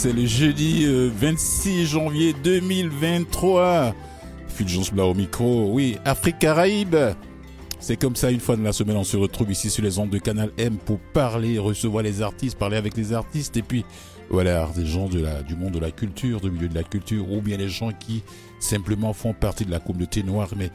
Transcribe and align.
C'est 0.00 0.12
le 0.12 0.26
jeudi 0.26 0.86
26 0.86 1.86
janvier 1.86 2.32
2023. 2.32 3.96
Fulgence 4.46 4.92
Blau 4.92 5.10
au 5.10 5.14
micro. 5.14 5.72
Oui, 5.72 5.98
Afrique 6.04 6.38
Caraïbe. 6.38 6.94
C'est 7.80 7.96
comme 7.96 8.14
ça, 8.14 8.30
une 8.30 8.38
fois 8.38 8.54
de 8.54 8.62
la 8.62 8.72
semaine, 8.72 8.96
on 8.96 9.02
se 9.02 9.16
retrouve 9.16 9.50
ici 9.50 9.70
sur 9.70 9.82
les 9.82 9.98
ondes 9.98 10.10
de 10.10 10.18
Canal 10.18 10.52
M 10.56 10.76
pour 10.76 11.00
parler, 11.00 11.58
recevoir 11.58 12.04
les 12.04 12.22
artistes, 12.22 12.56
parler 12.56 12.76
avec 12.76 12.96
les 12.96 13.12
artistes 13.12 13.56
et 13.56 13.62
puis, 13.62 13.84
voilà, 14.30 14.68
des 14.76 14.86
gens 14.86 15.08
du 15.08 15.56
monde 15.56 15.72
de 15.72 15.80
la 15.80 15.90
culture, 15.90 16.40
du 16.40 16.52
milieu 16.52 16.68
de 16.68 16.76
la 16.76 16.84
culture, 16.84 17.28
ou 17.32 17.40
bien 17.40 17.56
les 17.56 17.68
gens 17.68 17.90
qui 17.90 18.22
simplement 18.60 19.12
font 19.12 19.32
partie 19.32 19.64
de 19.64 19.72
la 19.72 19.80
communauté 19.80 20.22
noire, 20.22 20.50
mais 20.56 20.70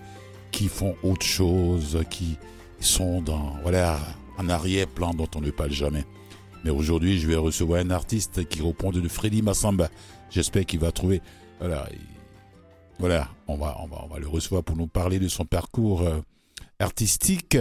qui 0.52 0.68
font 0.68 0.98
autre 1.02 1.26
chose, 1.26 1.98
qui 2.10 2.38
sont 2.82 3.22
dans, 3.22 3.54
voilà, 3.62 4.02
un 4.38 4.50
arrière-plan 4.50 5.14
dont 5.14 5.30
on 5.34 5.40
ne 5.40 5.52
parle 5.52 5.72
jamais. 5.72 6.04
Mais 6.64 6.70
aujourd'hui, 6.70 7.20
je 7.20 7.28
vais 7.28 7.36
recevoir 7.36 7.80
un 7.80 7.90
artiste 7.90 8.48
qui 8.48 8.62
reprend 8.62 8.92
de 8.92 9.06
Freddy 9.08 9.42
Massamba. 9.42 9.90
J'espère 10.30 10.66
qu'il 10.66 10.80
va 10.80 10.92
trouver, 10.92 11.22
voilà, 11.60 11.88
voilà, 13.00 13.30
on 13.48 13.56
va, 13.56 13.78
on 13.82 13.88
va, 13.88 14.02
on 14.04 14.08
va 14.08 14.20
le 14.20 14.28
recevoir 14.28 14.64
pour 14.64 14.76
nous 14.76 14.88
parler 14.88 15.20
de 15.20 15.28
son 15.28 15.46
parcours 15.46 16.02
euh, 16.02 16.22
artistique. 16.80 17.58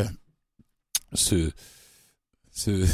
Ce, 1.12 1.50
ce, 2.50 2.86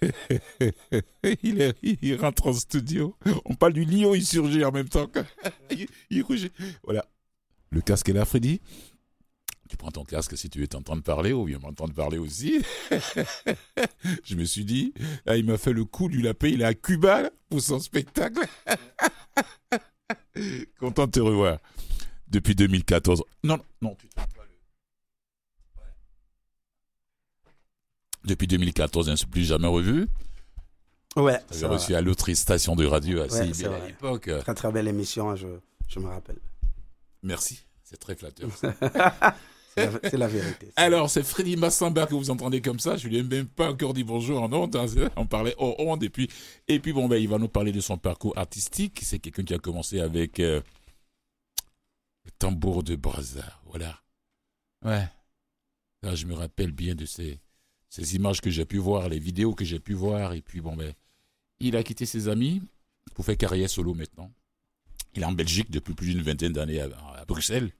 il, 1.42 1.60
est, 1.60 1.76
il 1.82 2.16
rentre 2.16 2.46
en 2.46 2.52
studio. 2.52 3.16
On 3.44 3.54
parle 3.54 3.72
du 3.72 3.84
lion, 3.84 4.14
il 4.14 4.24
surgit 4.24 4.64
en 4.64 4.70
même 4.70 4.88
temps. 4.88 5.10
il, 5.70 5.88
il 6.10 6.24
Voilà. 6.84 7.04
Le 7.70 7.80
casque 7.80 8.08
est 8.08 8.14
là, 8.14 8.24
Freddy? 8.24 8.60
Tu 9.68 9.76
prends 9.76 9.90
ton 9.90 10.04
casque 10.04 10.36
si 10.36 10.48
tu 10.48 10.62
es 10.62 10.74
en 10.74 10.82
train 10.82 10.96
de 10.96 11.02
parler 11.02 11.32
ou 11.32 11.44
bien 11.44 11.58
m'entendre 11.58 11.92
parler 11.92 12.18
aussi. 12.18 12.62
je 14.24 14.34
me 14.34 14.44
suis 14.44 14.64
dit, 14.64 14.94
là, 15.26 15.36
il 15.36 15.44
m'a 15.44 15.58
fait 15.58 15.72
le 15.72 15.84
coup 15.84 16.08
du 16.08 16.22
lapin, 16.22 16.48
il 16.48 16.62
est 16.62 16.64
à 16.64 16.74
Cuba 16.74 17.30
pour 17.50 17.60
son 17.60 17.78
spectacle. 17.78 18.40
Content 20.80 21.06
de 21.06 21.10
te 21.10 21.20
revoir. 21.20 21.58
Depuis 22.28 22.54
2014. 22.54 23.22
Non, 23.44 23.58
non, 23.82 23.94
tu 23.94 24.06
pas 24.08 24.22
le. 24.22 24.38
Depuis 28.24 28.46
2014, 28.46 29.08
on 29.08 29.10
ne 29.12 29.16
s'est 29.16 29.26
plus 29.26 29.44
jamais 29.44 29.68
revu. 29.68 30.06
Ouais. 31.16 31.40
Tu 31.50 31.64
reçu 31.64 31.94
à 31.94 32.00
l'autre 32.00 32.32
station 32.34 32.76
de 32.76 32.86
radio 32.86 33.20
à 33.20 33.26
ouais, 33.26 33.66
à 33.66 33.86
l'époque. 33.86 34.30
Très 34.40 34.54
très 34.54 34.72
belle 34.72 34.88
émission, 34.88 35.34
je, 35.36 35.48
je 35.88 35.98
me 35.98 36.06
rappelle. 36.06 36.38
Merci, 37.22 37.64
c'est 37.82 37.98
très 37.98 38.14
flatteur. 38.14 38.50
C'est 40.02 40.16
la, 40.16 40.28
vérité. 40.28 40.68
Alors, 40.76 41.10
c'est 41.10 41.22
Freddy 41.22 41.56
Massamba 41.56 42.06
que 42.06 42.14
vous 42.14 42.30
entendez 42.30 42.60
comme 42.60 42.78
ça. 42.78 42.96
Je 42.96 43.08
lui 43.08 43.18
ai 43.18 43.22
même 43.22 43.46
pas 43.46 43.70
encore 43.70 43.94
dit 43.94 44.04
bonjour 44.04 44.42
en 44.42 44.52
honte. 44.52 44.76
Hein. 44.76 44.86
On 45.16 45.26
parlait 45.26 45.54
en 45.58 45.74
honte. 45.78 46.02
Et 46.02 46.10
puis, 46.10 46.28
et 46.66 46.80
puis 46.80 46.92
bon, 46.92 47.08
ben, 47.08 47.16
il 47.16 47.28
va 47.28 47.38
nous 47.38 47.48
parler 47.48 47.72
de 47.72 47.80
son 47.80 47.98
parcours 47.98 48.36
artistique. 48.36 49.00
C'est 49.02 49.18
quelqu'un 49.18 49.44
qui 49.44 49.54
a 49.54 49.58
commencé 49.58 50.00
avec 50.00 50.40
euh, 50.40 50.60
le 52.24 52.30
tambour 52.38 52.82
de 52.82 52.96
Brazza. 52.96 53.44
Voilà. 53.66 54.00
Ouais. 54.84 55.08
Là, 56.02 56.14
je 56.14 56.26
me 56.26 56.34
rappelle 56.34 56.72
bien 56.72 56.94
de 56.94 57.04
ces, 57.04 57.40
ces 57.88 58.14
images 58.16 58.40
que 58.40 58.50
j'ai 58.50 58.64
pu 58.64 58.78
voir, 58.78 59.08
les 59.08 59.18
vidéos 59.18 59.54
que 59.54 59.64
j'ai 59.64 59.80
pu 59.80 59.94
voir. 59.94 60.32
Et 60.32 60.42
puis, 60.42 60.60
bon, 60.60 60.76
ben, 60.76 60.92
il 61.60 61.76
a 61.76 61.82
quitté 61.82 62.06
ses 62.06 62.28
amis 62.28 62.62
pour 63.14 63.24
faire 63.24 63.36
carrière 63.36 63.70
solo 63.70 63.94
maintenant. 63.94 64.30
Il 65.14 65.22
est 65.22 65.26
en 65.26 65.32
Belgique 65.32 65.70
depuis 65.70 65.94
plus 65.94 66.14
d'une 66.14 66.22
vingtaine 66.22 66.52
d'années 66.52 66.80
à 66.80 67.24
Bruxelles 67.26 67.72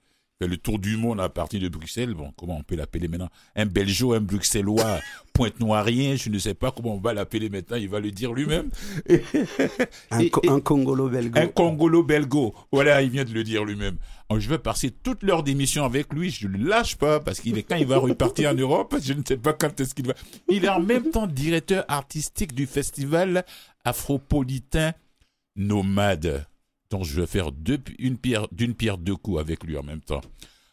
le 0.46 0.56
tour 0.56 0.78
du 0.78 0.96
monde 0.96 1.20
à 1.20 1.28
partir 1.28 1.60
de 1.60 1.68
Bruxelles. 1.68 2.14
Bon, 2.14 2.32
comment 2.36 2.58
on 2.58 2.62
peut 2.62 2.76
l'appeler 2.76 3.08
maintenant? 3.08 3.28
Un 3.56 3.66
Belgeo, 3.66 4.12
un 4.12 4.20
Bruxellois, 4.20 5.00
pointe-noirien, 5.32 6.14
je 6.14 6.30
ne 6.30 6.38
sais 6.38 6.54
pas 6.54 6.70
comment 6.70 6.94
on 6.94 7.00
va 7.00 7.12
l'appeler 7.12 7.50
maintenant, 7.50 7.76
il 7.76 7.88
va 7.88 7.98
le 7.98 8.12
dire 8.12 8.32
lui-même. 8.32 8.70
un, 10.10 10.60
Congolo-Belgo. 10.60 11.38
Un 11.38 11.48
Congolo-Belgo. 11.48 12.54
Voilà, 12.70 13.02
il 13.02 13.10
vient 13.10 13.24
de 13.24 13.32
le 13.32 13.42
dire 13.42 13.64
lui-même. 13.64 13.96
Je 14.36 14.48
vais 14.48 14.58
passer 14.58 14.90
toute 14.90 15.22
l'heure 15.22 15.42
d'émission 15.42 15.84
avec 15.84 16.12
lui, 16.12 16.30
je 16.30 16.46
ne 16.46 16.58
le 16.58 16.68
lâche 16.68 16.96
pas, 16.96 17.18
parce 17.18 17.40
qu'il 17.40 17.56
est 17.58 17.62
quand 17.62 17.76
il 17.76 17.86
va 17.86 17.96
repartir 17.96 18.50
en 18.50 18.54
Europe, 18.54 18.94
je 19.02 19.14
ne 19.14 19.22
sais 19.26 19.38
pas 19.38 19.54
quand 19.54 19.80
est-ce 19.80 19.94
qu'il 19.94 20.06
va. 20.06 20.14
Il 20.48 20.64
est 20.64 20.68
en 20.68 20.80
même 20.80 21.10
temps 21.10 21.26
directeur 21.26 21.84
artistique 21.88 22.54
du 22.54 22.66
festival 22.66 23.44
afropolitain 23.84 24.92
Nomade. 25.56 26.46
Donc 26.90 27.04
je 27.04 27.20
vais 27.20 27.26
faire 27.26 27.50
une 27.98 28.18
pierre, 28.18 28.48
d'une 28.52 28.74
pierre 28.74 28.98
deux 28.98 29.16
coups 29.16 29.40
avec 29.40 29.64
lui 29.64 29.76
en 29.76 29.82
même 29.82 30.00
temps. 30.00 30.22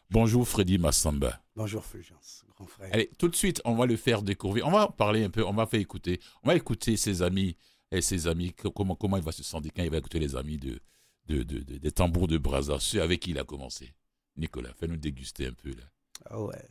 Bonjour 0.09 0.47
Freddy 0.47 0.77
Massamba. 0.77 1.41
Bonjour 1.55 1.83
Fulgence, 1.83 2.45
grand 2.55 2.67
frère. 2.67 2.89
Allez, 2.93 3.09
tout 3.17 3.27
de 3.27 3.35
suite, 3.35 3.61
on 3.65 3.75
va 3.75 3.85
le 3.85 3.97
faire 3.97 4.21
découvrir. 4.21 4.67
On 4.67 4.71
va 4.71 4.87
parler 4.87 5.23
un 5.23 5.29
peu, 5.29 5.45
on 5.45 5.53
va 5.53 5.65
faire 5.65 5.79
écouter. 5.79 6.19
On 6.43 6.47
va 6.47 6.55
écouter 6.55 6.95
ses 6.95 7.21
amis 7.21 7.57
et 7.91 8.01
ses 8.01 8.27
amis, 8.27 8.53
comment, 8.53 8.95
comment 8.95 9.17
il 9.17 9.23
va 9.23 9.31
se 9.31 9.43
sentir 9.43 9.71
quand 9.75 9.83
il 9.83 9.89
va 9.89 9.97
écouter 9.97 10.19
les 10.19 10.35
amis 10.35 10.57
de, 10.57 10.79
de, 11.27 11.43
des 11.43 11.91
tambours 11.91 12.27
de 12.27 12.37
Brazza, 12.37 12.79
ceux 12.79 13.01
avec 13.01 13.21
qui 13.21 13.31
il 13.31 13.39
a 13.39 13.43
commencé. 13.43 13.93
Nicolas, 14.37 14.73
fais-nous 14.73 14.97
déguster 14.97 15.47
un 15.47 15.53
peu 15.53 15.69
là. 15.69 15.83
Ah 16.29 16.41
ouais. 16.41 16.67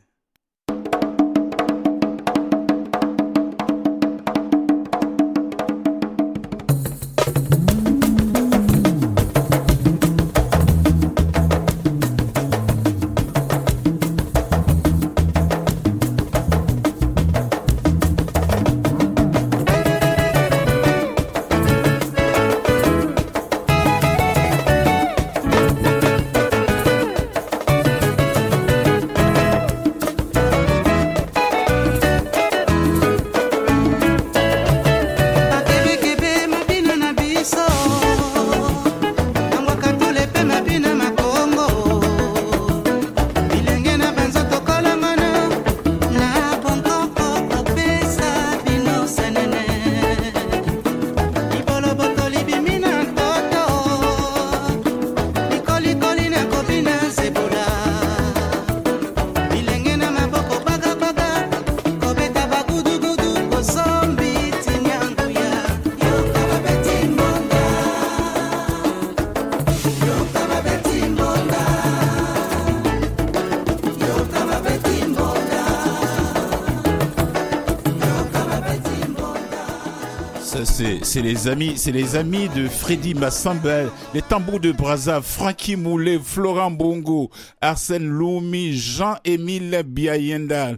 C'est 81.15 81.21
les 81.21 81.47
amis, 81.47 81.77
c'est 81.77 81.93
les 81.93 82.17
amis 82.17 82.49
de 82.49 82.67
Freddy 82.67 83.13
Massamba, 83.13 83.85
les 84.13 84.21
tambours 84.21 84.59
de 84.59 84.73
Brazza, 84.73 85.21
Frankie 85.21 85.77
Moulet, 85.77 86.19
Florent 86.19 86.71
Bongo, 86.71 87.29
Arsène 87.61 88.05
Loumi, 88.05 88.73
Jean-Émile 88.73 89.83
Biayenda, 89.85 90.73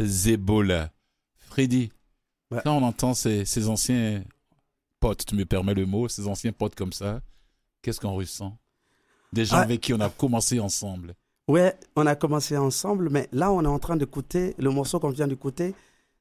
Zebola. 0.00 0.90
Freddy, 1.38 1.90
quand 2.52 2.76
on 2.76 2.84
entend 2.84 3.14
ces, 3.14 3.44
ces, 3.44 3.68
anciens 3.68 4.22
potes, 5.00 5.26
tu 5.26 5.34
me 5.34 5.44
permets 5.44 5.74
le 5.74 5.86
mot, 5.86 6.06
ces 6.06 6.28
anciens 6.28 6.52
potes 6.52 6.76
comme 6.76 6.92
ça, 6.92 7.20
qu'est-ce 7.82 7.98
qu'on 7.98 8.14
ressent? 8.14 8.56
Des 9.32 9.44
gens 9.44 9.56
avec 9.56 9.80
qui 9.80 9.92
on 9.92 9.98
a 9.98 10.08
commencé 10.08 10.60
ensemble. 10.60 11.16
Ouais, 11.48 11.74
on 11.96 12.06
a 12.06 12.14
commencé 12.14 12.56
ensemble, 12.56 13.10
mais 13.10 13.28
là, 13.32 13.50
on 13.50 13.64
est 13.64 13.66
en 13.66 13.80
train 13.80 13.96
d'écouter, 13.96 14.54
le 14.56 14.70
morceau 14.70 15.00
qu'on 15.00 15.10
vient 15.10 15.26
d'écouter, 15.26 15.74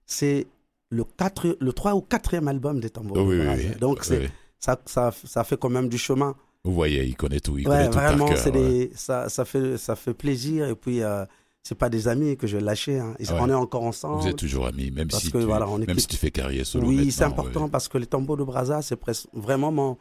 c'est 0.07 0.47
le, 0.89 1.03
4, 1.03 1.57
le 1.59 1.73
3 1.73 1.95
ou 1.95 2.05
4e 2.09 2.47
album 2.47 2.79
des 2.79 2.89
Tambours. 2.89 3.17
Oui, 3.17 3.39
Donc, 3.79 4.03
c'est, 4.03 4.29
Ça, 4.59 4.79
ça, 4.85 5.11
ça, 5.23 5.43
fait 5.43 5.57
quand 5.57 5.69
même 5.69 5.89
du 5.89 5.97
chemin. 5.97 6.35
Vous 6.63 6.73
voyez, 6.73 7.03
il 7.05 7.15
connaît 7.15 7.39
tout. 7.39 7.57
Il 7.57 7.65
connaît 7.65 7.89
tout 7.89 7.97
vraiment, 7.97 8.27
par 8.27 8.35
cœur, 8.35 8.51
des, 8.51 8.91
ça, 8.93 9.29
ça, 9.29 9.45
fait, 9.45 9.77
ça 9.77 9.95
fait 9.95 10.13
plaisir. 10.13 10.67
Et 10.67 10.75
puis, 10.75 11.01
euh, 11.01 11.25
c'est 11.63 11.77
pas 11.77 11.89
des 11.89 12.07
amis 12.07 12.35
que 12.35 12.47
je 12.47 12.57
vais 12.57 12.63
lâcher. 12.63 12.99
Hein. 12.99 13.15
On 13.31 13.49
est 13.49 13.53
encore 13.53 13.83
ensemble. 13.83 14.21
Vous 14.21 14.27
êtes 14.27 14.35
toujours 14.35 14.67
amis, 14.67 14.91
même, 14.91 15.09
si, 15.11 15.31
tu, 15.31 15.39
voilà, 15.39 15.67
on 15.69 15.77
même 15.77 15.99
si 15.99 16.07
tu 16.07 16.17
fais 16.17 16.31
carrière 16.31 16.65
solo. 16.65 16.87
Oui, 16.87 17.11
c'est 17.11 17.23
important 17.23 17.69
parce 17.69 17.87
que 17.87 17.97
les 17.97 18.07
tambours 18.07 18.37
de 18.37 18.43
Brazza, 18.43 18.81
c'est 18.81 18.99
vraiment 19.33 19.71
mon. 19.71 19.97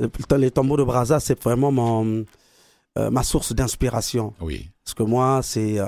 Euh, 0.00 0.08
les 0.38 0.50
tambours 0.50 0.78
de 0.78 0.84
Brazza, 0.84 1.20
c'est 1.20 1.40
vraiment 1.42 1.70
mon, 1.70 2.24
euh, 2.96 3.10
ma 3.10 3.22
source 3.22 3.52
d'inspiration. 3.52 4.32
Oui. 4.40 4.70
Parce 4.84 4.94
que 4.94 5.02
moi, 5.02 5.40
c'est 5.42 5.78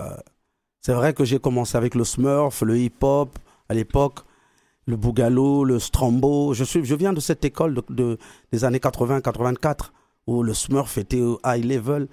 c'est 0.84 0.92
vrai 0.92 1.14
que 1.14 1.24
j'ai 1.24 1.38
commencé 1.38 1.78
avec 1.78 1.94
le 1.94 2.04
Smurf, 2.04 2.60
le 2.60 2.78
hip-hop, 2.78 3.38
à 3.74 3.76
l'époque. 3.76 4.20
le 4.86 4.96
Bougalou, 4.96 5.64
le 5.64 5.78
Strombo. 5.78 6.52
Je, 6.54 6.62
suis, 6.64 6.84
je 6.84 6.94
viens 6.94 7.12
de 7.14 7.20
cette 7.20 7.44
école 7.44 7.74
de, 7.74 7.82
de- 7.88 8.18
des 8.52 8.64
années 8.64 8.78
80-84 8.78 9.90
où 10.26 10.42
le 10.42 10.52
Smurf 10.54 10.98
était 10.98 11.20
au 11.20 11.40
high 11.44 11.64
level. 11.64 12.06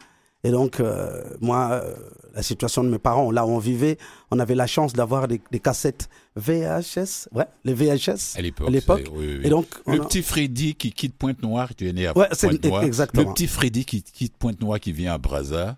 Et 0.44 0.50
donc, 0.52 0.80
euh, 0.80 1.22
moi, 1.40 1.70
euh, 1.84 1.94
la 2.34 2.42
situation 2.42 2.84
de 2.84 2.90
mes 2.90 2.98
parents, 2.98 3.30
là 3.30 3.46
où 3.46 3.50
on 3.50 3.60
vivait, 3.60 3.98
on 4.32 4.40
avait 4.40 4.56
la 4.56 4.66
chance 4.68 4.94
d'avoir 4.94 5.28
des, 5.28 5.40
des 5.52 5.60
cassettes 5.60 6.10
VHS, 6.36 7.28
ouais, 7.34 7.46
les 7.64 7.74
VHS. 7.76 8.38
À 8.38 8.42
l'époque. 8.42 8.70
Oui, 9.14 9.36
oui. 9.38 9.42
Et 9.44 9.50
donc, 9.50 9.68
on 9.86 9.94
Le 9.96 10.02
a- 10.02 10.06
petit 10.06 10.24
Freddy 10.24 10.74
qui 10.74 10.92
quitte 10.94 11.16
Pointe-Noire, 11.16 11.76
tu 11.76 11.88
es 11.88 11.94
né 11.94 12.08
à 12.08 12.18
Ouais, 12.18 12.28
Pointe-Noire. 12.40 12.84
exactement. 12.84 13.28
Le 13.28 13.34
petit 13.36 13.48
Freddy 13.48 13.86
qui 13.86 14.02
quitte 14.02 14.36
Pointe-Noire, 14.38 14.80
qui 14.80 14.94
vient 14.94 15.14
à 15.14 15.18
Brazza. 15.20 15.78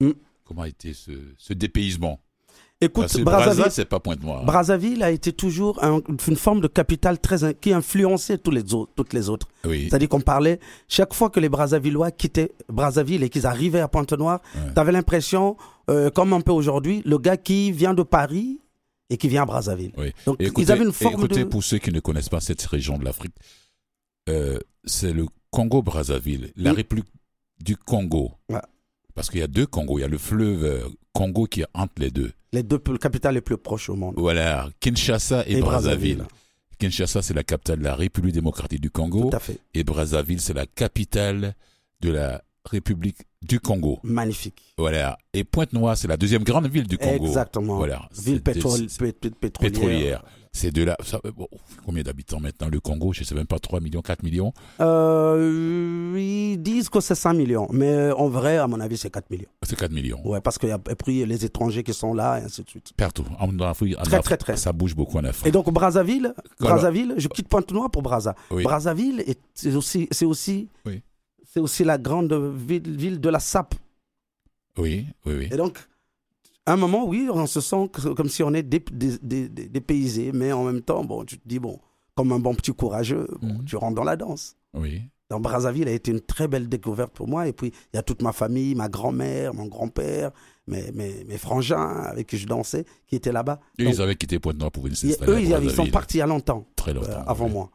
Mm. 0.00 0.10
Comment 0.44 0.62
a 0.62 0.68
été 0.68 0.92
ce, 0.92 1.12
ce 1.38 1.52
dépaysement? 1.54 2.20
Écoute, 2.84 3.02
Parce 3.04 3.18
Brazzaville, 3.20 3.56
Brazza, 3.62 3.70
c'est 3.70 3.84
pas 3.84 4.00
Pointe-Noire. 4.00 4.44
Brazzaville 4.44 5.02
a 5.02 5.10
été 5.10 5.32
toujours 5.32 5.82
un- 5.82 6.00
une 6.28 6.36
forme 6.36 6.60
de 6.60 6.68
capitale 6.68 7.18
très 7.18 7.54
qui 7.54 7.72
influençait 7.72 8.38
tous 8.38 8.50
les 8.50 8.74
autres, 8.74 8.92
toutes 8.96 9.12
les 9.12 9.28
autres. 9.28 9.48
oui. 9.64 9.86
C'est-à-dire 9.88 10.08
qu'on 10.08 10.20
parlait, 10.20 10.60
chaque 10.88 11.14
fois 11.14 11.30
que 11.30 11.40
les 11.40 11.48
Brazzavillois 11.48 12.10
quittaient 12.10 12.52
Brazzaville 12.68 13.22
et 13.22 13.28
qu'ils 13.30 13.46
arrivaient 13.46 13.80
à 13.80 13.88
Pointe-Noire, 13.88 14.40
Ouais. 14.54 14.72
tu 14.74 14.80
avais 14.80 14.92
l'impression, 14.92 15.56
euh, 15.90 16.10
comme 16.10 16.32
un 16.32 16.40
peu 16.40 16.52
aujourd'hui, 16.52 17.02
le 17.04 17.18
gars 17.18 17.36
qui 17.36 17.72
vient 17.72 17.94
de 17.94 18.02
Paris 18.02 18.60
et 19.10 19.16
qui 19.16 19.28
vient 19.28 19.42
à 19.42 19.46
Brazzaville. 19.46 19.92
Oui. 19.98 20.12
Donc 20.26 20.36
écoutez, 20.40 20.62
ils 20.62 20.72
avaient 20.72 20.84
une 20.84 20.92
forme 20.92 21.14
écoutez, 21.14 21.40
de... 21.40 21.44
pour 21.44 21.62
ceux 21.62 21.78
qui 21.78 21.90
ne 21.92 22.00
connaissent 22.00 22.28
pas 22.30 22.40
cette 22.40 22.62
région 22.62 22.98
de 22.98 23.04
l'Afrique, 23.04 23.34
euh, 24.28 24.58
c'est 24.84 25.12
le 25.12 25.26
Congo-Brazzaville, 25.50 26.52
la 26.56 26.70
Oui. 26.70 26.76
République 26.76 27.06
du 27.62 27.76
Congo. 27.76 28.32
Ouais. 28.48 28.58
Parce 29.14 29.28
qu'il 29.30 29.40
y 29.40 29.42
a 29.42 29.46
deux 29.46 29.66
Congos. 29.66 29.98
Il 29.98 30.00
y 30.00 30.04
a 30.04 30.08
le 30.08 30.18
fleuve 30.18 30.64
euh, 30.64 30.88
Congo 31.12 31.46
qui 31.46 31.62
est 31.62 31.66
entre 31.74 31.94
les 31.98 32.10
deux. 32.10 32.32
Les 32.52 32.62
deux 32.62 32.78
capitales 32.78 33.34
les 33.34 33.40
plus 33.40 33.56
proches 33.56 33.88
au 33.88 33.96
monde. 33.96 34.14
Voilà, 34.16 34.68
Kinshasa 34.80 35.44
et, 35.46 35.58
Et 35.58 35.60
Brazzaville. 35.60 36.16
Brazzaville. 36.18 36.24
Kinshasa, 36.78 37.22
c'est 37.22 37.34
la 37.34 37.44
capitale 37.44 37.78
de 37.78 37.84
la 37.84 37.94
République 37.94 38.34
démocratique 38.34 38.80
du 38.80 38.90
Congo. 38.90 39.30
Tout 39.30 39.36
à 39.36 39.40
fait. 39.40 39.58
Et 39.74 39.84
Brazzaville, 39.84 40.40
c'est 40.40 40.54
la 40.54 40.66
capitale 40.66 41.54
de 42.00 42.10
la 42.10 42.42
République 42.64 43.18
du 43.42 43.60
Congo. 43.60 44.00
Magnifique. 44.02 44.74
Voilà. 44.78 45.18
Et 45.32 45.44
Pointe-Noire, 45.44 45.96
c'est 45.96 46.08
la 46.08 46.16
deuxième 46.16 46.44
grande 46.44 46.66
ville 46.68 46.86
du 46.86 46.98
Congo. 46.98 47.26
Exactement. 47.26 47.76
Voilà. 47.76 48.08
Ville 48.16 48.42
pétrole, 48.42 48.86
pétrolière. 48.88 49.52
pétrolière. 49.60 50.24
C'est 50.54 50.70
de 50.70 50.84
là. 50.84 50.96
ça- 51.02 51.18
bon, 51.36 51.48
combien 51.86 52.02
d'habitants 52.02 52.38
maintenant 52.38 52.68
le 52.68 52.78
Congo? 52.78 53.12
Je 53.14 53.24
sais 53.24 53.34
même 53.34 53.46
pas 53.46 53.58
3 53.58 53.80
millions, 53.80 54.02
4 54.02 54.22
millions? 54.22 54.52
Euh, 54.80 56.14
ils 56.16 56.58
disent 56.58 56.90
que 56.90 57.00
c'est 57.00 57.14
5 57.14 57.32
millions, 57.32 57.66
mais 57.72 58.10
en 58.12 58.28
vrai, 58.28 58.58
à 58.58 58.66
mon 58.66 58.78
avis, 58.80 58.98
c'est 58.98 59.10
4 59.10 59.30
millions. 59.30 59.48
C'est 59.62 59.76
4 59.76 59.90
millions. 59.92 60.20
Ouais, 60.26 60.42
parce 60.42 60.58
qu'il 60.58 60.68
y 60.68 60.72
a 60.72 60.78
et 60.90 60.94
puis 60.94 61.24
les 61.24 61.44
étrangers 61.46 61.82
qui 61.82 61.94
sont 61.94 62.12
là, 62.12 62.38
et 62.38 62.44
ainsi 62.44 62.62
de 62.62 62.68
suite. 62.68 62.92
Partout. 62.96 63.24
En 63.38 63.58
Afrique, 63.60 63.96
en 63.98 64.02
Très, 64.02 64.16
Afrique, 64.18 64.24
très, 64.24 64.36
très. 64.36 64.56
ça 64.58 64.72
bouge 64.72 64.94
beaucoup 64.94 65.16
en 65.16 65.24
Afrique. 65.24 65.46
Et 65.46 65.50
donc 65.52 65.70
Brazzaville, 65.72 66.34
Brazzaville, 66.60 67.14
je 67.16 67.28
quitte 67.28 67.48
Pointe-Noire 67.48 67.90
pour 67.90 68.02
Brazza. 68.02 68.34
Oui. 68.50 68.62
Brazzaville, 68.62 69.20
est- 69.26 69.40
c'est 69.54 69.74
aussi, 69.74 70.06
c'est 70.10 70.26
aussi, 70.26 70.68
Oui. 70.84 71.00
c'est 71.50 71.60
aussi 71.60 71.82
la 71.82 71.96
grande 71.96 72.32
ville, 72.34 72.94
ville 72.96 73.20
de 73.20 73.28
la 73.30 73.40
sape. 73.40 73.74
Oui, 74.76 75.06
oui, 75.24 75.34
oui. 75.38 75.48
Et 75.50 75.56
donc, 75.56 75.78
à 76.66 76.72
un 76.74 76.76
moment, 76.76 77.06
oui, 77.06 77.28
on 77.32 77.46
se 77.46 77.60
sent 77.60 77.88
comme 78.16 78.28
si 78.28 78.42
on 78.42 78.52
est 78.54 78.62
dé- 78.62 78.84
dé- 78.92 79.18
dé- 79.22 79.48
dé- 79.48 79.68
dépaysé, 79.68 80.30
mais 80.32 80.52
en 80.52 80.64
même 80.64 80.80
temps, 80.82 81.04
bon, 81.04 81.24
tu 81.24 81.38
te 81.38 81.48
dis, 81.48 81.58
bon, 81.58 81.78
comme 82.14 82.32
un 82.32 82.38
bon 82.38 82.54
petit 82.54 82.72
courageux, 82.72 83.26
bon, 83.40 83.54
Mhm. 83.58 83.64
tu 83.64 83.76
rentres 83.76 83.94
dans 83.96 84.04
la 84.04 84.16
danse. 84.16 84.56
Oui. 84.74 85.02
Donc 85.30 85.42
Brazzaville 85.42 85.88
a 85.88 85.92
été 85.92 86.10
une 86.10 86.20
très 86.20 86.46
belle 86.46 86.68
découverte 86.68 87.12
pour 87.12 87.26
moi. 87.26 87.48
Et 87.48 87.52
puis, 87.54 87.68
il 87.92 87.96
y 87.96 87.98
a 87.98 88.02
toute 88.02 88.20
ma 88.20 88.32
famille, 88.32 88.74
ma 88.74 88.88
grand-mère, 88.90 89.54
mon 89.54 89.64
grand-père, 89.66 90.30
mes, 90.66 90.92
mes, 90.92 91.24
mes 91.24 91.38
frangins 91.38 91.88
avec 92.04 92.26
qui 92.26 92.36
je 92.36 92.46
dansais, 92.46 92.84
qui 93.06 93.16
étaient 93.16 93.32
là-bas. 93.32 93.58
Et 93.78 93.84
Donc, 93.84 93.94
ils 93.94 94.02
avaient 94.02 94.14
quitté 94.14 94.38
Pointe-Noire 94.38 94.70
pour 94.70 94.82
venir 94.84 94.96
s'installer 94.98 95.32
eux, 95.32 95.40
ils, 95.40 95.64
ils 95.64 95.70
sont 95.70 95.86
partis 95.86 96.18
il 96.18 96.20
y 96.20 96.22
a 96.22 96.26
longtemps, 96.26 96.66
Très 96.76 96.90
euh, 96.90 96.94
longtemps. 96.96 97.24
avant 97.26 97.46
oui. 97.46 97.52
moi. 97.52 97.70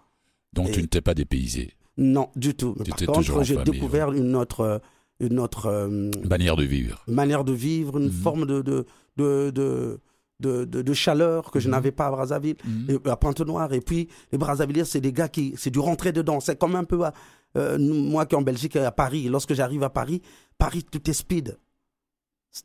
Donc 0.54 0.72
tu 0.72 0.81
ne 0.81 0.86
t'es 0.86 1.01
pas 1.01 1.13
dépaysé. 1.16 1.74
Non, 1.98 2.30
du 2.36 2.54
tout. 2.54 2.75
Mais 2.78 2.86
Tu 2.86 3.06
par 3.07 3.16
contre, 3.16 3.44
j'ai 3.44 3.57
découvert 3.63 4.12
une 4.13 4.36
autre, 4.36 4.80
euh, 5.22 5.28
une 5.28 5.40
autre 5.40 5.66
euh, 5.68 6.12
Manière 6.30 6.56
de 6.56 6.64
vivre. 6.64 7.04
manière 7.08 7.44
de 7.44 7.54
vivre, 7.54 7.98
une 7.98 8.06
Mhm. 8.08 8.12
forme 8.12 8.46
de, 8.46 8.62
de, 8.62 8.86
de, 9.18 10.00
de, 10.40 10.66
de, 10.66 10.94
chaleur 10.94 11.50
que 11.52 11.60
je 11.60 11.68
Mhm. 11.68 11.72
n'avais 11.72 11.92
pas 11.92 12.08
à 12.08 12.12
Brazzaville, 12.12 12.58
et 12.90 13.10
à 13.10 13.16
Pointe-Noire. 13.18 13.74
Et 13.74 13.81
puis, 13.81 14.08
les 14.31 14.38
Brazzavilliers, 14.38 14.86
c'est 14.86 15.02
des 15.02 15.12
gars 15.14 15.28
qui. 15.30 15.54
C'est 15.58 15.72
du 15.72 15.80
rentrer 15.80 16.12
dedans. 16.12 16.40
C'est 16.40 16.58
comme 16.58 16.75
un 16.75 16.84
peu. 16.84 17.04
à- 17.06 17.14
euh, 17.56 17.78
moi 17.80 18.25
qui 18.28 18.36
en 18.36 18.42
Belgique 18.44 18.75
à 18.75 18.92
Paris, 18.92 19.30
lorsque 19.30 19.54
j'arrive 19.54 19.81
à 19.84 19.90
Paris, 19.90 20.22
Paris, 20.60 20.84
tout 20.84 21.10
est 21.10 21.14
speed. 21.14 21.58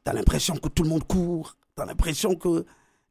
T'as 0.04 0.12
l'impression 0.12 0.56
que 0.56 0.69
tout 0.69 0.82
le 0.82 0.88
monde 0.90 1.04
court. 1.04 1.56
T'as 1.76 1.87
l'impression 1.87 2.34
que. 2.34 2.64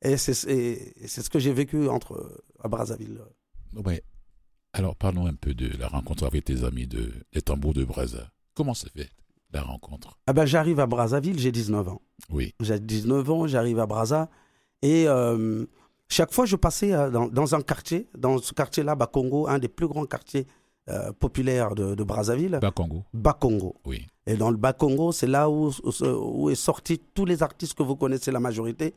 Et 0.04 0.18
c'est 0.18 0.34
ce 0.34 1.30
que 1.30 1.40
j'ai 1.40 1.54
vécu 1.54 1.88
entre, 1.88 2.42
à 2.60 2.68
Brazzaville. 2.68 3.20
Ouais. 3.86 4.04
Alors 4.74 4.96
parlons 4.96 5.28
un 5.28 5.34
peu 5.34 5.54
de 5.54 5.76
la 5.78 5.88
rencontre 5.88 6.26
avec 6.26 6.46
tes 6.46 6.64
amis 6.64 6.88
de, 6.88 7.12
des 7.34 7.42
tambours 7.42 7.74
de 7.74 7.84
Brazza. 7.84 8.30
Comment 8.54 8.74
s'est 8.74 8.90
fait? 8.96 9.10
La 9.54 9.62
rencontre 9.62 10.18
Ah 10.28 10.34
ben, 10.34 10.46
j'arrive 10.46 10.80
à 10.80 10.86
Brazzaville, 10.88 11.40
j'ai 11.40 11.52
19 11.52 11.90
ans. 11.90 12.02
Oui. 12.30 12.54
J'ai 12.60 12.80
19 12.80 13.30
ans, 13.30 13.48
j'arrive 13.48 13.80
à 13.80 13.86
Brazza. 13.86 14.30
Et 14.82 15.08
euh, 15.08 15.66
chaque 16.08 16.34
fois, 16.34 16.46
je 16.46 16.56
passais 16.56 16.94
euh, 16.94 17.10
dans, 17.10 17.28
dans 17.28 17.56
un 17.56 17.62
quartier, 17.62 18.08
dans 18.18 18.38
ce 18.38 18.54
quartier-là, 18.54 18.96
Bakongo, 18.96 19.48
un 19.48 19.60
des 19.60 19.68
plus 19.68 19.88
grands 19.88 20.06
quartiers 20.06 20.48
euh, 20.90 21.12
populaires 21.14 21.76
de, 21.76 21.96
de 21.96 22.04
Brazzaville, 22.04 22.58
Bas 22.62 22.72
Congo. 22.72 23.04
Bakongo. 23.14 23.76
Oui. 23.86 24.08
Et 24.26 24.36
dans 24.36 24.50
le 24.50 24.58
Bakongo, 24.58 25.12
c'est 25.12 25.28
là 25.28 25.50
où, 25.50 25.70
où, 25.84 26.06
où 26.06 26.50
est 26.50 26.56
sorti 26.56 27.00
tous 27.14 27.26
les 27.26 27.44
artistes 27.44 27.76
que 27.76 27.84
vous 27.84 27.96
connaissez, 27.96 28.32
la 28.32 28.40
majorité. 28.40 28.94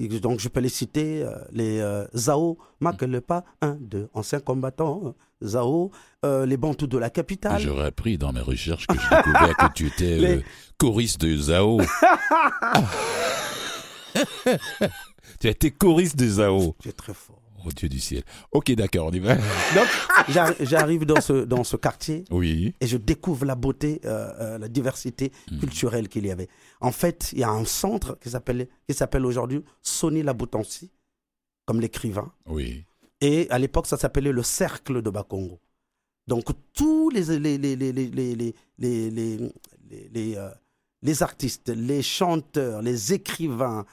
Donc, 0.00 0.40
je 0.40 0.48
peux 0.48 0.58
les 0.60 0.68
citer, 0.68 1.22
euh, 1.22 1.36
les 1.52 1.78
euh, 1.78 2.04
Zao, 2.16 2.58
Makelepa, 2.80 3.44
1, 3.60 3.76
2, 3.80 4.08
anciens 4.12 4.40
combattants, 4.40 5.02
euh, 5.04 5.12
Zao, 5.46 5.92
euh, 6.24 6.44
les 6.46 6.56
Bantous 6.56 6.88
de 6.88 6.98
la 6.98 7.10
capitale. 7.10 7.60
J'aurais 7.62 7.86
appris 7.86 8.18
dans 8.18 8.32
mes 8.32 8.40
recherches 8.40 8.88
que 8.88 8.96
je 8.98 9.08
découvrais 9.08 9.54
que 9.54 9.72
tu 9.72 9.86
étais 9.86 10.16
Les- 10.18 10.36
euh, 10.38 10.42
choriste 10.78 11.20
de 11.20 11.36
Zao. 11.36 11.80
tu 15.40 15.46
as 15.46 15.50
été 15.50 15.70
choriste 15.70 16.16
de 16.16 16.26
Zao. 16.28 16.74
Tu 16.82 16.88
es 16.88 16.92
très 16.92 17.14
fort. 17.14 17.40
Mon 17.64 17.70
Dieu 17.70 17.88
du 17.88 17.98
ciel. 17.98 18.22
Ok, 18.52 18.70
d'accord, 18.72 19.06
on 19.06 19.12
y 19.12 19.20
va. 19.20 19.36
Donc, 19.36 19.88
j'arrive 20.60 21.06
dans 21.06 21.20
ce, 21.20 21.44
dans 21.44 21.64
ce 21.64 21.76
quartier 21.76 22.24
oui. 22.30 22.74
et 22.80 22.86
je 22.86 22.96
découvre 22.98 23.46
la 23.46 23.54
beauté, 23.54 24.00
la 24.04 24.68
diversité 24.68 25.32
culturelle 25.60 26.08
qu'il 26.08 26.26
y 26.26 26.30
avait. 26.30 26.48
En 26.80 26.92
fait, 26.92 27.30
il 27.32 27.38
y 27.38 27.44
a 27.44 27.50
un 27.50 27.64
centre 27.64 28.18
qui 28.20 28.28
s'appelle 28.28 29.26
aujourd'hui 29.26 29.62
Sonny 29.80 30.22
Laboutancy, 30.22 30.90
comme 31.64 31.80
l'écrivain. 31.80 32.30
Oui. 32.46 32.84
Et 33.20 33.46
à 33.48 33.58
l'époque, 33.58 33.86
ça 33.86 33.96
s'appelait 33.96 34.32
le 34.32 34.42
Cercle 34.42 35.00
de 35.00 35.08
Bakongo. 35.08 35.58
Donc, 36.26 36.44
tous 36.74 37.08
les, 37.10 37.38
les, 37.38 37.58
les, 37.58 37.76
les, 37.76 38.54
les 41.02 41.22
artistes, 41.22 41.68
les 41.68 42.02
chanteurs, 42.02 42.82
les 42.82 43.12
écrivains, 43.14 43.86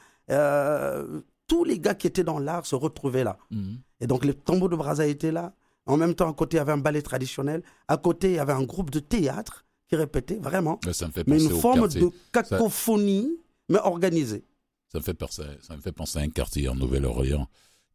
tous 1.52 1.64
les 1.72 1.80
gars 1.86 1.96
qui 2.00 2.08
étaient 2.08 2.24
dans 2.24 2.40
l'art 2.40 2.66
se 2.66 2.76
retrouvaient 2.76 3.26
là. 3.26 3.38
Mhm. 3.52 3.78
Et 4.00 4.08
donc, 4.08 4.24
les 4.24 4.34
tambours 4.34 4.70
de 4.70 4.78
Brazza 4.78 5.06
étaient 5.06 5.34
là. 5.34 5.54
En 5.86 5.98
même 5.98 6.16
temps, 6.16 6.30
à 6.30 6.34
côté, 6.34 6.56
il 6.56 6.60
y 6.60 6.62
avait 6.62 6.72
un 6.80 6.84
ballet 6.88 7.02
traditionnel. 7.02 7.62
À 7.90 7.98
côté, 7.98 8.30
il 8.32 8.36
y 8.36 8.40
avait 8.40 8.54
un 8.54 8.64
groupe 8.64 8.90
de 8.90 9.00
théâtre 9.00 9.66
qui 9.90 9.96
répétait 9.98 10.38
vraiment. 10.38 10.80
Là, 10.86 10.94
Ça 10.94 11.08
me 11.08 11.12
fait 11.12 11.28
Mais 11.28 11.44
une 11.44 11.50
forme 11.50 11.82
quartier. 11.82 12.02
de 12.02 12.10
cacophonie, 12.32 13.30
mais 13.70 13.80
organisée. 13.80 14.44
Ça 14.92 15.00
me 15.00 15.04
fait 15.04 15.14
penser, 15.14 15.44
ça 15.62 15.76
me 15.76 15.82
fait 15.82 15.92
penser 15.92 16.20
à 16.20 16.22
un 16.22 16.30
quartier 16.30 16.70
en 16.70 16.76
Nouvelle-Orléans 16.76 17.48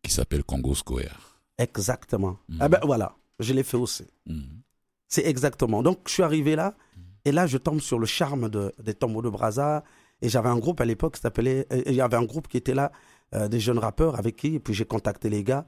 qui 0.02 0.12
s'appelle 0.12 0.44
Congo 0.44 0.74
Square. 0.74 1.40
Exactement. 1.58 2.36
Mhm. 2.48 2.58
Ah 2.60 2.68
ben 2.68 2.80
voilà, 2.84 3.16
je 3.40 3.52
l'ai 3.54 3.62
fait 3.62 3.76
aussi. 3.78 4.04
Mhm. 4.26 4.60
C'est 5.08 5.24
exactement. 5.26 5.82
Donc, 5.82 6.00
je 6.08 6.12
suis 6.12 6.22
arrivé 6.22 6.56
là, 6.56 6.74
et 7.24 7.32
là, 7.32 7.46
je 7.46 7.58
tombe 7.58 7.80
sur 7.80 7.98
le 7.98 8.06
charme 8.06 8.48
de, 8.50 8.72
des 8.82 8.94
tambours 8.94 9.22
de 9.22 9.30
Brazza. 9.30 9.82
Et 10.22 10.30
j'avais 10.30 10.48
un 10.48 10.56
groupe 10.58 10.80
à 10.80 10.86
l'époque 10.86 11.16
qui 11.16 11.20
s'appelait. 11.20 11.66
euh, 11.72 11.82
Il 11.86 11.94
y 11.94 12.00
avait 12.00 12.16
un 12.16 12.24
groupe 12.24 12.48
qui 12.48 12.56
était 12.56 12.72
là, 12.72 12.90
euh, 13.34 13.48
des 13.48 13.60
jeunes 13.60 13.78
rappeurs 13.78 14.18
avec 14.18 14.36
qui, 14.36 14.54
et 14.54 14.60
puis 14.60 14.74
j'ai 14.74 14.84
contacté 14.84 15.28
les 15.28 15.42
gars, 15.44 15.66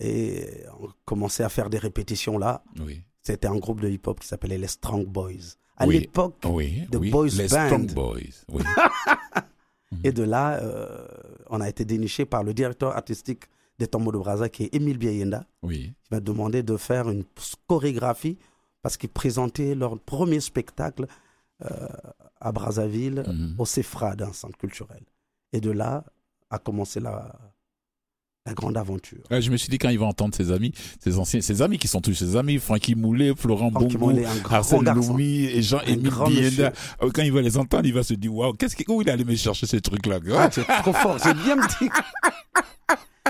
et 0.00 0.64
on 0.80 0.88
commençait 1.04 1.44
à 1.44 1.48
faire 1.48 1.68
des 1.70 1.78
répétitions 1.78 2.38
là. 2.38 2.62
Oui. 2.80 3.02
C'était 3.22 3.46
un 3.48 3.56
groupe 3.56 3.80
de 3.80 3.88
hip-hop 3.88 4.18
qui 4.20 4.26
s'appelait 4.26 4.58
les 4.58 4.66
Strong 4.66 5.06
Boys. 5.06 5.56
À 5.76 5.86
Oui. 5.86 6.00
l'époque, 6.00 6.36
Oui. 6.44 6.86
The. 6.90 6.96
Boys 7.10 7.28
Les 7.36 7.48
Band. 7.48 7.66
Strong 7.66 7.92
Boys. 7.94 8.44
Oui. 8.48 8.62
et 10.04 10.12
de 10.12 10.22
là, 10.22 10.54
euh, 10.62 11.06
on 11.50 11.60
a 11.60 11.68
été 11.68 11.84
déniché 11.84 12.24
par 12.24 12.42
le 12.42 12.54
directeur 12.54 12.96
artistique 12.96 13.44
des 13.78 13.86
tambours 13.86 14.12
de 14.12 14.18
Brazza, 14.18 14.48
qui 14.48 14.64
est 14.64 14.74
Émile 14.74 14.98
Biayenda. 14.98 15.44
oui. 15.62 15.92
qui 16.04 16.08
m'a 16.14 16.20
demandé 16.20 16.62
de 16.62 16.76
faire 16.76 17.08
une 17.08 17.24
chorégraphie 17.68 18.38
parce 18.82 18.96
qu'ils 18.96 19.08
présentaient 19.10 19.74
leur 19.74 19.98
premier 20.00 20.40
spectacle 20.40 21.06
euh, 21.64 21.86
à 22.40 22.50
Brazzaville, 22.52 23.22
Mhm. 23.26 23.54
au 23.58 23.64
CEFRA, 23.66 24.16
d'un 24.16 24.32
centre 24.32 24.58
culturel. 24.58 25.02
Et 25.52 25.60
de 25.60 25.70
là 25.70 26.04
a 26.52 26.58
commencé 26.58 27.00
la, 27.00 27.34
la 28.46 28.54
grande 28.54 28.76
aventure. 28.76 29.18
Ouais, 29.30 29.40
je 29.42 29.50
me 29.50 29.56
suis 29.56 29.68
dit 29.70 29.78
quand 29.78 29.88
il 29.88 29.98
va 29.98 30.06
entendre 30.06 30.34
ses 30.34 30.50
amis, 30.52 30.72
ses 31.02 31.18
anciens, 31.18 31.40
ses 31.40 31.62
amis 31.62 31.78
qui 31.78 31.88
sont 31.88 32.00
tous 32.00 32.14
ses 32.14 32.36
amis, 32.36 32.58
Francky 32.58 32.94
Moulet, 32.94 33.32
Florent 33.36 33.70
Bongo, 33.70 34.10
Arsène. 34.50 34.84
Loumi 34.94 35.44
et 35.46 35.62
Jean-Émile 35.62 36.10
Bienda. 36.28 36.72
Euh, 37.02 37.10
Quand 37.14 37.22
il 37.22 37.32
va 37.32 37.40
les 37.40 37.56
entendre, 37.56 37.86
il 37.86 37.94
va 37.94 38.02
se 38.02 38.14
dire 38.14 38.34
waouh, 38.34 38.52
qu'est-ce 38.54 38.76
où 38.88 39.00
il 39.02 39.08
allait 39.10 39.24
me 39.24 39.34
chercher 39.36 39.66
ces 39.66 39.80
trucs-là 39.80 40.18
Ah, 40.36 40.48
es 40.56 40.82
trop 40.82 40.92
fort, 40.92 41.18
j'ai 41.24 41.34
bien 41.34 41.56
dit. 41.56 41.88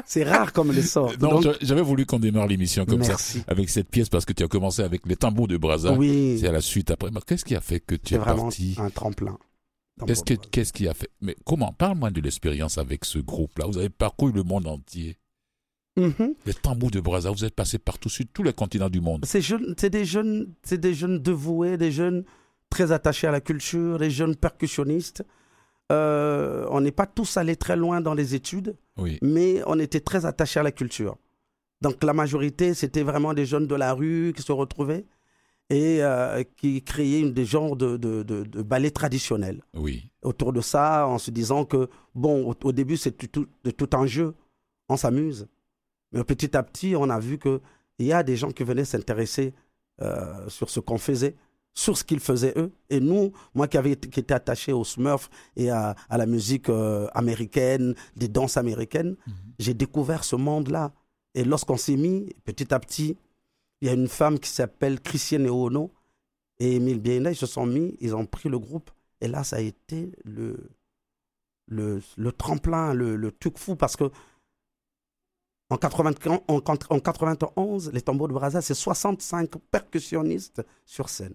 C'est 0.07 0.25
rare 0.25 0.53
comme 0.55 0.73
les 0.73 0.83
sort. 0.83 1.13
Non, 1.21 1.33
Donc, 1.33 1.43
j'a- 1.45 1.53
j'avais 1.61 1.83
voulu 1.83 2.07
qu'on 2.07 2.19
démarre 2.19 2.47
l'émission 2.47 2.87
comme 2.87 3.01
merci. 3.01 3.39
ça, 3.41 3.45
avec 3.49 3.69
cette 3.69 3.89
pièce, 3.91 4.09
parce 4.09 4.25
que 4.25 4.33
tu 4.33 4.43
as 4.43 4.49
commencé 4.49 4.83
avec 4.83 5.07
les 5.07 5.17
tambours 5.17 5.49
de 5.49 5.59
Brazza. 5.59 5.93
Oui, 5.93 6.39
C'est 6.41 6.49
à 6.49 6.53
la 6.53 6.63
suite 6.63 6.91
après. 6.91 7.11
Mais 7.13 7.21
qu'est-ce 7.27 7.45
qui 7.45 7.55
a 7.55 7.61
fait 7.61 7.79
que 7.81 7.95
tu 7.95 8.15
c'est 8.15 8.15
es 8.15 8.19
parti? 8.19 8.75
un 8.79 8.89
tremplin. 8.91 9.39
Qu'est-ce 10.07 10.25
que 10.25 10.35
qu'est-ce 10.35 10.73
qui 10.73 10.89
a 10.89 10.95
fait? 10.95 11.11
Mais 11.21 11.37
comment? 11.45 11.73
Parle-moi 11.73 12.11
de 12.11 12.21
l'expérience 12.21 12.79
avec 12.79 13.05
ce 13.05 13.19
groupe-là. 13.19 13.67
Vous 13.67 13.79
avez 13.79 13.91
parcouru 13.91 14.33
le 14.33 14.43
monde 14.43 14.67
entier. 14.67 15.19
Mhm. 15.97 16.35
Les 16.47 16.55
tambours 16.55 16.91
de 16.91 17.01
Brazza, 17.01 17.31
vous 17.31 17.45
êtes 17.45 17.55
passé 17.55 17.79
partout 17.79 18.09
sur 18.09 18.25
tous 18.33 18.43
les 18.43 18.55
continents 18.55 18.89
du 18.89 19.01
monde. 19.01 19.25
C'est 19.27 19.43
c'est 19.77 19.91
des 19.91 20.05
jeunes, 20.07 20.55
c'est 20.63 20.79
des 20.81 20.95
jeunes 20.95 21.19
dévoués, 21.19 21.77
des 21.77 21.93
jeunes 21.93 22.25
très 22.71 22.91
attachés 22.93 23.27
à 23.27 23.31
la 23.31 23.43
culture, 23.43 23.99
des 23.99 24.11
jeunes 24.11 24.35
percussionnistes. 24.35 25.23
Euh, 25.93 26.67
on 26.71 26.81
n'est 26.81 26.91
pas 26.93 27.07
tous 27.07 27.37
allés 27.37 27.57
très 27.57 27.77
loin 27.77 28.01
dans 28.01 28.15
les 28.15 28.35
études, 28.35 28.75
Oui. 28.97 29.19
mais 29.21 29.63
on 29.67 29.79
était 29.79 30.01
très 30.01 30.25
attachés 30.25 30.59
à 30.61 30.63
la 30.63 30.73
culture. 30.73 31.19
Donc 31.83 32.03
la 32.03 32.15
majorité, 32.15 32.73
c'était 32.73 33.03
vraiment 33.03 33.35
des 33.35 33.45
jeunes 33.45 33.67
de 33.67 33.75
la 33.75 33.93
rue 33.93 34.33
qui 34.35 34.41
se 34.43 34.53
retrouvaient 34.53 35.05
et 35.73 36.03
euh, 36.03 36.43
qui 36.59 36.83
créaient 36.83 37.21
une- 37.21 37.33
des 37.33 37.47
genres 37.47 37.77
de, 37.77 37.97
de, 37.97 38.23
de, 38.23 38.45
de 38.45 38.63
ballets 38.63 38.91
traditionnels. 38.91 39.63
Oui. 39.75 40.11
Autour 40.23 40.53
de 40.53 40.61
ça, 40.61 41.07
en 41.07 41.19
se 41.19 41.31
disant 41.31 41.65
que, 41.65 41.89
bon, 42.15 42.51
au, 42.51 42.55
au 42.69 42.73
début, 42.73 42.97
c'est 42.99 43.13
tout, 43.13 43.47
tout- 43.79 43.97
un 43.97 44.07
jeu, 44.07 44.35
on 44.89 44.97
s'amuse. 44.97 45.47
Mais 46.13 46.23
petit 46.25 46.55
à 46.57 46.63
petit, 46.63 46.95
on 46.95 47.09
a 47.09 47.19
vu 47.19 47.39
qu'il 47.39 47.61
y 48.01 48.13
a 48.13 48.23
des 48.23 48.37
gens 48.37 48.51
qui 48.51 48.65
venaient 48.65 48.85
s'intéresser 48.85 49.55
euh, 50.03 50.49
sur 50.49 50.69
ce 50.69 50.81
qu'on 50.81 50.99
faisait, 50.99 51.37
sur 51.75 51.97
ce 51.97 52.05
qu'ils 52.05 52.21
faisaient 52.21 52.53
eux. 52.57 52.71
Et 52.91 53.01
nous, 53.01 53.33
moi 53.55 53.67
qui, 53.67 53.79
avais, 53.79 53.97
qui 53.97 54.21
était 54.21 54.35
attaché 54.35 54.73
au 54.75 54.85
Smurf 54.85 55.31
et 55.57 55.71
à, 55.71 55.95
à 56.11 56.19
la 56.19 56.27
musique 56.27 56.69
euh, 56.69 57.09
américaine, 57.15 57.95
des 58.15 58.29
danses 58.29 58.59
américaines, 58.59 59.17
Mhm. 59.27 59.35
j'ai 59.59 59.75
découvert 59.75 60.23
ce 60.25 60.37
monde-là. 60.37 60.93
Et 61.35 61.45
lorsqu'on 61.45 61.79
s'est 61.79 61.97
mis, 61.97 62.29
petit 62.45 62.75
à 62.75 62.79
petit, 62.79 63.17
il 63.83 63.87
y 63.87 63.89
a 63.91 63.95
une 63.95 64.09
femme 64.09 64.39
qui 64.39 64.49
s'appelle 64.49 65.01
Christiane 65.01 65.45
Eono 65.45 65.93
et 66.61 66.77
Émile 66.77 67.01
Biena, 67.01 67.33
ils 67.33 67.37
se 67.37 67.47
sont 67.47 67.67
mis, 67.67 67.97
ils 68.01 68.15
ont 68.15 68.27
pris 68.27 68.49
le 68.49 68.57
groupe. 68.57 68.93
Et 69.21 69.27
là, 69.27 69.43
ça 69.43 69.57
a 69.57 69.61
été 69.61 70.13
le, 70.25 70.71
le, 71.67 72.01
tremplin, 72.31 72.95
le, 72.95 73.33
truc 73.33 73.59
fou, 73.59 73.75
parce 73.75 73.97
que 73.97 74.05
en, 75.69 75.79
80 75.79 76.13
en, 76.47 76.63
en 76.91 77.01
91, 77.01 77.91
les 77.93 78.03
tambours 78.03 78.29
de 78.29 78.35
Brazza, 78.35 78.63
c'est 78.63 78.73
65 78.73 79.51
percussionnistes 79.73 80.63
sur 80.85 81.09
scène. 81.09 81.35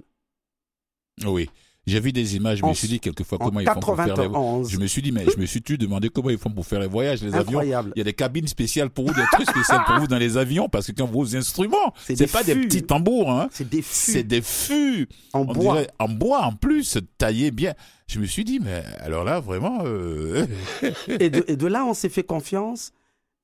Oui. 1.25 1.49
J'ai 1.87 2.01
vu 2.01 2.11
des 2.11 2.35
images, 2.35 2.57
je 2.59 2.65
me 2.65 2.73
suis 2.73 2.89
dit 2.89 2.99
quelquefois 2.99 3.37
En 3.41 3.45
comment 3.45 3.61
ils 3.61 3.67
font 3.69 3.79
pour 3.79 3.95
faire 3.95 4.05
les 4.07 4.27
voyages. 4.27 4.31
91, 4.31 4.69
Je 4.69 4.77
me 4.77 4.87
suis 4.87 5.01
dit, 5.01 5.11
mais 5.13 5.25
je 5.33 5.39
me 5.39 5.45
suis 5.45 5.61
tu 5.61 5.77
demandé 5.77 6.09
comment 6.09 6.29
ils 6.29 6.37
font 6.37 6.51
pour 6.51 6.65
faire 6.65 6.81
les 6.81 6.87
voyages, 6.87 7.23
les 7.23 7.33
avions. 7.33 7.61
Il 7.61 7.69
y 7.95 8.01
a 8.01 8.03
des 8.03 8.13
cabines 8.13 8.47
spéciales 8.47 8.89
pour 8.89 9.07
vous, 9.07 9.13
des 9.13 9.23
trucs 9.31 9.49
spéciaux 9.49 9.77
pour 9.85 9.99
vous 10.01 10.07
dans 10.07 10.17
les 10.17 10.35
avions, 10.35 10.67
parce 10.67 10.87
que 10.87 10.91
quand 10.91 11.05
vos 11.05 11.33
instruments, 11.35 11.93
C'est 12.05 12.17
c'est 12.17 12.27
pas 12.27 12.43
des 12.43 12.55
petits 12.55 12.83
tambours, 12.83 13.31
hein. 13.31 13.47
C'est 13.51 13.69
des 13.69 13.81
C'est 13.81 14.19
fûts 14.19 14.23
des 14.25 14.41
fûts. 14.41 15.09
en 15.31 15.39
On 15.41 15.45
bois. 15.45 15.73
dirait 15.75 15.87
en 15.99 16.09
bois 16.09 16.41
en 16.43 16.51
plus, 16.53 16.97
taillé 17.17 17.51
bien. 17.51 17.73
Je 18.07 18.19
me 18.19 18.25
suis 18.25 18.43
dit, 18.43 18.59
mais 18.59 18.83
alors 18.99 19.23
là, 19.23 19.39
vraiment, 19.39 19.79
euh, 19.85 20.45
et, 21.07 21.29
de, 21.29 21.45
et 21.47 21.55
de 21.55 21.67
là, 21.67 21.85
on 21.85 21.93
s'est 21.93 22.09
fait 22.09 22.23
confiance. 22.23 22.91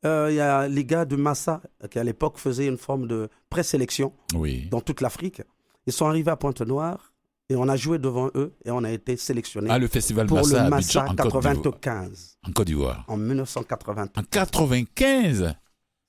Euh, 0.06 0.28
Il 0.32 0.36
y 0.36 0.42
a 0.42 0.68
les 0.68 0.84
gars 0.84 1.06
de 1.06 1.16
Massa, 1.16 1.62
qui 1.90 1.98
à 1.98 2.04
l'époque 2.04 2.38
faisaient 2.38 2.68
une 2.68 2.78
forme 2.78 3.08
de 3.08 3.30
présélection 3.50 4.12
oui. 4.36 4.68
dans 4.70 4.82
toute 4.82 5.00
l'Afrique. 5.00 5.42
Ils 5.88 5.94
sont 5.94 6.08
arrivés 6.08 6.32
à 6.32 6.36
Pointe-Noire 6.36 7.13
et 7.50 7.56
on 7.56 7.68
a 7.68 7.76
joué 7.76 8.00
devant 8.00 8.30
eux 8.36 8.54
et 8.66 8.72
on 8.72 8.84
a 8.84 8.92
été 8.92 9.18
sélectionnés 9.18 9.70
Ah, 9.72 9.78
le 9.80 9.88
festival 9.88 10.28
pour 10.28 10.38
Massa, 10.38 10.64
le 10.64 10.70
Massa 10.70 11.06
en 11.06 11.16
Côte 11.16 11.26
d'Ivoire. 11.42 11.44
95 11.62 12.38
En 12.48 12.52
Côte 12.52 12.68
d'Ivoire. 12.68 13.06
en 13.08 13.18
1995. 13.18 14.12
En 14.24 14.28
95 14.30 15.54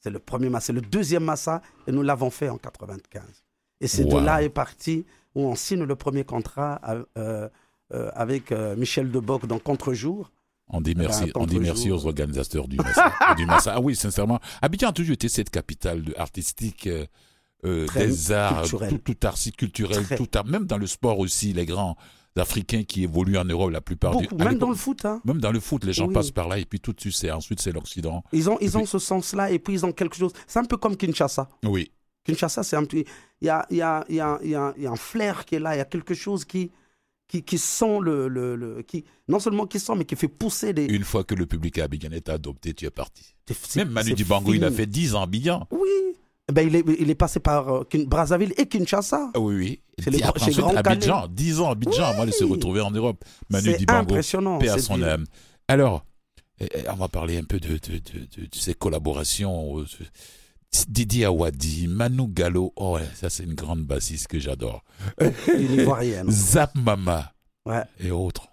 C'est 0.00 0.10
le 0.10 0.18
premier 0.18 0.48
Massa, 0.48 0.66
c'est 0.66 0.72
le 0.72 0.80
deuxième 0.80 1.24
Massa 1.24 1.62
et 1.86 1.92
nous 1.92 2.02
l'avons 2.02 2.30
fait 2.30 2.48
en 2.48 2.58
95. 2.58 3.22
Et 3.80 3.88
c'est 3.88 4.04
Wow. 4.04 4.20
de 4.20 4.24
là 4.26 4.42
est 4.42 4.48
parti 4.48 5.04
où 5.34 5.42
on 5.46 5.54
signe 5.56 5.82
le 5.82 5.96
premier 5.96 6.24
contrat 6.24 6.80
euh, 7.18 7.48
euh, 7.92 8.10
avec 8.14 8.52
euh, 8.52 8.76
Michel 8.76 9.10
Deboc 9.10 9.46
dans 9.46 9.58
Contre-jour. 9.58 10.30
On 10.68 10.80
dit 10.80 10.94
merci, 10.96 11.24
Ben, 11.26 11.32
on 11.34 11.46
dit 11.46 11.58
merci 11.58 11.90
aux 11.90 12.06
organisateurs 12.06 12.68
du 12.68 12.76
Massa. 12.76 13.12
du 13.36 13.44
Massa. 13.44 13.74
Ah 13.76 13.80
oui, 13.80 13.94
sincèrement. 13.96 14.40
Abidjan 14.62 14.88
a 14.88 14.92
toujours 14.92 15.12
été 15.14 15.28
cette 15.28 15.50
capitale 15.50 16.02
artistique, 16.16 16.88
euh, 17.64 17.86
des 17.96 18.32
arts, 18.32 18.68
tout, 18.68 18.78
tout 19.04 19.16
art 19.26 19.36
culturel, 19.56 20.04
Très. 20.04 20.16
tout 20.16 20.28
art, 20.34 20.44
même 20.46 20.66
dans 20.66 20.78
le 20.78 20.86
sport 20.86 21.18
aussi, 21.18 21.52
les 21.52 21.66
grands 21.66 21.96
Africains 22.36 22.82
qui 22.82 23.04
évoluent 23.04 23.38
en 23.38 23.44
Europe 23.44 23.70
la 23.70 23.80
plupart 23.80 24.12
Beaucoup, 24.12 24.34
du 24.36 24.44
même 24.44 24.58
dans 24.58 24.68
le 24.70 24.74
foot. 24.74 25.04
hein. 25.04 25.20
Même 25.24 25.38
dans 25.38 25.52
le 25.52 25.60
foot, 25.60 25.84
les 25.84 25.92
gens 25.92 26.08
Oui. 26.08 26.14
passent 26.14 26.32
par 26.32 26.48
là 26.48 26.58
et 26.58 26.64
puis 26.64 26.80
tout 26.80 26.92
de 26.92 27.00
suite, 27.00 27.14
c'est 27.14 27.30
ensuite 27.30 27.60
c'est 27.60 27.70
l'Occident. 27.72 28.24
Ils 28.32 28.50
ont, 28.50 28.58
ils 28.60 28.76
ont 28.76 28.84
ce 28.86 28.98
sens-là 28.98 29.50
et 29.52 29.58
puis 29.60 29.74
ils 29.74 29.86
ont 29.86 29.92
quelque 29.92 30.16
chose. 30.16 30.32
C'est 30.48 30.58
un 30.58 30.64
peu 30.64 30.76
comme 30.76 30.96
Kinshasa. 30.96 31.48
Oui, 31.64 31.92
Kinshasa, 32.24 32.62
c'est 32.64 32.74
un 32.76 32.84
petit. 32.84 33.04
Il 33.40 33.46
y 33.46 33.50
a, 33.50 33.64
y, 33.70 33.80
a, 33.82 34.04
y, 34.08 34.18
a, 34.18 34.38
y, 34.44 34.54
a, 34.54 34.90
un 34.90 34.96
flair 34.96 35.44
qui 35.44 35.54
est 35.54 35.60
là, 35.60 35.74
il 35.76 35.78
y 35.78 35.80
a 35.80 35.84
quelque 35.84 36.14
chose 36.14 36.44
qui, 36.44 36.72
qui, 37.28 37.42
qui 37.44 37.56
sent 37.58 37.98
le, 38.02 38.26
le, 38.26 38.56
le- 38.56 38.82
qui, 38.82 39.04
non 39.28 39.38
seulement 39.38 39.66
qui 39.66 39.78
sent, 39.78 39.92
mais 39.96 40.04
qui 40.04 40.16
fait 40.16 40.26
pousser 40.28 40.72
des. 40.72 40.86
une 40.86 41.04
fois 41.04 41.22
que 41.22 41.34
le 41.36 41.46
public 41.46 41.78
à 41.78 41.84
Abidjan 41.84 42.10
est 42.10 42.28
adopté, 42.30 42.74
tu 42.74 42.84
es 42.86 42.90
parti. 42.90 43.34
Même 43.76 43.90
Manu 43.90 44.12
Dibango, 44.14 44.54
il 44.54 44.64
a 44.64 44.70
fait 44.72 44.86
10 44.86 45.14
ans 45.14 45.20
à 45.20 45.24
Abidjan. 45.24 45.66
Oui. 45.70 45.88
Ben, 46.52 46.66
il, 46.68 46.76
est, 46.76 46.84
il 47.00 47.08
est 47.08 47.14
passé 47.14 47.40
par 47.40 47.68
euh, 47.72 47.88
Brazzaville 48.06 48.52
et 48.58 48.66
Kinshasa. 48.68 49.30
Ah 49.34 49.40
oui, 49.40 49.54
oui. 49.56 49.80
C'est 49.98 50.10
les 50.10 50.18
grands- 50.20 50.32
chez 50.36 50.42
ensuite, 50.50 50.58
Grand 50.58 50.76
Abidjan, 50.76 51.26
10 51.28 51.60
ans 51.60 51.68
à 51.68 51.72
Abidjan 51.72 52.04
avant 52.04 52.26
de 52.26 52.30
se 52.32 52.44
Oui. 52.44 52.50
retrouver 52.52 52.80
en 52.82 52.90
Europe. 52.90 53.24
Manu 53.48 53.74
Dibango, 53.78 54.00
impressionnant. 54.02 54.58
paix 54.58 54.68
à 54.68 54.78
son 54.78 55.00
âme. 55.02 55.24
Alors, 55.68 56.04
eh, 56.60 56.68
eh, 56.74 56.88
on 56.90 56.96
va 56.96 57.08
parler 57.08 57.38
un 57.38 57.44
peu 57.44 57.58
de, 57.60 57.68
de, 57.68 57.76
de, 57.98 58.26
de- 58.42 58.48
ces 58.54 58.74
collaborations. 58.74 59.80
euh, 59.80 59.86
Didi 60.88 61.24
Awadi, 61.24 61.86
Manu 61.86 62.26
Gallo, 62.28 62.72
oh 62.76 62.98
ça 63.14 63.30
c'est 63.30 63.44
une 63.44 63.54
grande 63.54 63.84
bassiste 63.84 64.26
que 64.26 64.40
j'adore. 64.40 64.82
Une 65.56 65.72
Ivoirienne. 65.80 66.28
Zap 66.30 66.74
Mama 66.74 67.32
Ouais. 67.64 67.84
et 68.00 68.10
autres. 68.10 68.48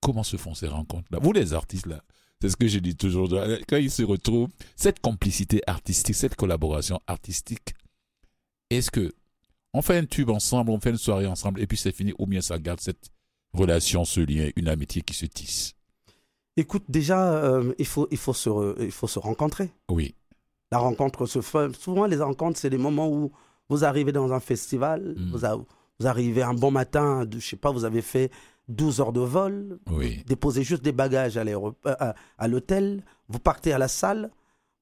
Comment 0.00 0.22
se 0.22 0.36
font 0.36 0.54
ces 0.54 0.68
rencontres-là? 0.68 1.18
Vous 1.20 1.32
les 1.32 1.52
artistes 1.54 1.86
là, 1.86 2.00
c'est 2.40 2.48
ce 2.50 2.56
que 2.56 2.68
je 2.68 2.78
dis 2.78 2.96
toujours. 2.96 3.28
Quand 3.68 3.76
ils 3.76 3.90
se 3.90 4.02
retrouvent, 4.02 4.48
cette 4.76 5.00
complicité 5.00 5.60
artistique, 5.66 6.14
cette 6.14 6.36
collaboration 6.36 7.00
artistique, 7.06 7.74
est-ce 8.70 8.90
que 8.90 9.12
on 9.74 9.82
fait 9.82 9.98
un 9.98 10.06
tube 10.06 10.30
ensemble, 10.30 10.70
on 10.70 10.80
fait 10.80 10.90
une 10.90 10.96
soirée 10.98 11.26
ensemble 11.26 11.60
et 11.60 11.66
puis 11.66 11.76
c'est 11.76 11.92
fini 11.94 12.12
ou 12.18 12.26
bien 12.26 12.40
ça 12.40 12.58
garde 12.58 12.80
cette 12.80 13.10
relation, 13.52 14.04
ce 14.04 14.20
lien, 14.20 14.50
une 14.56 14.68
amitié 14.68 15.02
qui 15.02 15.14
se 15.14 15.26
tisse? 15.26 15.74
Écoute, 16.56 16.84
déjà, 16.88 17.34
euh, 17.34 17.72
il, 17.78 17.86
faut, 17.86 18.08
il, 18.10 18.16
faut 18.16 18.32
se, 18.34 18.48
re- 18.48 18.74
il 18.80 18.90
faut 18.90 19.06
se 19.06 19.18
rencontrer. 19.18 19.70
Oui, 19.90 20.14
La 20.72 20.78
rencontre 20.78 21.26
se 21.26 21.40
fait. 21.40 21.74
Souvent, 21.76 22.06
les 22.06 22.16
rencontres, 22.16 22.58
c'est 22.58 22.70
des 22.70 22.78
moments 22.78 23.08
où 23.08 23.30
vous 23.68 23.84
arrivez 23.84 24.10
dans 24.12 24.32
un 24.32 24.40
festival, 24.40 25.14
Mm. 25.16 25.30
vous, 25.30 25.44
a- 25.44 25.56
vous 25.56 26.06
arrivez 26.06 26.42
un 26.42 26.54
bon 26.54 26.70
matin, 26.70 27.26
je 27.30 27.38
sais 27.38 27.56
pas, 27.56 27.70
vous 27.70 27.84
avez 27.84 28.02
fait 28.02 28.30
12 28.68 29.00
heures 29.00 29.12
de 29.12 29.20
vol, 29.20 29.78
oui. 29.90 30.22
déposez 30.26 30.62
juste 30.62 30.82
des 30.82 30.92
bagages 30.92 31.36
à, 31.36 31.42
euh, 31.42 31.70
à, 31.84 32.14
à 32.38 32.48
l'hôtel, 32.48 33.02
vous 33.28 33.38
partez 33.38 33.72
à 33.72 33.78
la 33.78 33.88
salle 33.88 34.30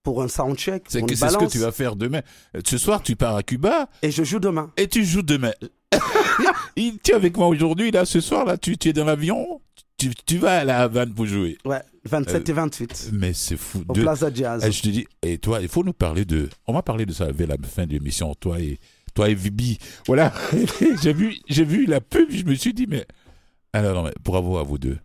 pour 0.02 0.22
un 0.22 0.28
soundcheck, 0.28 0.84
C'est 0.88 1.00
ce 1.00 1.04
que 1.38 1.50
tu 1.50 1.58
vas 1.58 1.72
faire 1.72 1.96
demain. 1.96 2.20
Ce 2.64 2.78
soir, 2.78 3.02
tu 3.02 3.16
pars 3.16 3.34
à 3.36 3.42
Cuba 3.42 3.88
et 4.02 4.10
je 4.10 4.22
joue 4.24 4.38
demain. 4.40 4.70
et 4.76 4.86
tu 4.88 5.04
joues 5.04 5.22
demain. 5.22 5.52
Il- 6.76 6.98
tu 6.98 7.12
es 7.12 7.14
avec 7.14 7.36
moi 7.36 7.46
aujourd'hui, 7.48 7.90
là, 7.90 8.04
ce 8.04 8.20
soir, 8.20 8.44
là, 8.44 8.56
tu, 8.56 8.76
tu 8.76 8.88
es 8.88 8.92
dans 8.92 9.04
l'avion, 9.04 9.60
tu, 9.98 10.10
tu 10.26 10.38
vas 10.38 10.58
à 10.60 10.64
la 10.64 10.80
Havane 10.82 11.12
pour 11.14 11.26
jouer. 11.26 11.56
Ouais, 11.64 11.80
27 12.04 12.48
Euh, 12.48 12.52
et 12.52 12.54
28, 12.54 13.10
Mais 13.14 13.32
c'est 13.32 13.56
fou. 13.56 13.82
au 13.88 13.92
De- 13.94 14.02
Plaza 14.02 14.30
Jazz. 14.32 14.62
Eh, 14.66 14.70
je 14.72 14.82
te 14.82 14.88
dis, 14.88 15.06
et 15.22 15.38
toi, 15.38 15.60
il 15.60 15.68
faut 15.68 15.82
nous 15.84 15.92
parler 15.94 16.24
de. 16.24 16.48
On 16.66 16.72
va 16.74 16.82
parler 16.82 17.06
de 17.06 17.12
ça 17.12 17.24
avec 17.24 17.48
la 17.48 17.56
fin 17.66 17.86
de 17.86 17.92
l'émission, 17.92 18.34
toi 18.34 18.60
et 18.60 18.78
toi 19.14 19.28
et 19.30 19.34
Vibi. 19.34 19.78
Voilà. 20.06 20.32
j'ai 21.02 21.12
vu, 21.12 21.36
j'ai 21.48 21.64
vu 21.64 21.86
la 21.86 22.00
pub, 22.00 22.30
je 22.30 22.44
me 22.44 22.54
suis 22.54 22.74
dit, 22.74 22.86
mais. 22.88 23.06
Alors, 23.72 23.94
non, 23.94 24.02
mais 24.04 24.14
bravo 24.22 24.58
à 24.58 24.62
vous 24.62 24.78
deux. 24.78 24.98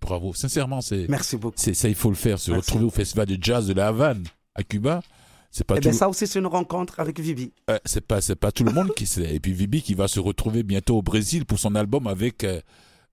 Bravo. 0.00 0.34
Sincèrement, 0.34 0.80
c'est, 0.80 1.06
Merci 1.08 1.36
beaucoup. 1.36 1.56
c'est 1.58 1.74
ça, 1.74 1.88
il 1.88 1.94
faut 1.94 2.10
le 2.10 2.14
faire. 2.16 2.38
Se 2.38 2.50
Merci. 2.50 2.66
retrouver 2.70 2.84
au 2.84 2.90
festival 2.90 3.26
de 3.26 3.38
jazz 3.42 3.66
de 3.66 3.72
la 3.72 3.88
Havane 3.88 4.24
à 4.54 4.62
Cuba. 4.62 5.02
C'est 5.50 5.64
pas 5.64 5.76
Et 5.76 5.80
tout. 5.80 5.88
bien 5.88 5.98
ça 5.98 6.08
aussi, 6.08 6.26
c'est 6.26 6.38
une 6.40 6.46
rencontre 6.46 6.98
avec 7.00 7.18
Vivi. 7.20 7.52
euh, 7.70 7.78
c'est 7.84 8.00
pas, 8.06 8.20
c'est 8.20 8.34
pas 8.36 8.50
tout 8.52 8.64
le 8.64 8.72
monde 8.72 8.92
qui 8.94 9.06
sait. 9.06 9.34
Et 9.34 9.40
puis 9.40 9.52
Vibi 9.52 9.82
qui 9.82 9.94
va 9.94 10.08
se 10.08 10.18
retrouver 10.20 10.62
bientôt 10.64 10.98
au 10.98 11.02
Brésil 11.02 11.44
pour 11.46 11.58
son 11.60 11.74
album 11.76 12.06
avec 12.08 12.42
euh, 12.44 12.60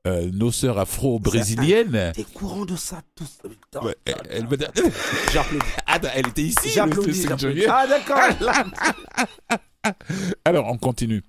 euh, 0.08 0.30
nos 0.34 0.52
sœurs 0.52 0.80
afro-brésiliennes. 0.80 2.12
T'es 2.16 2.24
courant 2.24 2.66
de 2.66 2.76
ça 2.76 3.04
tous. 3.16 3.38
Ouais, 3.84 3.96
elle, 4.30 4.48
J'applaudis. 5.32 5.66
Attends, 5.86 6.08
elle 6.16 6.28
était 6.30 6.42
ici. 6.42 6.70
J'applaudis. 6.74 7.14
5 7.14 7.30
j'applaudis. 7.30 7.62
janvier. 7.62 7.68
Ah 7.70 7.86
d'accord. 7.88 9.60
Alors, 10.46 10.68
on 10.68 10.78
continue. 10.78 11.24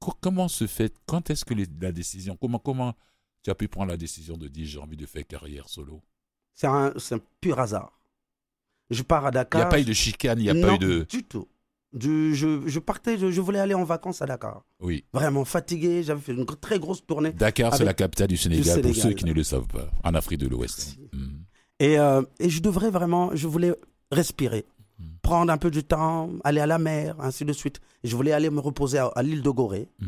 Co- 0.00 0.14
Comment 0.20 0.48
se 0.48 0.66
fait, 0.66 0.94
quand 1.06 1.30
est-ce 1.30 1.44
que 1.44 1.54
les- 1.54 1.66
la 1.80 1.92
décision, 1.92 2.36
comment, 2.40 2.58
comment 2.58 2.94
tu 3.42 3.50
as 3.50 3.54
pu 3.54 3.68
prendre 3.68 3.90
la 3.90 3.96
décision 3.96 4.36
de 4.36 4.48
dire 4.48 4.66
j'ai 4.66 4.78
envie 4.78 4.96
de 4.96 5.06
faire 5.06 5.26
carrière 5.26 5.68
solo? 5.68 6.02
C'est 6.54 6.66
un, 6.66 6.92
pur 7.40 7.58
hasard. 7.58 7.92
Je 8.90 9.02
pars 9.02 9.24
à 9.26 9.28
Il 9.28 9.32
n'y 9.32 9.34
Dakar. 9.34 9.62
a 9.62 9.68
pas 9.68 9.80
eu 9.80 9.84
de 9.84 9.92
chicane, 9.92 10.38
il 10.38 10.42
n'y 10.44 10.50
a 10.50 10.54
non, 10.54 10.68
pas 10.68 10.74
eu 10.74 10.78
de. 10.78 11.06
du 11.08 11.22
tout. 11.24 11.48
Du- 11.92 12.34
je, 12.34 12.66
je 12.66 12.78
partais, 12.78 13.16
je, 13.18 13.30
je 13.30 13.40
voulais 13.40 13.58
aller 13.58 13.74
en 13.74 13.84
vacances 13.84 14.20
à 14.22 14.26
Dakar. 14.26 14.64
Oui. 14.80 15.04
Vraiment 15.12 15.44
fatigué, 15.44 16.02
j'avais 16.02 16.20
fait 16.20 16.32
une 16.32 16.44
très 16.44 16.78
grosse 16.78 17.04
tournée. 17.04 17.32
Dakar, 17.32 17.74
c'est 17.74 17.84
la 17.84 17.94
capitale 17.94 18.28
du 18.28 18.36
Sénégal, 18.36 18.64
pour 18.82 18.90
Sénégal. 18.94 19.02
ceux 19.02 19.12
qui 19.14 19.24
ne 19.24 19.32
le 19.32 19.42
savent 19.42 19.66
pas, 19.66 19.88
en 20.04 20.14
Afrique 20.14 20.40
de 20.40 20.46
l'Ouest. 20.48 20.98
Mhm. 21.12 21.44
Et, 21.80 21.98
euh, 21.98 22.22
et 22.38 22.48
je 22.50 22.60
devrais 22.60 22.90
vraiment, 22.90 23.34
je 23.34 23.46
voulais 23.46 23.74
respirer, 24.10 24.64
Mm. 24.98 25.04
prendre 25.22 25.52
un 25.52 25.58
peu 25.58 25.70
du 25.70 25.84
temps, 25.84 26.30
aller 26.44 26.60
à 26.60 26.66
la 26.66 26.78
mer, 26.78 27.16
ainsi 27.20 27.44
de 27.44 27.52
suite. 27.52 27.80
Je 28.04 28.16
voulais 28.16 28.32
aller 28.32 28.48
me 28.50 28.60
reposer 28.60 28.98
à, 28.98 29.06
à 29.08 29.22
l'île 29.22 29.42
de 29.42 29.50
Gorée. 29.50 29.88
Mm. 30.00 30.06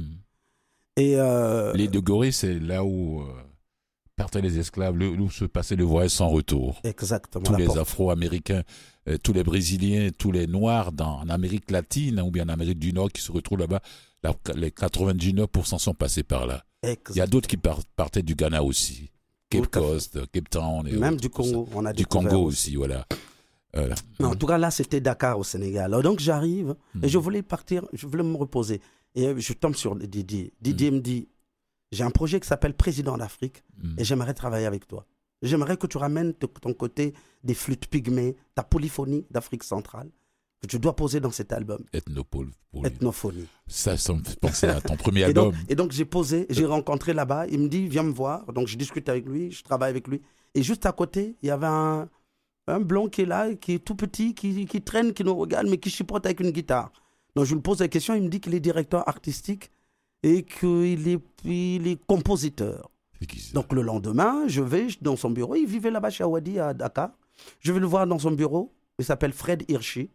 Et 0.96 1.14
euh, 1.16 1.72
L'île 1.74 1.90
de 1.90 2.00
Gorée, 2.00 2.32
c'est 2.32 2.58
là 2.58 2.82
où 2.84 3.20
euh, 3.20 3.24
partaient 4.16 4.40
les 4.40 4.58
esclaves, 4.58 4.96
le- 4.96 5.10
où 5.10 5.30
se 5.30 5.44
passait 5.44 5.76
le 5.76 5.84
voyage 5.84 6.10
sans 6.12 6.28
retour. 6.28 6.80
exactement. 6.84 7.44
Tous 7.44 7.54
les. 7.54 7.78
Afro-Américains, 7.78 8.62
euh, 9.08 9.16
tous 9.22 9.32
les 9.32 9.44
Brésiliens, 9.44 10.08
tous 10.16 10.32
les 10.32 10.46
Noirs 10.46 10.90
dans, 10.92 11.20
en 11.20 11.28
Amérique 11.28 11.70
latine 11.70 12.20
ou 12.20 12.30
bien 12.30 12.44
en 12.46 12.48
Amérique 12.48 12.78
du 12.78 12.92
Nord 12.92 13.10
qui 13.12 13.20
se 13.22 13.30
retrouvent 13.30 13.58
là-bas, 13.60 13.80
la- 14.22 14.34
les 14.56 14.70
99% 14.70 15.78
sont 15.78 15.94
passés 15.94 16.22
par 16.24 16.46
là. 16.46 16.64
Il 16.82 17.16
y 17.16 17.20
a 17.20 17.26
d'autres 17.26 17.48
qui 17.48 17.56
par- 17.56 17.80
partaient 17.96 18.22
du 18.22 18.34
Ghana 18.34 18.62
aussi. 18.62 19.10
Cape. 19.50 19.68
Coast, 19.68 20.18
Cape 20.32 20.50
Town. 20.50 20.86
Et 20.88 20.92
Même 20.92 21.14
autres, 21.14 21.22
du. 21.22 21.30
Congo. 21.30 21.68
On 21.74 21.84
a 21.86 21.92
Du 21.92 22.06
Congo 22.06 22.42
aussi, 22.42 22.74
voilà. 22.76 23.06
Voilà. 23.80 23.94
Mais 24.20 24.26
en 24.26 24.34
tout 24.34 24.46
cas, 24.46 24.58
là, 24.58 24.70
c'était 24.70 25.00
Dakar 25.00 25.38
au 25.38 25.44
Sénégal. 25.44 25.84
Alors, 25.86 26.02
donc, 26.02 26.20
j'arrive 26.20 26.74
et 27.02 27.08
je 27.08 27.18
voulais 27.18 27.42
partir, 27.42 27.84
je 27.92 28.06
voulais 28.06 28.22
me 28.24 28.36
reposer. 28.36 28.80
Et 29.14 29.26
euh, 29.28 29.34
je 29.38 29.52
tombe 29.52 29.74
sur 29.74 29.96
Didier. 29.96 30.52
Didier 30.60 30.90
me 30.90 31.00
dit 31.00 31.28
J'ai 31.92 32.04
un 32.04 32.10
projet 32.10 32.40
qui 32.40 32.46
s'appelle 32.48 32.74
Président 32.74 33.16
d'Afrique 33.16 33.64
et 33.96 34.04
j'aimerais 34.04 34.34
travailler 34.34 34.66
avec 34.66 34.86
toi. 34.86 35.06
J'aimerais 35.42 35.76
que 35.76 35.86
tu 35.86 35.98
ramènes 35.98 36.34
ton 36.34 36.72
côté 36.72 37.14
des 37.44 37.54
flûtes 37.54 37.86
pygmées, 37.86 38.36
ta 38.54 38.64
polyphonie 38.64 39.24
d'Afrique 39.30 39.62
centrale, 39.62 40.10
que 40.60 40.66
tu 40.66 40.78
dois 40.80 40.96
poser 40.96 41.20
dans 41.20 41.30
cet 41.30 41.52
album, 41.52 41.84
Ethnopole. 41.92 42.50
Ethnophonie. 42.84 43.46
Ça, 43.68 43.96
ça 43.96 44.12
me 44.12 44.22
fait 44.24 44.38
penser 44.40 44.66
à 44.66 44.80
ton 44.80 44.96
premier 44.96 45.22
Et 45.28 45.32
donc, 45.32 45.54
album. 45.54 45.66
et 45.68 45.74
donc, 45.76 45.92
j'ai 45.92 46.04
posé, 46.04 46.46
j'ai 46.50 46.66
rencontré 46.66 47.12
là-bas. 47.14 47.46
Il 47.46 47.60
me 47.60 47.68
dit 47.68 47.86
Viens 47.86 48.02
me 48.02 48.12
voir. 48.12 48.52
Donc, 48.52 48.66
je 48.66 48.76
discute 48.76 49.08
avec 49.08 49.26
lui, 49.26 49.52
je 49.52 49.62
travaille 49.62 49.90
avec 49.90 50.08
lui. 50.08 50.20
Et 50.54 50.62
juste 50.62 50.86
à 50.86 50.92
côté, 50.92 51.36
il 51.42 51.46
y 51.46 51.50
avait 51.50 51.66
un, 51.68 52.08
un 52.68 52.80
blond 52.80 53.08
qui 53.08 53.22
est 53.22 53.26
là, 53.26 53.54
qui 53.54 53.74
est 53.74 53.78
tout 53.84 53.94
petit, 53.94 54.34
qui, 54.34 54.66
qui 54.66 54.82
traîne, 54.82 55.12
qui 55.12 55.24
nous 55.24 55.34
regarde, 55.36 55.66
mais 55.68 55.78
qui 55.78 55.90
chipote 55.90 56.24
avec 56.26 56.40
une 56.40 56.50
guitare. 56.50 56.92
Donc, 57.34 57.44
je 57.46 57.54
lui 57.54 57.60
pose 57.62 57.80
la 57.80 57.88
question. 57.88 58.14
Il 58.14 58.22
me 58.22 58.28
dit 58.28 58.40
qu'il 58.40 58.54
est 58.54 58.60
directeur 58.60 59.08
artistique 59.08 59.70
et 60.22 60.42
qu'il 60.44 61.06
est, 61.08 61.20
il 61.44 61.86
est 61.86 62.04
compositeur. 62.06 62.90
Donc, 63.54 63.72
le 63.72 63.82
lendemain, 63.82 64.46
je 64.48 64.62
vais 64.62 64.86
dans 65.00 65.16
son 65.16 65.30
bureau. 65.30 65.54
Il 65.56 65.66
vivait 65.66 65.90
là-bas 65.90 66.10
chez 66.10 66.24
Awadi, 66.24 66.58
à 66.58 66.74
Dakar. 66.74 67.10
Je 67.60 67.72
vais 67.72 67.80
le 67.80 67.86
voir 67.86 68.06
dans 68.06 68.18
son 68.18 68.30
bureau. 68.32 68.72
Il 68.98 69.04
s'appelle 69.04 69.32
Fred 69.32 69.64
Hirschi. 69.68 70.10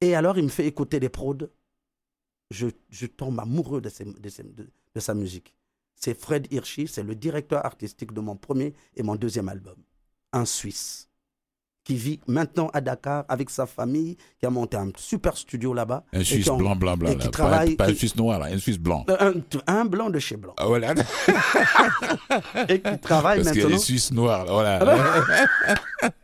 Et 0.00 0.14
alors, 0.14 0.36
il 0.38 0.44
me 0.44 0.48
fait 0.48 0.66
écouter 0.66 1.00
des 1.00 1.08
prods. 1.08 1.48
Je, 2.50 2.68
je 2.90 3.06
tombe 3.06 3.40
amoureux 3.40 3.80
de, 3.80 3.88
ses- 3.88 4.04
de 4.04 4.28
ses- 4.28 4.42
de- 4.44 4.68
de 4.94 5.00
sa 5.00 5.14
musique. 5.14 5.56
C'est 5.96 6.18
Fred 6.20 6.46
Hirschi, 6.52 6.86
c'est 6.86 7.02
le 7.02 7.14
directeur 7.14 7.64
artistique 7.64 8.12
de 8.12 8.20
mon 8.20 8.36
premier 8.36 8.74
et 8.94 9.02
mon 9.02 9.16
deuxième 9.16 9.48
album. 9.48 9.76
Un 10.32 10.44
Suisse 10.44 11.08
qui 11.86 11.94
vit 11.94 12.18
maintenant 12.26 12.68
à 12.74 12.80
Dakar 12.80 13.24
avec 13.28 13.48
sa 13.48 13.64
famille, 13.64 14.16
qui 14.40 14.44
a 14.46 14.50
monté 14.50 14.76
un 14.76 14.90
super 14.96 15.36
studio 15.36 15.72
là-bas. 15.72 16.02
Un 16.12 16.24
Suisse 16.24 16.44
qui 16.50 16.56
blanc, 16.56 16.74
blanc, 16.74 16.96
blanc. 16.96 17.10
et 17.10 17.16
qui 17.16 17.30
travaille- 17.30 17.76
Pas, 17.76 17.84
un 17.86 17.92
qui- 17.92 17.98
Suisse 17.98 18.16
noir, 18.16 18.40
là. 18.40 18.46
Un 18.46 18.58
Suisse 18.58 18.78
blanc. 18.78 19.04
Un, 19.08 19.34
un 19.68 19.84
blanc 19.84 20.10
de 20.10 20.18
chez 20.18 20.36
blanc. 20.36 20.52
Ah, 20.56 20.66
voilà. 20.66 20.94
Et 22.68 22.80
qui 22.80 22.98
travaille 22.98 23.42
Parce 23.44 23.56
maintenant. 23.56 23.78
Suisses 23.78 24.10
noirs. 24.12 24.44
là, 24.46 24.78
Voilà. 24.82 25.24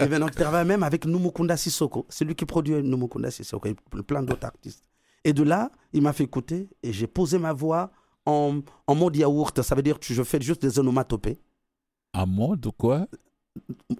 Et 0.00 0.08
maintenant, 0.08 0.26
il 0.26 0.34
travaille 0.34 0.66
même 0.66 0.82
avec 0.82 1.04
Numukunda 1.06 1.56
Sissoko. 1.56 2.04
C'est 2.08 2.24
lui 2.24 2.34
qui 2.34 2.44
produit 2.44 2.74
Numukunda 2.82 3.30
Sissoko 3.30 3.68
et 3.68 3.76
plein 4.02 4.24
d'autres 4.24 4.44
artistes. 4.46 4.82
Et 5.22 5.32
de 5.32 5.44
là, 5.44 5.70
il 5.92 6.02
m'a 6.02 6.12
fait 6.12 6.24
écouter 6.24 6.68
et 6.82 6.92
j'ai 6.92 7.06
posé 7.06 7.38
ma 7.38 7.52
voix 7.52 7.92
en, 8.26 8.58
en 8.88 8.94
mode 8.96 9.14
yaourt. 9.14 9.62
Ça 9.62 9.76
veut 9.76 9.82
dire 9.82 10.00
que 10.00 10.12
je 10.12 10.22
fais 10.24 10.40
juste 10.40 10.62
des 10.62 10.80
onomatopées. 10.80 11.38
Un 12.12 12.26
mode 12.26 12.66
quoi? 12.76 13.06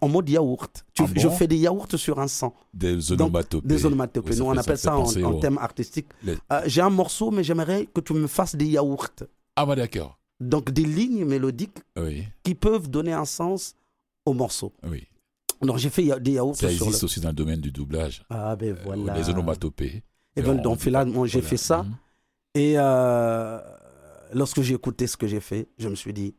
En 0.00 0.08
mode 0.08 0.28
yaourt. 0.28 0.84
Tu- 0.94 1.02
Ah 1.02 1.06
bon 1.06 1.20
je 1.20 1.28
fais 1.28 1.46
des 1.48 1.56
yaourts 1.56 1.88
sur 1.96 2.20
un 2.20 2.28
sang. 2.28 2.54
Des 2.72 3.10
onomatopées. 3.12 3.66
Des 3.66 3.84
onomatopées. 3.84 4.30
Oui, 4.30 4.36
ça 4.36 4.42
Nous, 4.44 4.50
on 4.50 4.54
ça 4.54 4.60
appelle 4.60 4.76
fait 4.76 4.82
ça 4.82 4.96
en, 4.96 5.02
en 5.24 5.32
au- 5.34 5.40
termes 5.40 5.58
artistiques. 5.58 6.06
Les- 6.22 6.36
Euh, 6.52 6.62
j'ai 6.66 6.80
un 6.80 6.90
morceau, 6.90 7.30
mais 7.30 7.42
j'aimerais 7.42 7.86
que 7.92 8.00
tu 8.00 8.12
me 8.14 8.26
fasses 8.28 8.54
des 8.54 8.66
yaourts. 8.66 9.08
Ah, 9.56 9.66
bah 9.66 9.74
d'accord. 9.74 10.18
Donc, 10.38 10.70
des 10.70 10.84
lignes 10.84 11.24
mélodiques 11.24 11.78
Oui, 11.98 12.24
qui 12.44 12.54
peuvent 12.54 12.88
donner 12.88 13.12
un 13.12 13.24
sens 13.24 13.74
au 14.24 14.32
morceau. 14.32 14.72
oui. 14.88 15.06
Donc, 15.60 15.76
j'ai 15.76 15.90
fait 15.90 16.04
des 16.20 16.32
yaourts 16.32 16.56
Ça 16.56 16.70
sur 16.70 16.86
existe 16.86 17.02
le... 17.02 17.04
aussi 17.04 17.20
dans 17.20 17.28
le 17.28 17.34
domaine 17.34 17.60
du 17.60 17.70
doublage. 17.70 18.24
Ah, 18.30 18.56
ben 18.56 18.70
Euh, 18.74 18.80
voilà. 18.82 19.18
Les 19.18 19.28
onomatopées. 19.28 20.02
Et 20.36 20.40
ben, 20.42 20.58
on- 20.58 20.62
donc, 20.62 20.84
là, 20.86 21.04
j'ai 21.04 21.12
voilà. 21.12 21.42
fait 21.48 21.56
ça. 21.58 21.82
Mhm. 21.82 21.94
Et 22.54 22.74
euh, 22.78 23.60
lorsque 24.32 24.62
j'ai 24.62 24.74
écouté 24.74 25.06
ce 25.06 25.18
que 25.18 25.26
j'ai 25.26 25.40
fait, 25.40 25.68
je 25.76 25.88
me 25.88 25.94
suis 25.96 26.14
dit, 26.14 26.34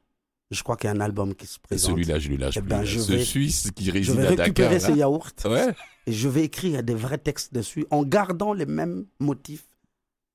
je 0.51 0.61
crois 0.63 0.75
qu'il 0.77 0.87
y 0.89 0.93
a 0.93 0.95
un 0.95 0.99
album 0.99 1.33
qui 1.33 1.47
se 1.47 1.57
présente. 1.59 1.91
celui-là, 1.91 2.19
je 2.19 2.29
lui 2.29 2.37
lâche 2.37 2.57
Eh 2.57 2.61
ben, 2.61 2.83
je 2.83 2.99
Ce 2.99 3.11
vais- 3.13 3.23
Suisse 3.23 3.71
qui 3.75 3.85
je 3.85 3.91
réside 3.91 4.15
vais 4.15 4.25
à 4.27 4.29
récupérer 4.43 4.75
Dakar. 4.75 4.81
ces 4.81 4.91
là. 4.91 4.97
yaourts 4.97 5.31
Ouais. 5.45 5.73
et 6.05 6.11
je 6.13 6.27
vais 6.29 6.43
écrire 6.43 6.83
des 6.83 6.93
vrais 6.95 7.17
textes 7.17 7.53
dessus 7.53 7.85
en 7.89 8.03
gardant 8.03 8.53
les 8.53 8.65
mêmes 8.65 9.05
motifs 9.19 9.65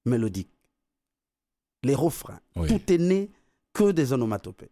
mélodiques. 0.05 0.51
Les 1.83 1.95
refrains. 1.95 2.41
Oui. 2.57 2.69
Tout 2.69 2.93
est 2.93 2.99
né 2.99 3.31
que 3.73 3.93
des 3.93 4.13
onomatopées. 4.13 4.71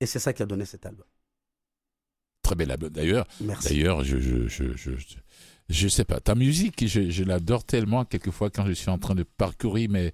Et 0.00 0.06
c'est 0.06 0.18
ça 0.20 0.32
qui 0.32 0.42
a 0.42 0.46
donné 0.46 0.64
cet 0.64 0.86
album. 0.86 1.04
Très 2.42 2.54
bel 2.54 2.70
album. 2.70 2.88
D'ailleurs, 2.90 3.26
Merci. 3.40 3.68
D'ailleurs, 3.70 4.02
je, 4.04 4.18
je, 4.18 4.48
je, 4.48 4.76
je, 4.76 4.96
je, 4.96 5.16
je 5.68 5.88
sais 5.88 6.04
pas, 6.04 6.20
ta 6.20 6.34
musique, 6.34 6.86
je, 6.86 7.10
je 7.10 7.24
l'adore 7.24 7.64
tellement, 7.64 8.04
quelquefois, 8.04 8.48
quand 8.50 8.64
je 8.66 8.72
suis 8.72 8.88
en 8.90 8.98
train 8.98 9.14
de 9.14 9.22
parcourir 9.24 9.90
mes, 9.90 10.12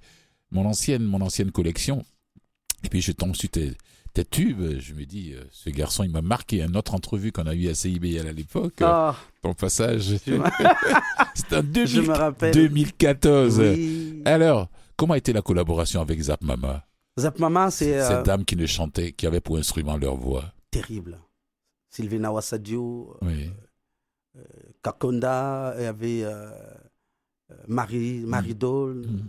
mon, 0.51 0.65
ancienne, 0.67 1.05
mon 1.05 1.21
ancienne 1.21 1.53
collection, 1.53 2.05
et 2.83 2.89
puis 2.89 3.01
je 3.01 3.13
tombe 3.13 3.35
sur 3.37 3.49
tes, 3.49 3.77
tes 4.17 4.25
tubes, 4.25 4.79
je 4.79 4.95
me 4.95 5.05
dis, 5.05 5.35
euh, 5.35 5.43
ce 5.51 5.69
garçon, 5.69 6.03
il 6.03 6.11
m'a 6.11 6.23
marqué. 6.23 6.63
Une 6.63 6.77
autre 6.77 6.95
entrevue 6.95 7.33
qu'on 7.33 7.47
a 7.47 7.55
eue 7.55 7.69
à 7.69 7.75
CIBL 7.75 8.27
à 8.27 8.33
l'époque, 8.33 8.81
euh, 8.81 8.87
Ah, 8.87 9.17
ton 9.43 9.53
passage, 9.53 10.13
me- 10.27 10.43
c'était 11.35 11.57
en 11.57 11.61
je 11.85 12.01
2000 12.01 12.03
me 12.09 12.15
rappelle. 12.15 12.55
2014. 12.55 13.61
Oui. 13.61 14.23
Alors, 14.25 14.69
comment 14.97 15.13
a 15.15 15.19
été 15.19 15.33
la 15.35 15.43
collaboration 15.43 16.01
avec 16.01 16.19
Zap 16.21 16.41
Mama? 16.43 16.83
Zap 17.19 17.39
Mama, 17.39 17.71
c'est 17.71 17.99
euh, 17.99 18.09
Cette 18.09 18.25
dame 18.27 18.45
qui 18.47 18.57
ne 18.57 18.65
chantait, 18.67 19.13
qui 19.13 19.27
avait 19.27 19.41
pour 19.41 19.59
instrument 19.59 19.97
leur 19.99 20.17
voix. 20.17 20.45
terrible. 20.71 21.19
Sylvina 21.91 22.33
Wassadio, 22.33 23.17
Oui. 23.23 23.51
Kakonda, 24.83 25.75
il 25.79 25.83
y 25.83 25.87
avait 25.87 26.25
euh, 26.25 26.51
euh, 27.51 27.55
Marie, 27.69 28.21
Marie 28.27 28.55
Dole. 28.55 29.07
Mhm. 29.07 29.29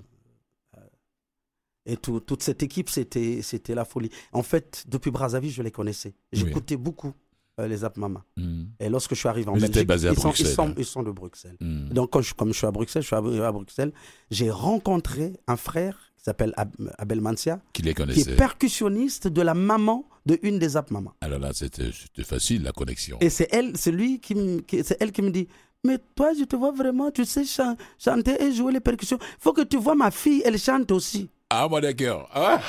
Et 1.90 1.98
tout- 1.98 2.20
toute 2.20 2.44
cette 2.44 2.62
équipe, 2.62 2.90
c'était 2.90 3.42
c'était 3.42 3.74
la 3.74 3.86
folie. 3.86 4.10
En 4.34 4.44
fait, 4.44 4.84
depuis 4.88 5.10
Brazzaville, 5.10 5.52
je 5.52 5.64
les 5.64 5.72
connaissais. 5.72 6.14
J'écoutais 6.34 6.76
beaucoup 6.78 7.14
euh, 7.60 7.68
les 7.68 7.78
Zap 7.78 7.98
Mama. 7.98 8.24
Mm. 8.36 8.66
Et 8.80 8.88
lorsque 8.90 9.16
je 9.16 9.20
suis 9.20 9.28
arrivé 9.30 9.50
en 9.50 9.56
étaient 9.56 9.68
Belgique, 9.70 9.88
basés 9.88 10.08
à 10.10 10.12
ils, 10.12 10.16
sont, 10.16 10.22
ils, 10.30 10.34
Bruxelles, 10.34 10.48
sont, 10.54 10.68
hein. 10.70 10.74
ils 10.78 10.86
sont 10.86 11.02
de 11.02 11.12
Bruxelles. 11.12 11.58
Mm. 11.60 11.90
Donc, 11.90 12.12
quand 12.12 12.22
je, 12.22 12.34
comme 12.36 12.50
je 12.54 12.58
suis 12.58 12.68
à 12.68 12.72
Bruxelles, 12.72 13.02
je 13.02 13.08
suis 13.08 13.16
arrivé 13.16 13.42
à 13.44 13.52
Bruxelles, 13.52 13.94
j'ai 14.30 14.52
rencontré 14.52 15.34
un 15.48 15.56
frère 15.58 15.98
qui 16.18 16.24
s'appelle 16.24 16.54
Ab- 16.58 16.76
Abel 17.00 17.20
Mancia, 17.22 17.60
Qui 17.74 17.82
les 17.82 17.94
qui 17.96 18.02
est 18.02 18.36
percussionniste 18.36 19.28
de 19.28 19.42
la 19.42 19.54
maman 19.56 20.08
de 20.26 20.38
une 20.44 20.60
des 20.60 20.70
Zap 20.70 20.92
Mama. 20.92 21.16
Alors 21.22 21.40
là, 21.40 21.52
c'était 21.54 21.92
facile, 22.24 22.64
la 22.64 22.74
connexion. 22.74 23.18
Et 23.22 23.30
c'est 23.30 23.48
elle, 23.52 23.76
c'est 23.78 23.92
lui 23.92 24.20
qui, 24.20 24.36
c'est 24.84 24.98
elle 25.00 25.12
qui 25.12 25.22
me 25.22 25.32
dit, 25.32 25.48
mais 25.84 25.98
toi, 26.16 26.34
je 26.38 26.44
te 26.44 26.56
vois 26.56 26.72
vraiment, 26.72 27.10
tu 27.12 27.24
sais 27.26 27.46
chan- 27.46 27.78
chanter 27.98 28.36
et 28.44 28.52
jouer 28.52 28.74
les 28.74 28.82
percussions. 28.82 29.20
Faut 29.40 29.54
que 29.54 29.62
tu 29.62 29.78
vois 29.78 29.96
ma 29.96 30.12
fille, 30.12 30.42
elle 30.46 30.60
chante 30.60 30.92
aussi. 30.92 31.30
Ah, 31.50 31.68
moi, 31.70 31.80
d'accord. 31.80 32.30
Ah, 32.34 32.60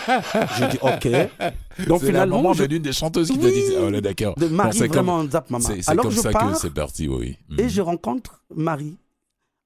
J'ai 0.59 0.69
dit, 0.69 0.79
ok. 0.81 1.09
Donc 1.89 2.03
la 2.03 2.07
finalement, 2.09 2.37
maman 2.37 2.53
je- 2.55 2.65
des 2.65 2.93
chanteuses 2.93 3.29
qui 3.31 3.39
Oui. 3.39 3.53
dit. 3.53 3.63
Ah, 3.77 3.81
on 3.83 3.93
est 3.93 4.01
d'accord. 4.01 4.35
de 4.37 4.47
Marie 4.47 4.71
Bon, 4.71 4.73
c'est 4.79 4.89
comme- 4.89 5.07
vraiment 5.07 5.29
Zap 5.29 5.51
Mama. 5.51 5.65
C'est 5.81 5.97
comme 5.97 6.11
je 6.13 6.21
ça 6.21 6.31
pars 6.31 6.53
que 6.53 6.59
c'est 6.59 6.73
parti, 6.73 7.09
oui. 7.09 7.37
Mm. 7.49 7.61
et 7.61 7.69
je 7.69 7.81
rencontre 7.83 8.43
Marie. 8.55 8.97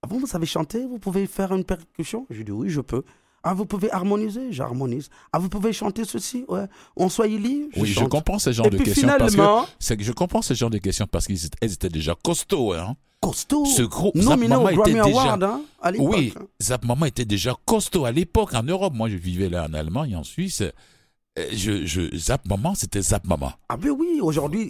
Ah 0.03 0.09
bon, 0.09 0.19
vous 0.19 0.27
savez 0.27 0.47
chanter 0.47 0.87
Vous 0.87 0.99
pouvez 0.99 1.27
faire 1.27 1.53
une 1.55 1.65
percussion? 1.65 2.27
Je 2.31 2.43
dis, 2.43 2.51
oui, 2.53 2.71
je 2.71 2.81
peux. 2.81 3.03
Ah, 3.45 3.55
vous 3.55 3.67
pouvez 3.67 3.91
harmoniser? 3.93 4.51
J'harmonise. 4.53 5.11
Ah, 5.33 5.39
vous 5.39 5.49
pouvez 5.49 5.73
chanter 5.73 6.05
ceci? 6.05 6.45
Ouais. 6.49 6.65
En 6.97 7.09
Swahili 7.09 7.69
Oui, 7.77 7.89
je 7.89 7.95
chante. 8.01 8.09
comprends 8.09 8.39
ce 8.39 8.51
genre 8.53 8.67
Et 8.67 8.71
de 8.71 8.77
puis 8.77 8.85
questions 8.87 9.09
parce 9.09 9.25
que 9.25 9.31
finalement, 9.33 9.67
c'est 9.79 9.97
que 9.97 10.05
je 10.05 10.13
comprends 10.13 10.43
ce 10.43 10.55
genre 10.55 10.71
de 10.71 10.79
questions 10.79 11.07
parce 11.11 11.27
qu'elles 11.27 11.45
étaient, 11.45 11.59
elles 11.61 11.73
étaient 11.73 11.89
déjà 11.89 12.15
costauds. 12.25 12.73
Hein. 12.73 12.97
Costaud, 13.23 13.65
Ce 13.65 13.83
groupe 13.83 14.17
Zap 14.19 14.37
nominé 14.39 14.57
au 14.57 14.65
Grammy 14.65 14.93
déjà 14.95 15.05
Award 15.05 15.45
hein, 15.45 15.61
à 15.81 15.91
l'époque. 15.93 16.09
oui, 16.17 16.35
Zap 16.61 16.85
Mama 16.85 17.09
était 17.09 17.25
déjà 17.25 17.55
costaud 17.65 18.05
à 18.05 18.11
l'époque 18.13 18.53
en 18.55 18.63
Europe. 18.65 18.93
Moi, 18.95 19.09
je 19.09 19.17
vivais 19.17 19.49
là 19.49 19.67
en 19.71 19.73
Allemagne, 19.75 20.17
en 20.17 20.25
Suisse. 20.25 20.61
Euh, 21.39 21.47
Je, 21.53 21.87
je, 21.87 22.15
Zap 22.15 22.47
Mama, 22.47 22.73
c'était 22.75 23.01
Zap 23.01 23.27
Mama. 23.27 23.57
Ah 23.71 23.79
ben 23.79 23.89
oui, 23.91 24.21
aujourd'hui, 24.21 24.69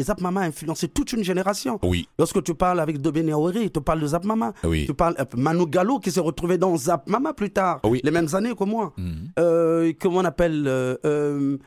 Zap 0.00 0.22
Mama 0.22 0.40
a 0.40 0.44
influencé 0.44 0.88
toute 0.88 1.12
une 1.12 1.22
génération. 1.22 1.78
Oui, 1.82 2.08
Lorsque 2.18 2.42
tu 2.42 2.54
parles 2.54 2.80
avec 2.80 2.98
Dobé 3.02 3.22
Néoré, 3.22 3.64
il 3.64 3.70
te 3.70 3.78
parle 3.78 4.00
de 4.00 4.06
Zap 4.06 4.24
Mama. 4.24 4.54
oui. 4.64 4.86
Tu 4.86 4.94
parles 4.94 5.16
euh, 5.20 5.24
Manu 5.36 5.66
Gallo 5.66 5.98
qui 5.98 6.10
s'est 6.10 6.20
retrouvé 6.20 6.56
dans 6.56 6.74
Zap 6.78 7.06
Mama 7.10 7.34
plus 7.34 7.50
tard, 7.50 7.80
Oui. 7.84 8.00
les 8.04 8.10
mêmes 8.10 8.34
années 8.34 8.54
que 8.54 8.64
moi. 8.64 8.94
Mhm. 8.96 9.32
Euh, 9.38 9.92
comment 10.00 10.18
on 10.20 10.24
appelle 10.24 10.64
euh, 10.66 10.96
euh, 11.04 11.58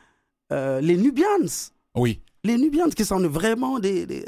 euh, 0.51 0.81
les 0.81 0.97
Nubians. 0.97 1.71
Oui, 1.95 2.19
Les 2.43 2.57
Nubians 2.57 2.89
qui 2.89 3.05
sont 3.05 3.19
vraiment 3.27 3.77
des. 3.79 4.25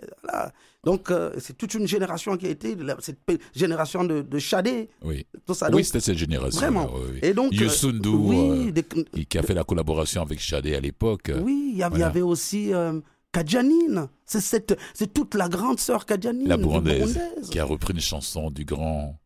Donc, 0.83 1.11
euh, 1.11 1.31
c'est 1.39 1.57
toute 1.57 1.73
une 1.75 1.87
génération 1.87 2.35
qui 2.35 2.45
a 2.45 2.49
été, 2.49 2.75
la- 2.75 2.97
cette 2.99 3.19
génération 3.55 4.03
de, 4.03 4.21
de 4.21 4.39
Chadé, 4.39 4.89
oui. 5.03 5.25
tout 5.45 5.53
ça. 5.53 5.69
Donc, 5.69 5.77
oui, 5.77 5.85
c'était 5.85 6.01
cette 6.01 6.17
génération. 6.17 6.59
vraiment. 6.59 6.89
Oui, 6.93 7.01
oui. 7.13 7.19
et 7.21 7.33
donc, 7.33 7.53
euh, 7.53 8.09
oui, 8.11 8.67
euh, 8.67 8.71
des- 8.71 9.25
qui, 9.25 9.37
a 9.37 9.43
fait 9.43 9.53
la 9.53 9.63
collaboration 9.63 10.21
avec 10.21 10.39
Shadé 10.41 10.75
à 10.75 10.81
l'époque. 10.81 11.31
oui, 11.41 11.69
il 11.71 11.77
y 11.77 11.83
avait, 11.83 12.19
y 12.19 12.21
aussi 12.21 12.73
euh, 12.73 12.99
Kadjanine. 13.31 14.07
C'est 14.25 14.41
cette, 14.41 14.77
c'est 14.93 15.13
toute 15.13 15.35
la 15.35 15.47
grande 15.47 15.79
sœur 15.79 16.05
Kadjanine. 16.05 16.47
La 16.49 16.57
Burundaise, 16.57 17.17
qui 17.49 17.59
a 17.59 17.65
repris 17.65 17.93
une 17.93 18.01
chanson 18.01 18.51
du 18.51 18.65
grand 18.65 19.17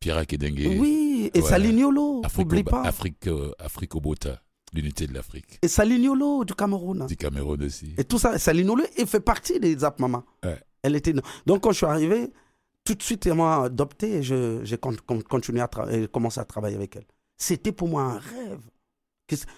Pierre 0.00 0.16
Akedengue. 0.18 0.76
Oui, 0.80 1.30
et. 1.32 1.40
Salignolo, 1.42 2.22
n'oublie 2.36 2.64
pas. 2.64 2.82
Afrique, 2.82 3.28
euh, 3.28 3.52
Africobota, 3.60 4.42
l'unité 4.72 5.06
de 5.06 5.14
l'Afrique. 5.14 5.58
Et 5.62 5.68
Salignolo 5.68 6.44
du 6.44 6.54
Cameroun. 6.54 7.06
Du 7.06 7.16
Cameroun 7.16 7.62
aussi. 7.62 7.94
Et 7.96 8.02
tout 8.04 8.18
ça, 8.18 8.38
Salignolo, 8.38 8.82
il 8.98 9.06
fait 9.06 9.20
partie 9.20 9.60
des 9.60 9.76
Zap 9.78 10.00
Mama. 10.00 10.24
Ouais. 10.44 10.58
Elle 10.82 10.96
était... 10.96 11.14
Donc 11.46 11.62
quand 11.62 11.72
je 11.72 11.76
suis 11.78 11.86
arrivé, 11.86 12.32
tout 12.84 12.94
de 12.94 13.02
suite, 13.02 13.26
elle 13.26 13.34
m'a 13.34 13.64
adopté 13.64 14.16
et 14.18 14.22
je- 14.22 14.60
j'ai 14.64 14.78
con- 14.78 14.96
con- 15.06 15.20
continué 15.28 15.60
à 15.60 15.68
travailler, 15.68 16.08
commencé 16.08 16.40
à 16.40 16.44
travailler 16.44 16.76
avec 16.76 16.96
elle. 16.96 17.06
C'était 17.36 17.72
pour 17.72 17.88
moi 17.88 18.02
un 18.02 18.18
rêve 18.18 18.60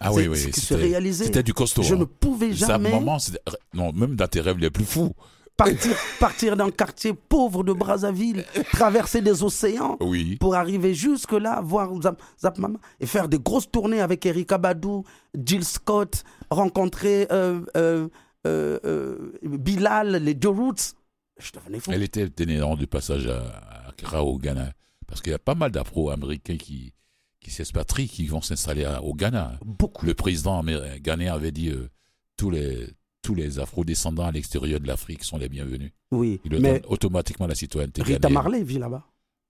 Ah 0.01 0.13
oui, 0.13 0.29
oui, 0.29 0.37
qui 0.51 0.61
se 0.61 0.67
c'était- 0.67 0.83
réalisait. 0.83 1.25
C'était 1.27 1.43
du 1.43 1.55
costaud. 1.55 1.83
Je 1.83 1.95
hein. 1.95 1.99
ne 1.99 2.05
pouvais 2.05 2.55
Ça, 2.55 2.67
jamais 2.67 2.91
maman, 2.93 3.19
c'était- 3.19 3.41
non, 3.75 3.93
même 3.93 4.17
dans 4.17 4.29
tes 4.29 4.41
rêves 4.41 4.59
les 4.59 4.71
plus 4.71 4.85
fous. 4.85 5.13
partir, 5.57 5.95
partir 6.19 6.57
d'un 6.57 6.71
quartier 6.71 7.13
pauvre 7.13 7.63
de 7.63 7.73
Brazzaville, 7.73 8.45
traverser 8.73 9.21
des 9.21 9.43
océans 9.45 9.97
Oui. 10.01 10.37
pour 10.37 10.55
arriver 10.57 10.93
jusque-là, 10.95 11.61
voir 11.63 11.91
Zap, 12.03 12.21
Zap 12.41 12.59
Mama 12.59 12.79
et 13.01 13.07
faire 13.07 13.29
des 13.29 13.39
grosses 13.39 13.71
tournées 13.71 14.01
avec 14.01 14.27
Erika 14.27 14.59
Badou, 14.59 15.05
Jill 15.35 15.65
Scott, 15.65 16.25
rencontrer 16.51 17.29
euh, 17.31 17.61
euh, 17.77 18.09
euh, 18.47 18.79
euh, 18.85 19.33
Bilal, 19.43 20.17
les 20.17 20.35
deux 20.35 20.49
Roots. 20.49 20.95
Je 21.39 21.51
devenais 21.53 21.81
fou. 21.81 21.91
Elle 21.93 22.03
était 22.03 22.25
itinérante 22.27 22.79
du 22.79 22.87
passage 22.87 23.27
à, 23.27 23.41
à 23.41 23.89
Accra 23.89 24.23
au 24.25 24.39
Ghana. 24.39 24.73
Parce 25.07 25.21
qu'il 25.21 25.33
y 25.33 25.35
a 25.35 25.39
pas 25.39 25.55
mal 25.55 25.71
d'Afro-Américains 25.71 26.57
qui, 26.57 26.93
qui 27.41 27.51
s'expatrient, 27.51 28.09
qui 28.09 28.27
vont 28.27 28.41
s'installer 28.41 28.87
au 29.03 29.15
Ghana. 29.15 29.59
Beaucoup. 29.65 30.07
Le 30.07 30.15
président 30.15 30.63
ghanéen 31.01 31.35
avait 31.35 31.53
dit 31.53 31.69
euh, 31.71 31.89
tous 32.37 32.51
les 32.51 32.89
tous 33.23 33.35
les 33.37 33.61
Afro-descendants 33.61 34.25
à 34.27 34.33
l'extérieur 34.33 34.81
de 34.81 34.87
l'Afrique 34.89 35.23
sont 35.23 35.39
les 35.39 35.49
bienvenus. 35.49 35.93
Oui, 36.11 36.41
Il 36.45 36.51
leur 36.53 36.61
mais 36.61 36.81
donne 36.81 36.91
automatiquement 36.91 37.47
la 37.47 37.55
citoyenneté 37.55 38.03
Rita 38.03 38.19
ghanéenne. 38.19 38.35
Marley 38.35 38.63
vit 38.65 38.79
là-bas. 38.81 39.05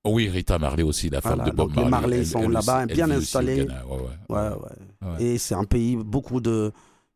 Oh 0.04 0.10
oui, 0.12 0.28
Rita 0.28 0.58
Marley 0.58 0.82
aussi, 0.82 1.08
la 1.08 1.22
femme 1.22 1.36
Voilà, 1.36 1.50
de 1.52 1.56
Bob 1.56 1.68
donc 1.72 1.76
les 1.84 1.90
Marley. 1.90 1.90
Marley 1.90 2.18
Elle- 2.18 2.26
sont 2.26 2.48
là-bas, 2.50 2.84
bien 2.86 3.10
installés. 3.10 3.66
Ouais. 4.28 4.38
Ouais. 5.00 5.24
Et 5.24 5.38
c'est 5.38 5.54
un 5.54 5.64
pays 5.64 5.96
beaucoup 5.96 6.40
de 6.42 6.70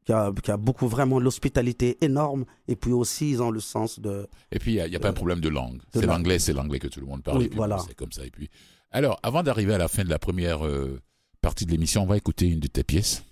qui 0.06 0.12
a, 0.12 0.32
qui 0.42 0.50
a 0.52 0.56
beaucoup 0.56 0.86
vraiment 0.86 1.18
l'hospitalité 1.18 1.98
énorme 2.00 2.46
et 2.68 2.76
puis 2.76 2.92
aussi 2.92 3.30
ils 3.30 3.42
ont 3.42 3.50
le 3.50 3.58
sens 3.60 3.98
de 3.98 4.28
Et 4.52 4.58
puis, 4.60 4.76
il 4.76 4.88
n'y 4.88 4.96
a, 4.96 5.00
pas 5.00 5.08
un 5.08 5.12
problème 5.12 5.40
de 5.40 5.48
langue. 5.48 5.82
C'est 5.92 6.06
l'anglais, 6.06 6.38
c'est 6.38 6.52
l'anglais 6.52 6.78
que 6.78 6.86
tout 6.86 7.00
le 7.00 7.06
monde 7.06 7.24
parle. 7.24 7.38
Oui, 7.38 7.50
voilà. 7.52 7.78
C'est 7.86 7.94
comme 7.94 8.12
ça. 8.12 8.24
Et 8.24 8.30
puis, 8.30 8.48
alors, 8.92 9.18
avant 9.24 9.42
d'arriver 9.42 9.74
à 9.74 9.78
la 9.78 9.88
fin 9.88 10.04
de 10.04 10.08
la 10.08 10.20
première 10.20 10.64
euh, 10.64 11.02
partie 11.40 11.66
de 11.66 11.72
l'émission, 11.72 12.04
on 12.04 12.06
va 12.06 12.16
écouter 12.16 12.46
une 12.46 12.60
de 12.60 12.68
tes 12.68 12.84
pièces. 12.84 13.24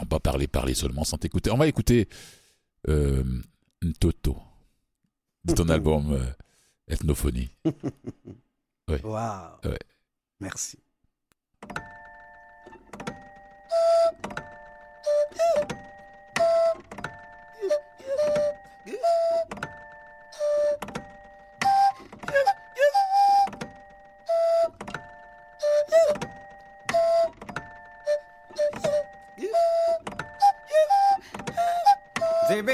On 0.00 0.06
va 0.10 0.18
parler, 0.18 0.46
parler 0.48 0.74
seulement 0.74 1.04
sans 1.04 1.18
t'écouter. 1.18 1.50
On 1.50 1.58
va 1.58 1.66
écouter 1.66 2.08
euh, 2.88 3.22
Toto 4.00 4.38
de 5.44 5.52
ton 5.52 5.68
album 5.68 6.12
euh, 6.12 6.24
Ethnophonie. 6.88 7.50
Ouais. 8.88 9.00
Merci. 10.38 10.78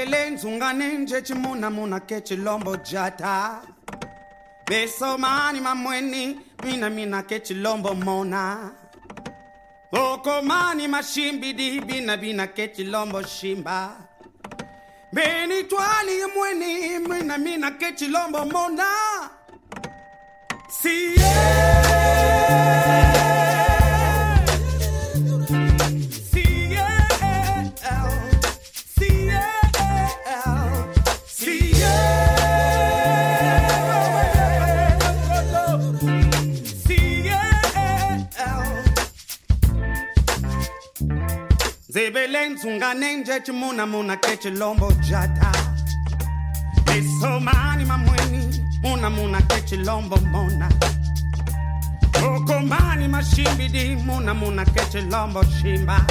Zebele 0.03 0.29
nzungane 0.29 0.97
nje 0.97 1.21
chimuna 1.21 1.69
muna 1.69 1.99
ke 1.99 2.21
chilombo 2.21 2.75
jata. 2.77 3.61
Beso 4.67 5.17
mani 5.17 5.61
mamweni 5.61 6.39
mina 6.63 6.89
mina 6.89 7.23
ke 7.23 7.39
chilombo 7.39 7.93
mona. 7.93 8.71
Oko 9.93 10.41
mani 10.41 10.87
mashimbi 10.87 11.53
di 11.53 11.79
bina 11.79 12.17
bina 12.17 12.47
ke 12.47 12.67
chilombo 12.75 13.21
shimba. 13.21 13.95
Beni 15.13 15.63
twali 15.63 16.25
mweni 16.35 16.99
mina 16.99 17.37
mina 17.37 17.71
ke 17.71 17.95
chilombo 17.95 18.45
mona. 18.51 19.29
Si 20.67 21.15
Zebele 21.15 21.72
Sunga 42.63 42.93
name 42.93 43.23
jechi 43.25 43.51
muna 43.51 43.85
muna 43.85 44.15
kechi 44.15 44.49
lombo 44.49 44.89
jata. 45.01 45.51
Liso 46.87 47.39
mani 47.41 47.83
mamweni 47.83 48.63
Muna 48.81 49.09
muna 49.09 49.41
kechi 49.41 49.75
lombo 49.83 50.15
mona. 50.31 50.69
Koko 52.13 52.59
mani 52.61 53.07
mashimbidi 53.09 53.97
Muna 54.05 54.33
muna 54.33 54.63
kechi 54.63 55.01
lombo 55.11 55.43
shimba. 55.43 56.05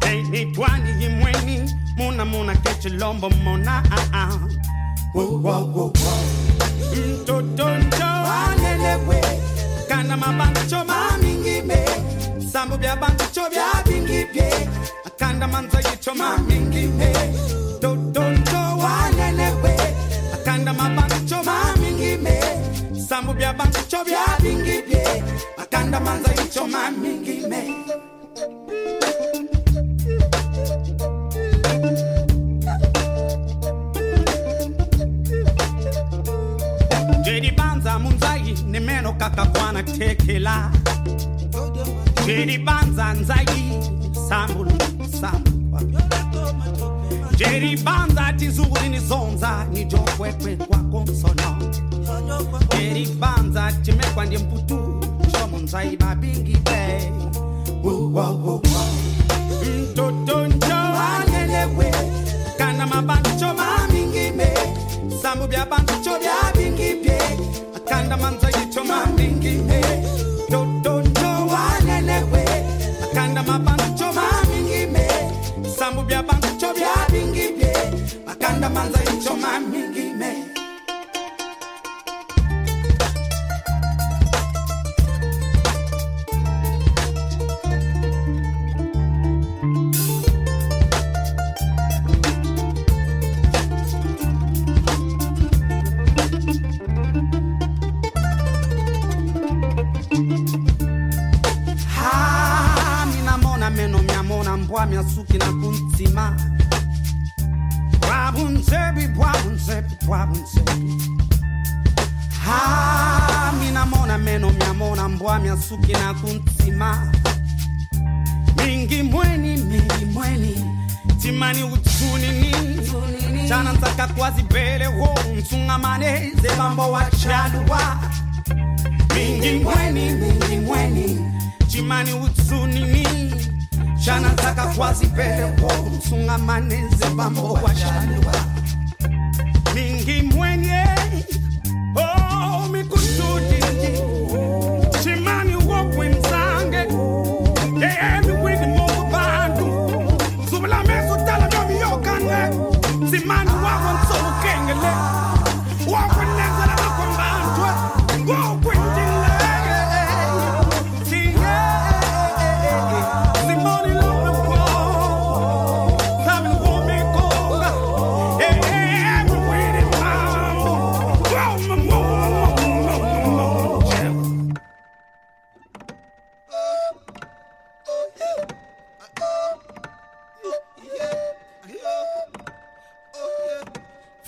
Deni 0.00 0.52
twani 0.52 0.90
imweni 1.06 1.74
Muna 1.96 2.24
muna 2.26 2.54
kechi 2.56 2.90
lombo 2.90 3.30
mona 3.30 3.82
Wo 5.14 5.22
wo 5.24 5.64
wo 5.72 5.84
wo 5.86 5.92
Mtotonjo 6.92 8.04
anelewe. 8.04 9.20
Kana 9.88 10.16
mabantu 10.16 10.60
choma 10.70 11.16
mingi 11.22 11.62
me, 11.62 11.84
Sambu 12.52 12.76
bia 12.76 12.96
bantu 12.96 13.24
bancho 13.24 13.48
bingi 13.84 14.00
bingipye 14.06 14.68
atandamanza 15.14 15.78
yichoma 15.88 16.38
mingine 16.38 17.04
eh. 17.04 17.30
dodonto 17.80 18.60
wanelewe 18.82 19.74
atandama 20.34 20.84
bangichoma 20.96 21.54
mingine 21.80 22.30
eh. 22.30 22.58
sambu 23.08 23.32
bya 23.32 23.52
bangicho 23.52 24.00
bya 24.04 24.24
bingi 24.42 24.70
eh. 24.70 24.84
bye 24.88 25.22
atandamanza 25.62 26.30
yichoma 26.38 26.90
mingine 26.90 27.60
jeribanza 37.24 37.98
munzayi 37.98 38.54
ne 38.66 38.80
meno 38.80 39.12
kakakwana 39.12 39.82
tekela. 39.82 40.70
Jeribanza 42.26 43.12
nzayi 43.12 43.62
sambulu 44.28 44.72
kusamukwa 45.30 45.82
jeribanza 47.36 48.32
tizuri 48.32 48.88
nizonza 48.90 49.64
nijokwekwe 49.72 50.56
kwako 50.56 51.02
msono. 51.02 51.56
Jeribanza 52.78 53.72
chimekwa 53.82 54.24
ndi 54.26 54.38
mputu 54.38 55.04
shomonzwai 55.32 55.96
babingi 55.96 56.52
te. 56.56 57.12
Mtoto 59.92 60.46
amanza 78.64 78.98
icho 79.12 79.36
me. 79.36 79.93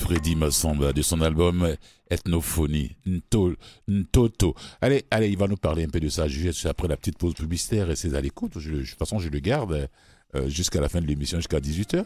Freddy 0.06 0.36
Massamba 0.36 0.92
de 0.92 1.02
son 1.02 1.20
album 1.20 1.74
Ethnophonie, 2.08 2.94
Nto- 3.08 3.56
Ntoto. 3.88 4.54
Allez, 4.80 5.04
allez, 5.10 5.28
il 5.30 5.36
va 5.36 5.48
nous 5.48 5.56
parler 5.56 5.82
un 5.82 5.88
peu 5.88 5.98
de 5.98 6.08
ça 6.08 6.28
juste 6.28 6.64
après 6.66 6.86
la 6.86 6.96
petite 6.96 7.18
pause 7.18 7.34
publicitaire 7.34 7.90
et 7.90 7.96
c'est 7.96 8.14
à 8.14 8.20
l'écoute. 8.20 8.56
De 8.56 8.60
toute 8.84 8.98
façon, 8.98 9.18
je 9.18 9.28
le 9.28 9.40
garde 9.40 9.88
euh, 10.36 10.48
jusqu'à 10.48 10.80
la 10.80 10.88
fin 10.88 11.00
de 11.00 11.06
l'émission, 11.06 11.38
jusqu'à 11.38 11.58
18h. 11.58 12.04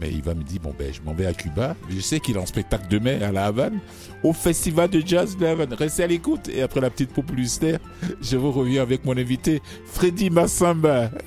Mais 0.00 0.10
il 0.10 0.20
va 0.22 0.34
me 0.34 0.42
dire, 0.42 0.60
bon 0.60 0.74
ben, 0.76 0.92
je 0.92 1.00
m'en 1.02 1.14
vais 1.14 1.26
à 1.26 1.32
Cuba. 1.32 1.76
Je 1.88 2.00
sais 2.00 2.18
qu'il 2.18 2.34
est 2.34 2.40
en 2.40 2.46
spectacle 2.46 2.86
demain 2.90 3.20
à 3.22 3.30
La 3.30 3.46
Havane, 3.46 3.78
au 4.24 4.32
Festival 4.32 4.90
de 4.90 5.00
Jazz 5.06 5.36
de 5.36 5.44
La 5.44 5.52
Havane. 5.52 5.74
Restez 5.74 6.02
à 6.02 6.06
l'écoute. 6.08 6.48
Et 6.48 6.62
après 6.62 6.80
la 6.80 6.90
petite 6.90 7.10
pause 7.10 7.24
publicitaire, 7.26 7.78
je 8.20 8.36
vous 8.36 8.50
reviens 8.50 8.82
avec 8.82 9.04
mon 9.04 9.16
invité, 9.16 9.62
Freddy 9.86 10.28
Massamba. 10.30 11.12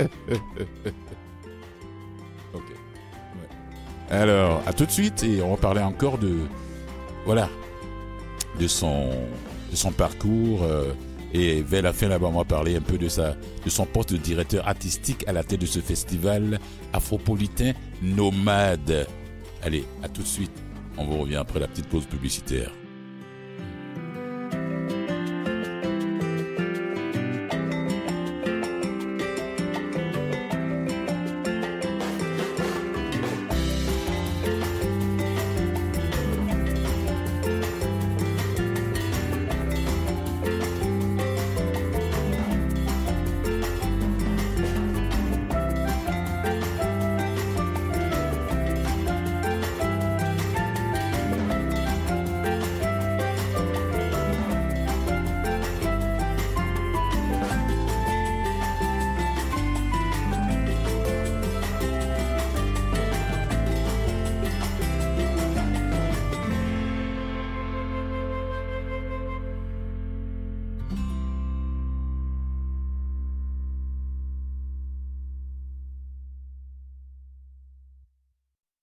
Alors, 4.12 4.62
à 4.68 4.74
tout 4.74 4.86
de 4.86 4.92
suite 4.92 5.24
et 5.24 5.42
on 5.42 5.52
va 5.52 5.58
parler 5.58 5.82
encore 5.82 6.18
de, 6.18 6.40
voilà, 7.26 7.50
de 8.60 8.68
son, 8.68 9.10
de 9.72 9.76
son 9.76 9.94
parcours 9.94 10.64
euh, 10.64 10.92
et 11.34 11.62
vers 11.62 11.82
la 11.82 11.94
fin 11.94 12.10
là-bas, 12.10 12.28
on 12.28 12.38
va 12.38 12.44
parler 12.44 12.76
un 12.76 12.82
peu 12.82 12.98
de 12.98 13.08
sa, 13.08 13.36
de 13.64 13.70
son 13.70 13.86
poste 13.86 14.12
de 14.12 14.18
directeur 14.18 14.68
artistique 14.68 15.24
à 15.28 15.32
la 15.32 15.46
tête 15.46 15.62
de 15.62 15.66
ce 15.66 15.80
festival 15.80 16.60
afropolitain 16.92 17.72
nomade. 18.02 19.08
Allez, 19.64 19.86
à 20.04 20.10
tout 20.10 20.24
de 20.24 20.28
suite. 20.28 20.52
On 20.98 21.06
vous 21.06 21.20
revient 21.20 21.38
après 21.38 21.62
la 21.62 21.70
petite 21.70 21.88
pause 21.88 22.06
publicitaire. 22.06 22.70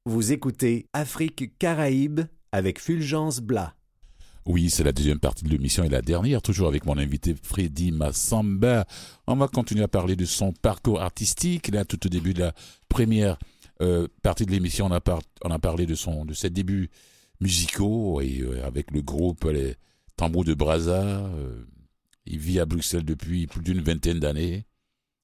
Vous 0.09 0.33
écoutez 0.33 0.87
Afrique 0.95 1.59
Caraïbes 1.59 2.23
avec 2.51 2.81
Fulgence 2.81 3.41
Blas. 3.41 3.75
Oui, 4.47 4.71
c'est 4.71 4.83
la 4.83 4.93
deuxième 4.93 5.19
partie 5.19 5.45
de 5.45 5.51
l'émission 5.51 5.85
et 5.85 5.91
la 5.91 6.01
dernière, 6.01 6.41
toujours 6.41 6.67
avec 6.67 6.87
mon 6.87 6.97
invité 6.97 7.35
Freddy 7.43 7.93
Massamba. 7.93 8.87
On 9.27 9.37
va 9.37 9.49
continuer 9.49 9.83
à 9.83 9.89
parler 9.89 10.17
de 10.17 10.25
son 10.25 10.55
parcours 10.55 11.03
artistique. 11.03 11.69
Là, 11.69 11.85
tout 11.85 12.07
au 12.07 12.09
début 12.09 12.33
de 12.33 12.41
la 12.41 12.55
première 12.89 13.39
euh, 13.83 14.09
partie 14.23 14.47
de 14.47 14.51
l'émission, 14.51 14.87
on 14.87 14.93
a, 15.51 15.59
parlé 15.59 15.85
de, 15.85 15.95
son, 15.95 16.25
de 16.25 16.33
ses 16.33 16.49
débuts 16.49 16.89
musicaux 17.43 18.23
et 18.23 18.41
euh, 18.41 18.65
avec 18.67 18.91
le 18.93 19.03
groupe 19.03 19.45
Les 19.45 19.75
Tambours 20.17 20.45
de 20.45 20.55
Brazza. 20.55 21.03
euh, 21.03 21.67
il 22.25 22.39
vit 22.39 22.61
à 22.61 22.65
Bruxelles 22.65 23.05
depuis 23.05 23.47
plus 23.47 23.61
d'une 23.61 23.83
vingtaine 23.83 24.21
d'années. 24.21 24.65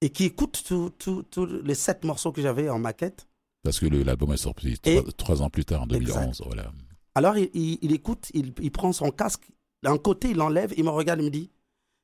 et 0.00 0.10
qui 0.10 0.24
écoute 0.24 0.62
tous 0.66 1.46
les 1.64 1.74
sept 1.74 2.04
morceaux 2.04 2.32
que 2.32 2.40
j'avais 2.42 2.68
en 2.68 2.78
maquette. 2.78 3.26
Parce 3.62 3.78
que 3.78 3.86
l'album 3.86 4.32
est 4.32 4.36
sorti 4.38 4.78
Et- 4.84 4.96
trois, 5.00 5.12
trois 5.12 5.42
ans 5.42 5.50
plus 5.50 5.64
tard, 5.66 5.82
en 5.82 5.86
2011. 5.86 6.42
Voilà. 6.46 6.72
Alors 7.14 7.36
il, 7.36 7.50
il- 7.54 7.78
il 7.82 7.92
écoute, 7.92 8.30
il, 8.34 8.52
il 8.60 8.70
prend 8.72 8.92
son 8.92 9.10
casque, 9.10 9.48
d'un 9.82 9.98
côté 9.98 10.30
il 10.30 10.36
l'enlève, 10.36 10.72
il 10.76 10.84
me 10.84 10.90
regarde, 10.90 11.20
il 11.20 11.26
me 11.26 11.30
dit, 11.30 11.50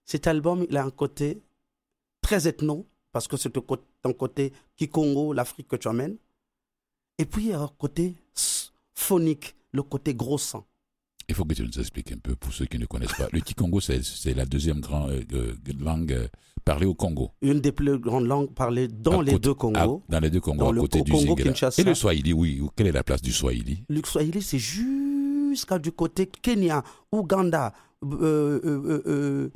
cet 0.06 0.26
album 0.26 0.64
il 0.70 0.76
a 0.76 0.84
un 0.84 0.90
côté 0.90 1.42
très 2.22 2.48
ethno, 2.48 2.86
parce 3.12 3.28
que 3.28 3.36
c'est 3.36 3.50
ton 3.50 3.60
cô- 3.60 3.76
ton 4.02 4.12
côté 4.14 4.52
Kikongo, 4.76 5.32
l'Afrique 5.34 5.68
que 5.68 5.76
tu 5.76 5.88
amènes, 5.88 6.16
et 7.18 7.24
puis 7.26 7.44
il 7.44 7.48
y 7.50 7.52
a 7.52 7.60
un 7.60 7.70
côté 7.78 8.14
phonique, 8.94 9.54
le 9.72 9.82
côté 9.82 10.14
gros 10.14 10.38
sang. 10.38 10.64
Il 11.28 11.34
faut 11.34 11.44
que 11.44 11.54
tu 11.54 11.62
nous 11.62 11.78
expliques 11.80 12.12
un 12.12 12.18
peu 12.18 12.36
pour 12.36 12.52
ceux 12.52 12.66
qui 12.66 12.78
ne 12.78 12.86
connaissent 12.86 13.14
pas. 13.18 13.28
Le 13.32 13.40
Kikongo, 13.40 13.80
c'est 13.80 14.34
la 14.34 14.46
deuxième 14.46 14.80
grande 14.80 15.10
euh, 15.10 15.22
euh, 15.32 15.54
langue 15.80 16.12
euh, 16.12 16.28
parlée 16.64 16.86
au 16.86 16.94
Congo. 16.94 17.32
Une 17.42 17.60
des 17.60 17.72
plus 17.72 17.98
grandes 17.98 18.26
langues 18.26 18.52
parlées 18.54 18.86
dans 18.86 19.20
À 19.20 19.24
les 19.24 19.32
côté- 19.32 19.42
deux 19.42 19.50
à- 19.50 19.54
Congos. 19.54 20.02
dans 20.08 20.20
les 20.20 20.30
deux 20.30 20.40
Congos, 20.40 20.58
Dans 20.64 20.70
à 20.70 20.72
le 20.72 20.80
côté 20.82 21.02
du 21.02 21.10
Congo. 21.10 21.34
Kinshasa. 21.34 21.82
Et 21.82 21.84
le 21.84 21.94
Swahili, 21.96 22.32
oui. 22.32 22.60
où- 22.60 22.70
Quelle 22.76 22.86
est 22.86 22.92
la 22.92 23.02
place 23.02 23.22
du 23.22 23.32
Swahili? 23.32 23.82
Le 23.88 24.02
Swahili, 24.04 24.40
c'est 24.40 24.60
jusqu'à 24.60 25.80
du 25.80 25.90
côté 25.90 26.26
Kenya, 26.26 26.84
Ouganda, 27.10 27.72
euh, 28.04 29.50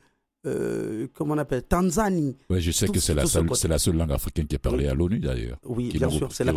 euh, 0.46 1.06
comment 1.14 1.34
on 1.34 1.38
appelle, 1.38 1.62
Tanzanie. 1.62 2.36
Ouais, 2.48 2.60
je 2.60 2.70
sais 2.70 2.88
que 2.88 2.98
c'est 2.98 3.14
la, 3.14 3.26
ce 3.26 3.40
seule- 3.42 3.70
la 3.70 3.78
seule 3.78 3.96
langue 3.96 4.12
africaine 4.12 4.46
qui 4.46 4.54
est 4.56 4.58
parlée 4.58 4.86
à 4.86 4.94
l'ONU 4.94 5.18
d'ailleurs. 5.18 5.58
Oui, 5.64 5.90
bien 5.92 6.08
sûr, 6.10 6.32
c'est 6.32 6.44
la, 6.44 6.52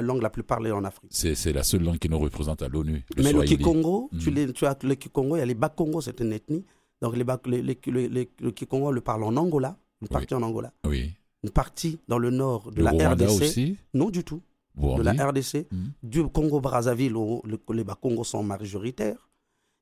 langue 0.00 0.22
la 0.22 0.30
plus 0.30 0.42
parlée 0.42 0.70
en 0.72 0.84
Afrique. 0.84 1.10
C'est 1.12 1.52
la 1.52 1.62
seule 1.62 1.82
langue 1.82 1.98
qui 1.98 2.08
nous 2.08 2.18
représente 2.18 2.62
à 2.62 2.68
l'ONU. 2.68 3.04
Mais 3.16 3.22
Swahili. 3.30 3.38
le 3.52 3.56
Kikongo, 3.56 4.10
tu, 4.18 4.30
Mm. 4.30 4.34
les- 4.34 4.52
tu 4.52 4.66
as 4.66 4.76
le 4.82 4.94
Kikongo, 4.94 5.36
il 5.36 5.40
y 5.40 5.42
a 5.42 5.46
les 5.46 5.54
Bakongo, 5.54 6.00
c'est 6.00 6.18
une 6.20 6.32
ethnie. 6.32 6.64
Donc 7.02 7.16
les, 7.16 7.24
les, 7.62 8.08
les- 8.08 8.30
le 8.40 8.50
Kikongo 8.50 8.90
le 8.92 9.00
parle 9.00 9.24
en 9.24 9.36
Angola, 9.36 9.76
une 10.00 10.08
partie 10.08 10.34
en 10.34 10.42
Angola, 10.42 10.72
Oui. 10.86 11.10
une 11.44 11.50
partie 11.50 11.98
dans 12.08 12.18
le 12.18 12.30
nord 12.30 12.72
de 12.72 12.78
Le 12.78 12.84
la 12.84 12.90
Rwanda 12.92 13.26
RDC. 13.26 13.42
aussi. 13.42 13.76
Non 13.94 14.10
du 14.10 14.24
tout, 14.24 14.40
de 14.76 15.02
la 15.02 15.12
RDC. 15.12 15.66
Mm. 15.70 15.76
du 16.02 16.24
Congo-Brazzaville 16.28 17.14
où 17.16 17.42
le- 17.44 17.60
les 17.74 17.84
Bakongos 17.84 18.24
sont 18.24 18.42
majoritaires. 18.42 19.28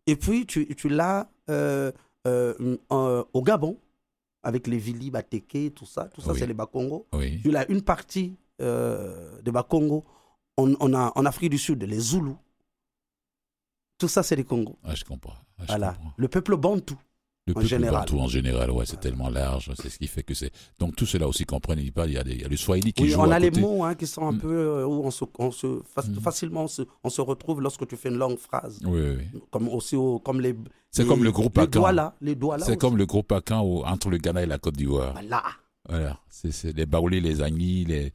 Et 0.08 0.14
puis, 0.16 0.46
tu, 0.46 0.66
tu 0.76 0.88
l'as 0.88 1.28
euh, 1.50 1.90
euh, 2.26 2.76
euh, 2.92 3.24
au 3.32 3.42
Gabon, 3.42 3.78
avec 4.42 4.66
les 4.66 4.78
Vili, 4.78 5.10
Bateke, 5.10 5.74
tout 5.74 5.86
ça. 5.86 6.04
Tout 6.06 6.20
ça, 6.20 6.32
Oui. 6.32 6.38
c'est 6.38 6.46
les 6.46 6.54
Bakongos. 6.54 7.06
Oui. 7.12 7.40
Tu 7.42 7.50
l'as 7.50 7.68
une 7.70 7.82
partie 7.82 8.36
euh. 8.60 9.38
On, 10.58 10.74
on 10.80 10.94
a 10.94 11.12
en 11.14 11.26
Afrique 11.26 11.50
du 11.50 11.58
Sud 11.58 11.82
les 11.82 11.98
Zoulous. 12.00 12.38
Tout 13.98 14.08
ça, 14.08 14.22
c'est 14.22 14.36
les 14.36 14.44
Congos. 14.44 14.78
Ah, 14.84 14.94
je 14.94 15.04
comprends. 15.04 15.34
Ah, 15.58 15.62
je 15.62 15.66
Voilà. 15.68 15.92
comprends. 15.92 16.12
Le 16.16 16.28
peuple 16.28 16.56
bantou. 16.56 16.98
Le 17.48 17.56
En 17.56 17.60
général. 17.60 18.00
bantou 18.00 18.18
en 18.18 18.26
général, 18.26 18.72
ouais, 18.72 18.84
c'est 18.86 18.98
tellement 18.98 19.28
large. 19.28 19.70
C'est 19.80 19.88
ce 19.88 19.98
qui 19.98 20.08
fait 20.08 20.24
que 20.24 20.34
c'est. 20.34 20.50
Donc 20.80 20.96
tout 20.96 21.06
cela 21.06 21.28
aussi 21.28 21.44
comprennent. 21.44 21.78
Il 21.78 21.92
parle, 21.92 22.10
il 22.10 22.14
y 22.14 22.18
a, 22.18 22.24
des, 22.24 22.32
il 22.32 22.40
y 22.40 22.44
a 22.44 22.48
le 22.48 22.56
Swahili 22.56 22.92
qui 22.92 23.04
Oui, 23.04 23.10
joue 23.10 23.20
on 23.20 23.30
à 23.30 23.36
a 23.36 23.38
les 23.38 23.50
côté. 23.50 23.60
mots 23.60 23.84
hein, 23.84 23.94
qui 23.94 24.06
sont 24.08 24.26
un 24.26 24.32
Mm. 24.32 24.38
peu 24.38 24.52
euh, 24.52 24.84
où 24.84 25.04
on 25.04 25.12
se, 25.12 25.24
on 25.38 25.52
se 25.52 25.66
Mm. 25.66 26.20
facilement 26.20 26.64
on 26.64 26.68
se, 26.68 26.82
on 27.04 27.08
se 27.08 27.20
retrouve 27.20 27.60
lorsque 27.62 27.86
tu 27.86 27.96
fais 27.96 28.08
une 28.08 28.18
longue 28.18 28.38
phrase. 28.38 28.80
Oui, 28.84 29.00
oui. 29.00 29.40
Comme 29.52 29.68
aussi 29.68 29.94
au- 29.94 30.18
comme 30.18 30.40
les. 30.40 30.56
C'est 30.90 31.02
les- 31.04 31.08
comme 31.08 31.22
le 31.22 31.30
groupe 31.30 31.56
Les 31.56 31.62
Akan. 31.62 31.80
doigts 31.80 31.92
là, 31.92 32.16
les 32.20 32.34
doigts 32.34 32.58
là. 32.58 32.64
C'est 32.66 32.76
comme 32.76 32.96
le 32.96 33.06
groupe 33.06 33.30
Akan 33.30 33.60
entre 33.86 34.10
le 34.10 34.18
Ghana 34.18 34.42
et 34.42 34.46
la 34.46 34.58
Côte 34.58 34.76
d'Ivoire. 34.76 35.12
Voilà. 35.12 35.42
Voilà. 35.88 36.18
C'est 36.28 36.76
les 36.76 36.84
Baoulés, 36.86 37.20
les 37.20 37.42
Agnis, 37.42 37.84
les, 37.84 38.10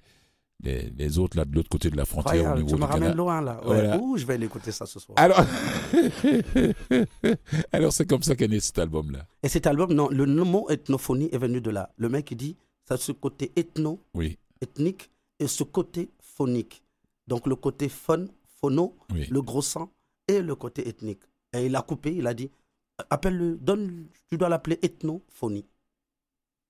les, 0.63 0.89
les 0.97 1.19
autres 1.19 1.37
là 1.37 1.45
de 1.45 1.55
l'autre 1.55 1.69
côté 1.69 1.89
de 1.89 1.97
la 1.97 2.05
frontière 2.05 2.53
au 2.53 2.55
niveau 2.55 2.69
tu 2.69 2.75
me 2.75 2.79
du 2.79 2.85
ramènes 2.85 3.15
loin 3.15 3.41
là. 3.41 3.55
Ouais. 3.61 3.65
Voilà. 3.65 3.97
Ouh, 3.99 4.17
je 4.17 4.25
vais 4.25 4.37
l'écouter 4.37 4.71
ça 4.71 4.85
ce 4.85 4.99
soir. 4.99 5.15
Alors, 5.17 5.43
alors 7.71 7.93
c'est 7.93 8.05
comme 8.05 8.23
ça 8.23 8.35
qu'est 8.35 8.47
né 8.47 8.59
cet 8.59 8.79
album-là. 8.79 9.25
Et 9.43 9.49
cet 9.49 9.67
album, 9.67 9.93
non, 9.93 10.09
le 10.09 10.25
mot 10.25 10.69
ethnophonie 10.69 11.29
est 11.31 11.37
venu 11.37 11.61
de 11.61 11.69
là. 11.69 11.91
Le 11.97 12.09
mec 12.09 12.31
il 12.31 12.37
dit, 12.37 12.55
ça 12.87 12.97
ce 12.97 13.11
côté 13.11 13.51
ethno, 13.55 13.99
Oui, 14.13 14.37
ethnique, 14.61 15.09
et 15.39 15.47
ce 15.47 15.63
côté 15.63 16.09
phonique. 16.21 16.83
Donc 17.27 17.47
le 17.47 17.55
côté 17.55 17.89
phon, 17.89 18.27
phono, 18.59 18.95
oui. 19.13 19.27
le 19.29 19.41
gros 19.41 19.61
sang, 19.61 19.91
et 20.27 20.41
le 20.41 20.55
côté 20.55 20.87
ethnique. 20.87 21.21
Et 21.53 21.65
il 21.65 21.75
a 21.75 21.81
coupé, 21.81 22.13
il 22.15 22.27
a 22.27 22.33
dit, 22.33 22.49
appelle-le, 23.09 23.57
donne, 23.57 24.05
tu 24.29 24.37
dois 24.37 24.49
l'appeler 24.49 24.79
ethnophonie. 24.81 25.65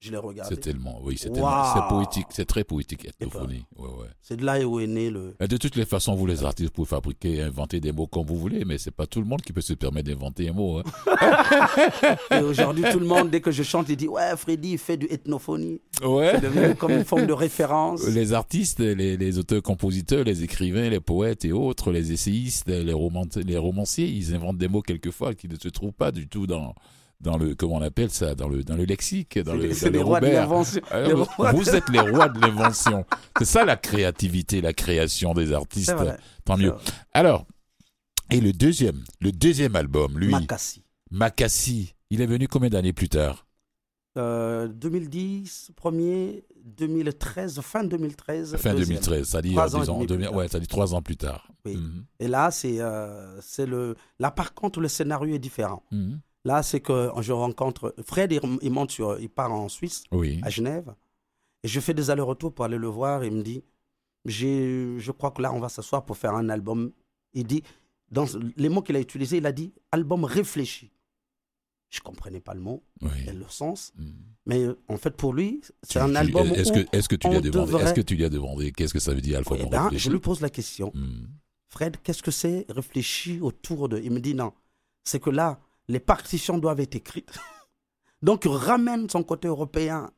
Je 0.01 0.09
l'ai 0.09 0.17
regardé. 0.17 0.55
C'est 0.55 0.59
tellement, 0.61 0.99
oui, 1.03 1.15
c'est 1.15 1.31
c'est 1.31 1.87
poétique, 1.89 2.25
c'est 2.31 2.45
très 2.45 2.63
poétique, 2.63 3.05
ethnophonie. 3.05 3.65
Ouais, 3.77 3.85
ouais. 3.87 4.07
C'est 4.23 4.35
de 4.35 4.43
là 4.43 4.59
où 4.67 4.79
est 4.79 4.87
né 4.87 5.11
le. 5.11 5.35
Et 5.39 5.47
De 5.47 5.57
toutes 5.57 5.75
les 5.75 5.85
façons, 5.85 6.15
vous 6.15 6.25
les 6.25 6.43
artistes 6.43 6.71
pouvez 6.71 6.87
fabriquer, 6.87 7.43
inventer 7.43 7.79
des 7.79 7.91
mots 7.91 8.07
comme 8.07 8.25
vous 8.25 8.35
voulez, 8.37 8.65
mais 8.65 8.79
c'est 8.79 8.89
pas 8.89 9.05
tout 9.05 9.19
le 9.19 9.27
monde 9.27 9.43
qui 9.43 9.53
peut 9.53 9.61
se 9.61 9.73
permettre 9.73 10.09
d'inventer 10.09 10.49
un 10.49 10.53
mot. 10.53 10.79
hein. 10.79 10.83
Et 12.31 12.41
aujourd'hui, 12.41 12.83
tout 12.91 12.99
le 12.99 13.05
monde, 13.05 13.29
dès 13.29 13.41
que 13.41 13.51
je 13.51 13.61
chante, 13.61 13.89
il 13.89 13.95
dit 13.95 14.07
Ouais, 14.07 14.35
Freddy, 14.37 14.71
il 14.71 14.77
fait 14.79 14.97
du 14.97 15.05
ethnophonie. 15.05 15.81
Ouais. 16.03 16.31
C'est 16.33 16.41
devenu 16.41 16.73
comme 16.73 16.93
une 16.93 17.05
forme 17.05 17.27
de 17.27 17.33
référence. 17.33 18.03
Les 18.07 18.33
artistes, 18.33 18.79
les, 18.79 19.17
les 19.17 19.37
auteurs-compositeurs, 19.37 20.23
les 20.23 20.41
écrivains, 20.41 20.89
les 20.89 20.99
poètes 20.99 21.45
et 21.45 21.51
autres, 21.51 21.91
les 21.91 22.11
essayistes, 22.11 22.67
les, 22.67 22.83
les 22.83 23.57
romanciers, 23.57 24.07
ils 24.07 24.33
inventent 24.33 24.57
des 24.57 24.67
mots 24.67 24.81
quelquefois 24.81 25.35
qui 25.35 25.47
ne 25.47 25.55
se 25.57 25.69
trouvent 25.69 25.93
pas 25.93 26.11
du 26.11 26.27
tout 26.27 26.47
dans, 26.47 26.73
dans 27.21 27.37
le, 27.37 27.55
comment 27.55 27.75
on 27.75 27.81
appelle 27.81 28.09
ça, 28.09 28.35
dans 28.35 28.47
le, 28.49 28.63
dans 28.63 28.75
le 28.75 28.83
lexique, 28.83 29.37
dans 29.39 29.53
le, 29.53 29.69
dans 29.69 29.73
C'est 29.75 29.85
le 29.85 29.91
des 29.91 30.01
rois 30.03 30.19
de 30.19 30.27
l'invention. 30.27 30.81
Les 30.93 31.13
vous- 31.13 31.63
de- 31.63 31.75
êtes 31.75 31.89
les 31.89 31.99
rois 31.99 32.29
de 32.29 32.39
l'invention. 32.39 33.05
C'est 33.37 33.45
ça 33.45 33.63
la 33.63 33.75
créativité, 33.77 34.59
la 34.61 34.73
création 34.73 35.33
des 35.33 35.53
artistes. 35.53 35.93
Tant 36.45 36.57
mieux. 36.57 36.73
Alors, 37.13 37.45
et 38.31 38.41
le 38.41 38.53
deuxième, 38.53 39.03
le 39.19 39.31
deuxième 39.31 39.75
album, 39.75 40.17
lui, 40.17 40.31
Makassi. 40.31 40.83
Makassi, 41.11 41.93
il 42.09 42.21
est 42.21 42.25
venu 42.25 42.47
combien 42.47 42.69
d'années 42.69 42.93
plus 42.93 43.09
tard? 43.09 43.45
Euh, 44.17 44.67
2010, 44.67 45.71
premier, 45.75 46.43
2013, 46.65 47.61
fin 47.61 47.83
2013. 47.83 48.57
Fin 48.57 48.71
deuxième. 48.73 48.99
2013, 48.99 49.27
c'est-à-dire, 49.29 49.51
Trois 49.53 49.75
ans 49.75 49.79
disons, 49.79 50.03
demi 50.05 50.27
ouais, 50.27 50.47
c'est-à-dire 50.49 50.67
trois 50.67 50.93
ans 50.93 51.01
plus 51.01 51.15
tard. 51.17 51.47
Oui. 51.65 51.75
Mhm. 51.77 52.05
Et 52.19 52.27
là, 52.27 52.51
c'est 52.51 52.81
euh, 52.81 53.39
c'est 53.41 53.65
le. 53.65 53.95
Là, 54.19 54.31
par 54.31 54.53
contre, 54.53 54.79
le 54.81 54.87
scénario 54.89 55.33
est 55.35 55.39
différent. 55.39 55.83
Mhm. 55.91 56.19
Là, 56.43 56.63
c'est 56.63 56.79
que 56.79 57.09
je 57.21 57.31
rencontre. 57.31 57.93
Fred, 58.03 58.31
il, 58.61 58.71
monte 58.71 58.91
sur. 58.91 59.19
Il 59.19 59.29
part 59.29 59.51
en 59.51 59.69
Suisse, 59.69 60.03
Oui. 60.11 60.39
à 60.43 60.49
Genève. 60.49 60.93
Et 61.63 61.67
je 61.67 61.79
fais 61.79 61.93
des 61.93 62.09
allers-retours 62.09 62.53
pour 62.53 62.65
aller 62.65 62.77
le 62.79 62.87
voir. 62.87 63.23
Il 63.23 63.33
me 63.33 63.43
dit 63.43 63.63
Je 64.25 65.11
crois 65.11 65.31
que 65.31 65.41
là, 65.41 65.53
on 65.53 65.59
va 65.59 65.69
s'asseoir 65.69 66.03
pour 66.05 66.17
faire 66.17 66.33
un 66.33 66.49
album. 66.49 66.91
Il 67.33 67.45
dit. 67.45 67.63
Dans 68.09 68.25
les 68.57 68.67
mots 68.67 68.81
qu'il 68.81 68.97
a 68.97 68.99
utilisés, 68.99 69.37
il 69.37 69.45
a 69.45 69.53
dit 69.53 69.71
album 69.89 70.25
réfléchi. 70.25 70.91
Je 71.89 72.01
comprenais 72.01 72.41
pas 72.41 72.53
le 72.53 72.59
mot 72.59 72.83
oui. 73.01 73.09
et 73.25 73.31
le 73.31 73.45
sens. 73.47 73.93
Mhm. 73.97 74.13
Mais 74.45 74.63
euh, 74.63 74.77
en 74.89 74.97
fait, 74.97 75.11
pour 75.11 75.33
lui, 75.33 75.61
c'est 75.83 75.99
un 75.99 76.13
album 76.15 76.47
Est-ce 76.47 76.73
que, 76.73 76.85
est-ce 76.95 77.07
que 77.07 77.15
tu 77.15 77.29
lui 77.29 77.37
as 77.37 77.41
demandé 77.41 77.71
devrait- 77.71 77.83
Est-ce 77.85 77.93
que 77.93 78.01
tu 78.01 78.15
lui 78.15 78.25
as 78.25 78.29
demandé 78.29 78.73
Qu'est-ce 78.73 78.93
que 78.93 78.99
ça 78.99 79.13
veut 79.13 79.21
dire 79.21 79.35
Eh 79.35 79.37
alphabet 79.37 79.65
ben, 79.69 79.83
réfléchi? 79.83 80.05
je 80.05 80.11
lui 80.11 80.19
pose 80.19 80.41
la 80.41 80.49
question. 80.49 80.91
Mhm. 80.93 81.29
Fred, 81.69 81.97
qu'est-ce 82.03 82.21
que 82.21 82.31
c'est 82.31 82.65
réfléchi 82.67 83.39
autour 83.39 83.87
de... 83.87 83.97
Il 83.99 84.11
me 84.11 84.19
dit 84.19 84.35
non. 84.35 84.51
C'est 85.05 85.21
que 85.21 85.29
là, 85.29 85.57
les 85.91 85.99
partitions 85.99 86.57
doivent 86.57 86.79
être 86.79 86.95
écrites. 86.95 87.31
Donc, 88.21 88.45
il 88.45 88.51
ramène 88.51 89.09
son 89.09 89.23
côté 89.23 89.47
européen. 89.47 90.09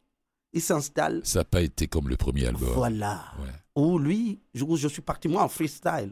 Il 0.54 0.62
s'installe. 0.62 1.22
Ça 1.24 1.40
n'a 1.40 1.46
pas 1.46 1.62
été 1.62 1.88
comme 1.88 2.08
le 2.10 2.16
premier 2.16 2.46
album. 2.46 2.70
Voilà. 2.76 3.24
Ouais. 3.40 3.50
Où 3.76 3.98
lui, 3.98 4.40
je- 4.54 4.64
où 4.64 4.76
je 4.78 4.88
suis 4.88 5.02
parti 5.02 5.28
moi 5.28 5.44
en 5.44 5.48
freestyle. 5.50 6.12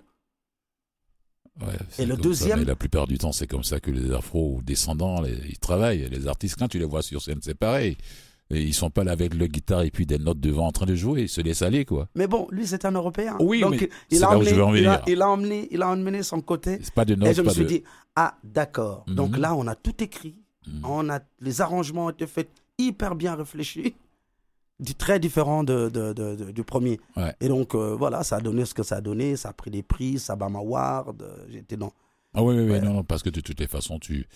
Ouais, 1.61 1.77
Et 1.99 2.05
le 2.05 2.15
ça, 2.15 2.21
deuxième- 2.21 2.59
mais 2.59 2.65
la 2.65 2.75
plupart 2.75 3.07
du 3.07 3.17
temps, 3.17 3.33
c'est 3.33 3.45
comme 3.45 3.63
ça 3.63 3.79
que 3.79 3.91
les 3.91 4.11
afro 4.13 4.61
descendants, 4.63 5.21
les- 5.21 5.37
ils 5.49 5.59
travaillent. 5.59 6.09
Les 6.09 6.25
artistes, 6.27 6.55
quand 6.57 6.69
tu 6.69 6.79
les 6.79 6.85
vois 6.85 7.03
sur 7.03 7.21
scène, 7.21 7.39
c'est 7.41 7.53
pareil. 7.55 7.97
Et 8.53 8.61
ils 8.61 8.73
sont 8.73 8.89
pas 8.89 9.03
là 9.03 9.11
avec 9.13 9.33
le 9.33 9.47
guitare 9.47 9.81
et 9.83 9.91
puis 9.91 10.05
des 10.05 10.17
notes 10.19 10.39
devant 10.39 10.67
en 10.67 10.71
train 10.71 10.85
de 10.85 10.95
jouer. 10.95 11.21
Ils 11.23 11.29
se 11.29 11.41
laissent 11.41 11.61
aller, 11.61 11.85
quoi. 11.85 12.07
Mais 12.15 12.27
bon, 12.27 12.47
lui, 12.51 12.67
c'est 12.67 12.85
un 12.85 12.91
Européen. 12.91 13.37
Oui, 13.39 13.61
Donc, 13.61 13.79
mais 13.81 13.89
il 14.09 14.17
a, 14.23 14.27
là 14.29 14.29
où 14.29 14.35
emmené, 14.39 14.49
je 14.49 14.55
veux 14.55 14.63
en 14.63 14.75
il, 14.75 14.87
a, 14.87 15.01
il 15.07 15.21
a 15.21 15.29
emmené, 15.29 15.67
il 15.71 15.81
a 15.81 15.87
emmené 15.89 16.23
son 16.23 16.41
côté. 16.41 16.79
C'est 16.83 16.93
pas 16.93 17.05
de 17.05 17.15
notes, 17.15 17.29
Et 17.29 17.33
je 17.33 17.41
me 17.41 17.49
suis 17.49 17.63
de. 17.63 17.67
dit, 17.67 17.83
ah, 18.15 18.35
d'accord. 18.43 19.05
Donc 19.07 19.31
Mhm. 19.31 19.41
là, 19.41 19.55
on 19.55 19.65
a 19.67 19.75
tout 19.75 20.03
écrit. 20.03 20.35
Mhm. 20.67 20.81
On 20.85 21.09
a, 21.09 21.19
les 21.39 21.61
arrangements 21.61 22.05
ont 22.05 22.09
été 22.09 22.27
faits 22.27 22.49
hyper 22.77 23.15
bien 23.15 23.35
réfléchis, 23.35 23.95
très 24.97 25.19
différent 25.19 25.63
de, 25.63 25.89
de- 25.89 26.11
de- 26.13 26.35
de- 26.35 26.51
du 26.51 26.63
premier. 26.63 26.99
Ouais. 27.15 27.35
Et 27.39 27.47
donc, 27.47 27.75
euh, 27.75 27.95
voilà, 27.95 28.23
ça 28.23 28.37
a 28.37 28.41
donné 28.41 28.65
ce 28.65 28.73
que 28.73 28.83
ça 28.83 28.97
a 28.97 29.01
donné. 29.01 29.35
Ça 29.35 29.49
a 29.49 29.53
pris 29.53 29.69
des 29.71 29.83
prix, 29.83 30.17
Sabam 30.19 30.55
Award. 30.55 31.21
euh, 31.21 31.45
J'étais 31.49 31.77
dans. 31.77 31.93
Ah 32.33 32.41
oui, 32.43 32.55
oui, 32.55 32.63
oui, 32.63 32.71
Ouais. 32.71 32.81
non, 32.81 32.93
non, 32.93 33.03
parce 33.03 33.21
que 33.23 33.29
de 33.29 33.39
toutes 33.41 33.59
les 33.59 33.67
façons, 33.67 33.99
tu, 33.99 34.27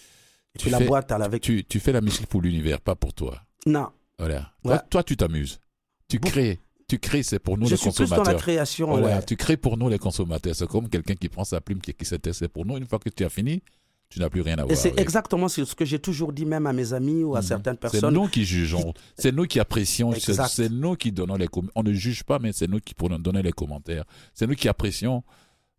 Et 0.53 0.57
Tu 0.57 0.69
la 0.69 0.77
fais- 0.77 0.85
boîte, 0.85 1.11
avait. 1.11 1.39
tu, 1.39 1.65
tu 1.65 1.79
fais 1.81 1.91
la 1.91 1.99
musique 2.01 2.27
pour 2.27 2.41
l'univers, 2.41 2.79
pas 2.79 2.95
pour 2.95 3.13
toi. 3.13 3.41
Non, 3.65 3.87
Voilà. 4.19 4.51
Toi, 4.63 4.79
toi, 4.79 5.03
tu 5.03 5.17
t'amuses. 5.17 5.59
Tu 6.07 6.19
Bon. 6.19 6.29
crées. 6.29 6.59
Tu 6.87 6.99
crées, 6.99 7.23
c'est 7.23 7.39
pour 7.39 7.57
nous 7.57 7.65
je 7.65 7.71
les 7.71 7.77
suis 7.77 7.89
plus 7.89 8.09
dans 8.09 8.17
la 8.17 8.17
consommateurs. 8.17 8.41
création. 8.41 8.87
Voilà, 8.87 9.17
ouais. 9.17 9.25
tu 9.25 9.35
crées 9.35 9.57
pour 9.57 9.75
nous 9.75 9.89
les 9.89 9.97
consommateurs. 9.97 10.55
C'est 10.55 10.67
comme 10.67 10.87
quelqu'un 10.87 11.15
qui 11.15 11.29
prend 11.29 11.43
sa 11.43 11.59
plume, 11.59 11.79
qui, 11.81 11.93
qui 11.95 12.05
s'intéresse 12.05 12.43
pour 12.53 12.63
nous. 12.65 12.77
Une 12.77 12.85
fois 12.85 12.99
que 12.99 13.09
tu 13.09 13.25
as 13.25 13.29
fini, 13.29 13.63
tu 14.07 14.19
n'as 14.19 14.29
plus 14.29 14.41
rien 14.41 14.59
à 14.59 14.61
Et 14.61 14.65
voir. 14.65 14.77
c'est 14.77 14.89
avec. 14.89 15.01
exactement 15.01 15.47
ce 15.47 15.63
que 15.73 15.83
j'ai 15.83 15.97
toujours 15.97 16.31
dit, 16.31 16.45
même 16.45 16.67
à 16.67 16.73
mes 16.73 16.93
amis 16.93 17.23
ou 17.23 17.35
à 17.35 17.39
Mhm. 17.39 17.45
certaines 17.47 17.73
C'est 17.73 17.79
personnes. 17.91 18.13
nous 18.13 18.27
qui 18.27 18.45
jugeons, 18.45 18.93
c'est 19.17 19.31
nous 19.31 19.45
qui 19.45 19.59
apprécions, 19.59 20.11
c'est 20.13 20.33
c'est 20.47 20.69
nous 20.69 20.95
qui 20.95 21.11
donnons 21.11 21.37
les 21.37 21.47
commentaires. 21.47 21.73
On 21.75 21.81
ne 21.81 21.91
juge 21.93 22.23
pas, 22.23 22.37
mais 22.37 22.53
c'est 22.53 22.67
nous 22.69 22.79
qui 22.79 22.93
pourrons 22.93 23.17
donner 23.17 23.41
les 23.41 23.51
commentaires. 23.51 24.05
C'est 24.35 24.45
nous 24.45 24.53
qui 24.55 24.67
apprécions 24.69 25.23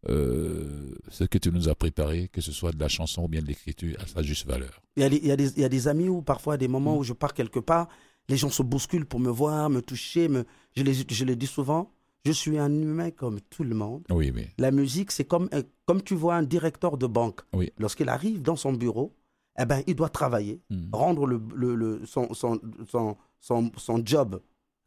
euh, 0.09 0.93
ce 1.09 1.25
que 1.25 1.39
tu 1.39 1.51
nous 1.51 1.69
as 1.69 1.75
préparé, 1.75 2.29
que 2.33 2.41
ce 2.41 2.53
soit 2.53 2.73
de 2.73 2.79
la 2.81 2.89
chanson 2.89 3.25
ou 3.25 3.29
bien 3.29 3.43
de 3.43 3.47
l'écriture, 3.47 3.97
à 4.01 4.07
sa 4.07 4.23
juste 4.23 4.47
valeur. 4.47 4.81
Il 4.97 5.03
y, 5.03 5.07
a 5.07 5.09
des, 5.09 5.17
il, 5.17 5.27
y 5.27 5.31
a 5.33 5.37
des, 5.37 5.53
il 5.57 5.63
y 5.63 5.65
a 5.65 5.69
des 5.69 5.89
amis 5.89 6.09
où 6.09 6.23
parfois, 6.23 6.57
des 6.57 6.69
Mm. 6.69 6.73
moments 6.73 6.97
où 6.99 7.03
je 7.05 7.13
pars 7.13 7.35
quelque 7.35 7.59
part, 7.61 7.89
les 8.29 8.37
gens 8.37 8.51
se 8.51 8.63
bousculent 8.63 9.07
pour 9.07 9.21
me 9.21 9.31
voir, 9.31 9.71
me 9.71 9.81
toucher. 9.83 10.29
Me... 10.29 10.45
Je, 10.77 10.83
les, 10.83 10.95
je 10.95 11.25
les 11.25 11.37
dis 11.37 11.47
souvent, 11.47 11.91
je 12.25 12.33
suis 12.33 12.59
un 12.59 12.73
humain 12.73 13.11
comme 13.11 13.41
tout 13.41 13.63
le 13.65 13.75
monde. 13.75 14.05
Oui, 14.11 14.33
mais 14.35 14.49
La 14.59 14.71
musique, 14.71 15.11
c'est 15.13 15.25
comme, 15.25 15.49
un- 15.53 15.63
comme 15.87 16.03
tu 16.03 16.15
vois 16.15 16.35
un 16.37 16.43
directeur 16.43 16.99
de 16.99 17.07
banque. 17.07 17.41
Oui. 17.55 17.73
Lorsqu'il 17.79 18.09
arrive 18.09 18.43
dans 18.43 18.57
son 18.57 18.73
bureau, 18.73 19.15
eh 19.59 19.65
ben, 19.65 19.83
il 19.87 19.95
doit 19.95 20.09
travailler, 20.11 20.61
Hmm. 20.71 20.89
rendre 20.93 21.27
le, 21.27 21.41
le- 21.55 21.75
le- 21.77 22.05
son, 22.07 22.33
son, 22.35 22.61
son, 22.89 23.17
son, 23.41 24.03
job 24.05 24.41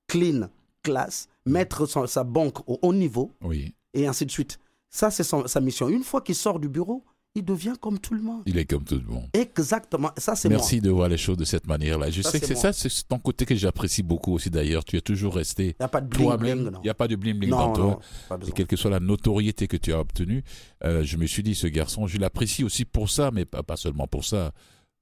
clean, 0.08 0.50
classe, 0.84 1.28
mettre 1.46 1.86
son- 1.86 2.08
sa 2.08 2.24
banque 2.24 2.68
au 2.70 2.78
haut 2.82 2.94
niveau, 2.94 3.32
oui, 3.42 3.74
et 3.94 4.06
ainsi 4.08 4.26
de 4.26 4.32
suite. 4.32 4.60
Ça, 4.90 5.12
c'est 5.12 5.24
sa 5.24 5.60
mission. 5.62 5.88
Une 5.90 6.04
fois 6.04 6.22
qu'il 6.22 6.36
sort 6.36 6.60
du 6.60 6.68
bureau, 6.70 7.04
il 7.36 7.46
devient 7.46 7.76
comme 7.80 8.00
tout 8.00 8.14
le 8.14 8.22
monde. 8.22 8.42
Il 8.46 8.58
est 8.58 8.66
comme 8.66 8.84
tout 8.84 8.96
le 8.96 9.06
monde. 9.06 9.28
Exactement. 9.34 10.12
Ça, 10.18 10.36
c'est 10.36 10.50
moi. 10.50 10.58
Merci 10.58 10.82
de 10.82 10.90
voir 10.90 11.10
les 11.10 11.18
choses 11.18 11.38
de 11.38 11.46
cette 11.46 11.68
manière-là. 11.68 12.10
Je 12.10 12.22
Ça, 12.22 12.32
sais 12.32 12.40
que 12.40 12.46
c'est 12.48 12.56
ça, 12.56 12.74
c'est 12.74 12.90
ton 13.08 13.20
côté 13.20 13.46
que 13.46 13.56
j'apprécie 13.56 14.02
beaucoup 14.04 14.34
aussi 14.34 14.50
d'ailleurs. 14.50 14.84
Tu 14.84 14.98
es 14.98 15.02
toujours 15.02 15.36
resté 15.36 15.68
Il 15.68 15.76
n'y 15.80 15.86
a 15.86 15.88
pas 15.88 16.02
de 16.02 16.08
bling 16.08 16.36
bling. 16.38 16.72
Il 16.78 16.82
n'y 16.82 16.90
a 16.90 16.94
pas 16.94 17.08
de 17.08 17.16
bling 17.16 17.38
bling 17.38 17.52
non, 17.52 17.58
dans 17.58 17.74
toi. 17.74 18.00
non, 18.32 18.40
Et 18.48 18.52
quelle 18.52 18.66
que 18.68 18.76
soit 18.76 18.90
la 18.92 19.00
notoriété 19.00 19.68
que 19.68 19.78
tu 19.78 19.94
as 19.94 20.00
obtenue, 20.00 20.44
euh, 20.84 21.04
je 21.04 21.18
me 21.18 21.28
suis 21.28 21.44
dit, 21.44 21.54
ce 21.56 21.68
garçon, 21.68 22.08
je 22.08 22.18
l'apprécie 22.18 22.64
aussi 22.64 22.84
pour 22.84 23.10
ça, 23.10 23.30
mais 23.32 23.46
pas, 23.46 23.62
pas 23.64 23.78
seulement 23.78 24.08
pour 24.08 24.26
ça. 24.26 24.52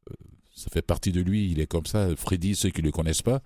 Euh, 0.09 0.13
ça 0.53 0.69
fait 0.71 0.81
partie 0.81 1.11
de 1.11 1.21
lui, 1.21 1.49
il 1.51 1.59
est 1.61 1.67
comme 1.67 1.85
ça. 1.85 2.09
Freddy, 2.15 2.55
ceux 2.55 2.69
qui 2.69 2.81
ne 2.81 2.87
le 2.87 2.91
connaissent 2.91 3.21
pas, 3.21 3.41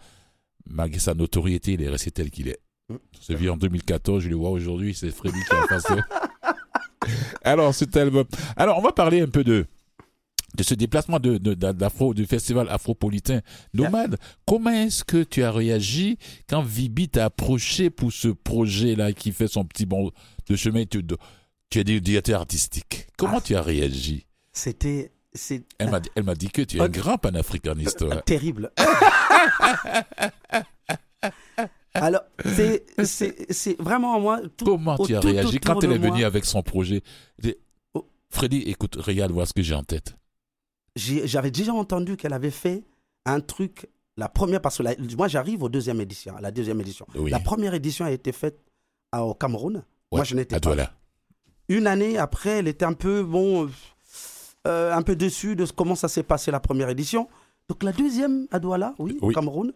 malgré 0.66 1.00
sa 1.00 1.14
notoriété, 1.14 1.74
il 1.74 1.82
est 1.84 1.90
resté 1.90 2.10
tel 2.10 2.32
qu'il 2.32 2.48
est. 2.48 2.60
Mm. 2.90 2.96
On 2.96 3.22
s'est 3.22 3.36
vu 3.36 3.50
en 3.50 3.58
2014, 3.58 4.24
je 4.24 4.30
le 4.30 4.36
vois 4.36 4.50
aujourd'hui, 4.50 4.96
c'est 4.96 5.12
Freddy 5.12 5.38
qui 5.48 5.56
est 5.56 5.60
en 5.60 5.68
face 5.68 5.84
de... 5.92 5.98
Alors, 7.44 7.74
cet 7.74 7.96
album. 7.98 8.26
Alors, 8.56 8.78
on 8.78 8.82
va 8.82 8.92
parler 8.92 9.22
un 9.22 9.28
peu 9.28 9.44
de 9.44 9.66
de 10.58 10.64
ce 10.64 10.74
déplacement 10.74 11.18
de, 11.18 11.38
du 12.14 12.26
festival 12.26 12.68
afropolitain 12.70 13.40
nomade. 13.74 14.18
Comment 14.46 14.72
est-ce 14.72 15.06
que 15.06 15.24
tu 15.24 15.44
as 15.44 15.52
réagi 15.52 16.18
quand 16.50 16.62
Vibi 16.62 17.08
t'a 17.08 17.24
approché 17.26 17.90
pour 17.90 18.12
ce 18.12 18.28
projet-là 18.28 19.14
qui 19.14 19.32
fait 19.32 19.48
son 19.48 19.64
petit 19.64 19.86
bon 19.86 20.12
de 20.50 20.56
chemin? 20.58 20.84
Tu, 20.84 21.06
tu 21.70 21.80
es 21.80 21.84
directeur 22.02 22.42
artistique. 22.42 23.08
Comment 23.18 23.38
Ah. 23.38 23.42
tu 23.42 23.56
as 23.56 23.62
réagi? 23.62 24.26
C'était. 24.52 25.14
C'est 25.34 25.64
Elle 25.78 25.90
m'a 25.90 26.02
dit- 26.02 26.10
elle 26.16 26.24
m'a 26.26 26.36
dit 26.36 26.50
que 26.50 26.62
tu 26.64 26.76
es 26.76 26.82
un 26.82 26.90
grand 26.90 27.18
panafricaniste. 27.18 28.04
terrible. 28.26 28.72
Alors, 31.94 32.22
c'est- 32.46 32.86
vraiment 33.80 34.20
moi. 34.20 34.42
tout- 34.58 34.66
Comment 34.66 34.98
tu 34.98 35.16
as 35.16 35.20
tout 35.20 35.28
réagi 35.28 35.60
quand 35.60 35.84
elle 35.84 35.92
est 35.94 35.98
venue 35.98 36.24
avec 36.24 36.46
son 36.46 36.62
projet? 36.64 37.04
Oh. 37.94 38.08
Freddy, 38.30 38.60
écoute, 38.68 38.96
regarde, 38.96 39.32
vois 39.32 39.46
ce 39.46 39.54
que 39.54 39.62
j'ai 39.62 39.76
en 39.76 39.84
tête. 39.84 40.16
J'avais 40.96 41.52
déjà 41.52 41.74
entendu 41.74 42.18
qu'elle 42.18 42.34
avait 42.34 42.52
fait 42.52 42.84
un 43.26 43.40
truc. 43.40 43.88
La 44.18 44.28
première, 44.30 44.62
parce 44.62 44.78
que 44.78 44.84
la- 44.84 44.96
moi 45.18 45.28
j'arrive 45.30 45.64
aux 45.64 45.70
deuxième 45.70 46.02
édition, 46.02 46.36
à 46.36 46.42
la 46.42 46.52
deuxième 46.52 46.80
édition. 46.82 47.06
Oui. 47.16 47.32
La 47.32 47.40
première 47.40 47.74
édition 47.74 48.04
a 48.06 48.12
été 48.12 48.32
faite 48.34 48.60
à- 49.12 49.24
au 49.24 49.34
Cameroun. 49.34 49.84
moi 50.12 50.24
je 50.26 50.36
n'étais 50.36 50.60
pas. 50.60 50.76
là. 50.76 50.92
Une 51.70 51.88
année 51.88 52.18
après, 52.18 52.60
elle 52.60 52.68
était 52.68 52.84
un 52.86 52.92
peu 52.94 53.24
bon, 53.24 53.70
euh, 54.68 54.94
un 54.94 55.02
peu 55.02 55.16
déçue 55.16 55.56
de 55.56 55.66
comment 55.66 55.96
ça 55.96 56.10
s'est 56.10 56.24
passé 56.24 56.52
la 56.52 56.60
première 56.60 56.90
édition. 56.90 57.30
Donc 57.70 57.84
la 57.84 57.94
deuxième 57.94 58.48
à 58.52 58.60
Douala, 58.60 58.94
oui, 59.00 59.18
au 59.22 59.28
Oui. 59.28 59.34
Cameroun. 59.34 59.72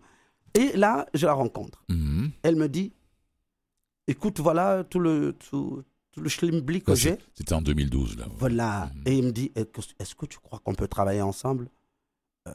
Et 0.56 0.76
là, 0.76 1.06
je 1.14 1.26
la 1.26 1.34
rencontre. 1.34 1.84
Mhm. 1.90 2.32
Elle 2.44 2.56
me 2.56 2.68
dit, 2.70 2.92
écoute, 4.08 4.40
voilà 4.40 4.84
tout 4.84 5.00
le 5.00 5.34
tout, 5.34 5.84
tout 6.12 6.22
le 6.22 6.30
schlimbli 6.30 6.82
que 6.82 6.96
j'ai. 6.96 7.18
C'était 7.34 7.54
en 7.54 7.62
2012 7.62 8.18
là. 8.18 8.28
Voilà. 8.38 8.92
Mhm. 8.96 9.04
Et 9.06 9.18
il 9.18 9.24
me 9.26 9.32
dit, 9.32 9.52
est-ce 9.56 10.16
que- 10.16 10.26
tu 10.26 10.40
crois 10.40 10.60
qu'on 10.60 10.76
peut 10.76 10.88
travailler 10.88 11.22
ensemble 11.22 11.70
Euh, 12.48 12.52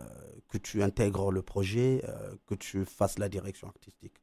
Que 0.49 0.59
tu 0.59 0.83
intègres 0.83 1.31
le 1.31 1.43
projet, 1.43 2.03
euh, 2.09 2.35
que 2.47 2.57
tu 2.57 2.85
fasses 2.85 3.19
la 3.21 3.29
direction 3.29 3.69
artistique? 3.69 4.15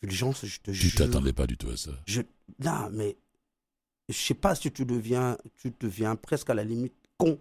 Fulgence, 0.00 0.46
je 0.46 0.58
te 0.60 0.70
Tu 0.70 0.74
jure. 0.88 0.98
t'attendais 0.98 1.32
pas 1.34 1.46
du 1.46 1.56
tout 1.58 1.68
à 1.68 1.76
ça. 1.76 1.90
Je... 2.06 2.22
Non, 2.58 2.88
mais 2.92 3.16
je 4.08 4.14
sais 4.14 4.32
pas 4.34 4.54
si 4.54 4.70
tu 4.72 4.84
deviens, 4.86 5.36
tu 5.56 5.72
deviens 5.78 6.16
presque 6.16 6.48
à 6.50 6.54
la 6.54 6.64
limite 6.64 6.94
con. 7.18 7.38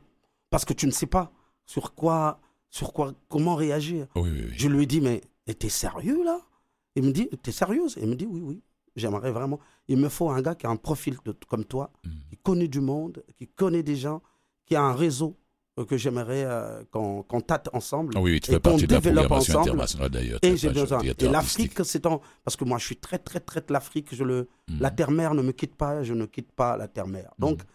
Parce 0.49 0.65
que 0.65 0.73
tu 0.73 0.85
ne 0.87 0.91
sais 0.91 1.05
pas 1.07 1.31
sur 1.65 1.93
quoi, 1.95 2.39
sur 2.69 2.91
quoi, 2.91 3.13
comment 3.29 3.55
réagir. 3.55 4.07
Oui, 4.15 4.29
oui, 4.29 4.43
oui. 4.49 4.53
Je 4.57 4.67
lui 4.67 4.83
ai 4.83 4.85
dit, 4.85 4.99
mais 5.01 5.21
t'es 5.53 5.69
sérieux 5.69 6.23
là? 6.23 6.39
Il 6.95 7.03
me 7.03 7.11
dit, 7.11 7.27
t'es 7.43 7.51
sérieuse? 7.51 7.97
Il 8.01 8.07
me 8.07 8.15
dit, 8.15 8.25
oui, 8.25 8.41
oui, 8.41 8.61
j'aimerais 8.95 9.31
vraiment. 9.31 9.59
Il 9.87 9.97
me 9.97 10.09
faut 10.09 10.29
un 10.29 10.41
gars 10.41 10.55
qui 10.55 10.65
a 10.65 10.69
un 10.69 10.77
profil 10.77 11.17
de- 11.25 11.35
comme 11.47 11.65
toi, 11.65 11.91
Mhm. 12.05 12.11
qui 12.29 12.37
connaît 12.37 12.67
du 12.69 12.79
monde, 12.81 13.23
qui 13.37 13.47
connaît 13.47 13.83
des 13.83 13.95
gens, 13.97 14.21
qui 14.65 14.75
a 14.75 14.81
un 14.81 14.93
réseau 14.93 15.37
euh, 15.77 15.83
que 15.83 15.97
j'aimerais 15.97 16.45
euh, 16.45 16.83
qu'on 16.89 17.41
tâte 17.41 17.67
ensemble. 17.73 18.13
Ah 18.15 18.21
oui, 18.21 18.31
oui, 18.31 18.39
tu 18.39 18.49
et 18.49 18.53
fais 18.53 18.59
partie 18.61 18.87
de 18.87 18.93
la 18.93 19.01
développe 19.01 19.25
programmation 19.25 19.53
ensemble. 19.59 19.69
internationale 19.71 20.09
d'ailleurs. 20.09 20.39
Et 20.41 20.55
j'ai 20.55 20.69
besoin. 20.69 21.01
Et 21.01 21.27
l'Afrique, 21.27 21.73
c'est 21.83 22.05
en. 22.05 22.21
Parce 22.45 22.55
que 22.55 22.63
moi, 22.63 22.77
je 22.77 22.85
suis 22.85 22.95
très, 22.95 23.19
très, 23.19 23.41
très 23.41 23.59
de 23.59 23.73
l'Afrique. 23.73 24.15
Je 24.15 24.23
le... 24.23 24.47
Mhm. 24.69 24.77
La 24.79 24.89
terre-mère 24.89 25.33
ne 25.35 25.41
me 25.41 25.51
quitte 25.51 25.75
pas, 25.75 26.01
je 26.01 26.13
ne 26.13 26.25
quitte 26.27 26.53
pas 26.53 26.77
la 26.77 26.87
terre-mère. 26.87 27.33
Donc, 27.39 27.59
Mhm. 27.59 27.65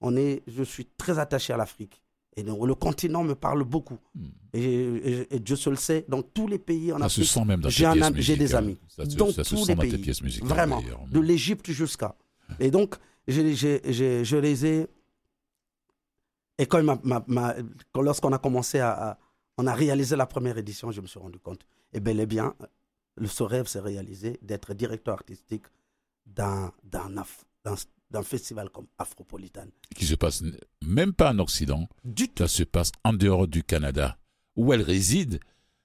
on 0.00 0.16
est, 0.16 0.42
je 0.46 0.62
suis 0.62 0.86
très 0.96 1.18
attaché 1.18 1.52
à 1.52 1.58
l'Afrique. 1.58 2.02
Et 2.40 2.42
donc, 2.42 2.66
le 2.66 2.74
continent 2.74 3.22
me 3.22 3.34
parle 3.34 3.64
beaucoup. 3.64 3.98
Mhm. 4.14 4.30
Et, 4.54 4.64
et- 4.64 5.34
et 5.36 5.38
Dieu 5.40 5.56
se 5.56 5.68
le 5.70 5.76
sait, 5.76 6.04
dans 6.08 6.22
tous 6.22 6.48
les 6.48 6.58
pays 6.58 6.92
en 6.92 6.98
Ça 6.98 7.08
se 7.08 7.20
Afrique, 7.20 7.32
sent 7.32 7.44
même 7.44 7.60
dans 7.60 7.68
j'ai 7.68 8.36
des 8.36 8.54
amis. 8.54 8.78
Ça 8.88 9.04
se, 9.04 9.14
Dans 9.16 9.30
ça 9.30 9.44
se 9.44 9.50
tous 9.54 9.64
sent 9.64 9.72
les 9.72 9.74
dans 9.76 9.82
tes 9.82 9.88
pays. 9.90 9.98
pièces 10.02 10.22
musicales. 10.22 10.48
Vraiment. 10.48 10.82
de 11.10 11.20
l'Égypte 11.20 11.70
jusqu'à. 11.70 12.14
Et 12.58 12.70
donc, 12.70 12.96
je 13.28 14.36
les 14.36 14.66
ai. 14.66 14.86
Et 16.58 16.66
quand, 16.66 16.84
quand- 17.92 18.02
lorsqu'on 18.02 18.32
a 18.32 18.38
commencé 18.38 18.78
à, 18.80 18.90
à- 19.10 19.18
On 19.58 19.66
a 19.66 19.74
réalisé 19.74 20.16
la 20.16 20.26
première 20.26 20.56
édition, 20.56 20.90
je 20.90 21.02
me 21.02 21.06
suis 21.06 21.20
rendu 21.20 21.38
compte. 21.38 21.66
Et 21.92 22.00
bel 22.00 22.18
et 22.18 22.24
bien, 22.26 22.54
le, 23.16 23.26
ce 23.26 23.42
rêve 23.42 23.66
s'est 23.66 23.80
réalisé 23.80 24.38
d'être 24.40 24.72
directeur 24.72 25.12
artistique 25.14 25.66
d'un 26.24 26.72
d'un 26.82 27.12
d'un- 28.10 28.22
festival 28.22 28.70
comme 28.70 28.86
Afropolitan. 28.98 29.66
Qui 29.94 30.04
se 30.06 30.14
passe 30.14 30.42
même 30.84 31.12
pas 31.12 31.32
en 31.32 31.38
Occident, 31.38 31.88
Du 32.04 32.28
tout. 32.28 32.42
ça 32.42 32.48
se 32.48 32.62
passe 32.62 32.92
en 33.04 33.12
dehors 33.12 33.46
du 33.48 33.62
Canada, 33.62 34.16
où 34.56 34.72
elle 34.72 34.82
réside, 34.82 35.40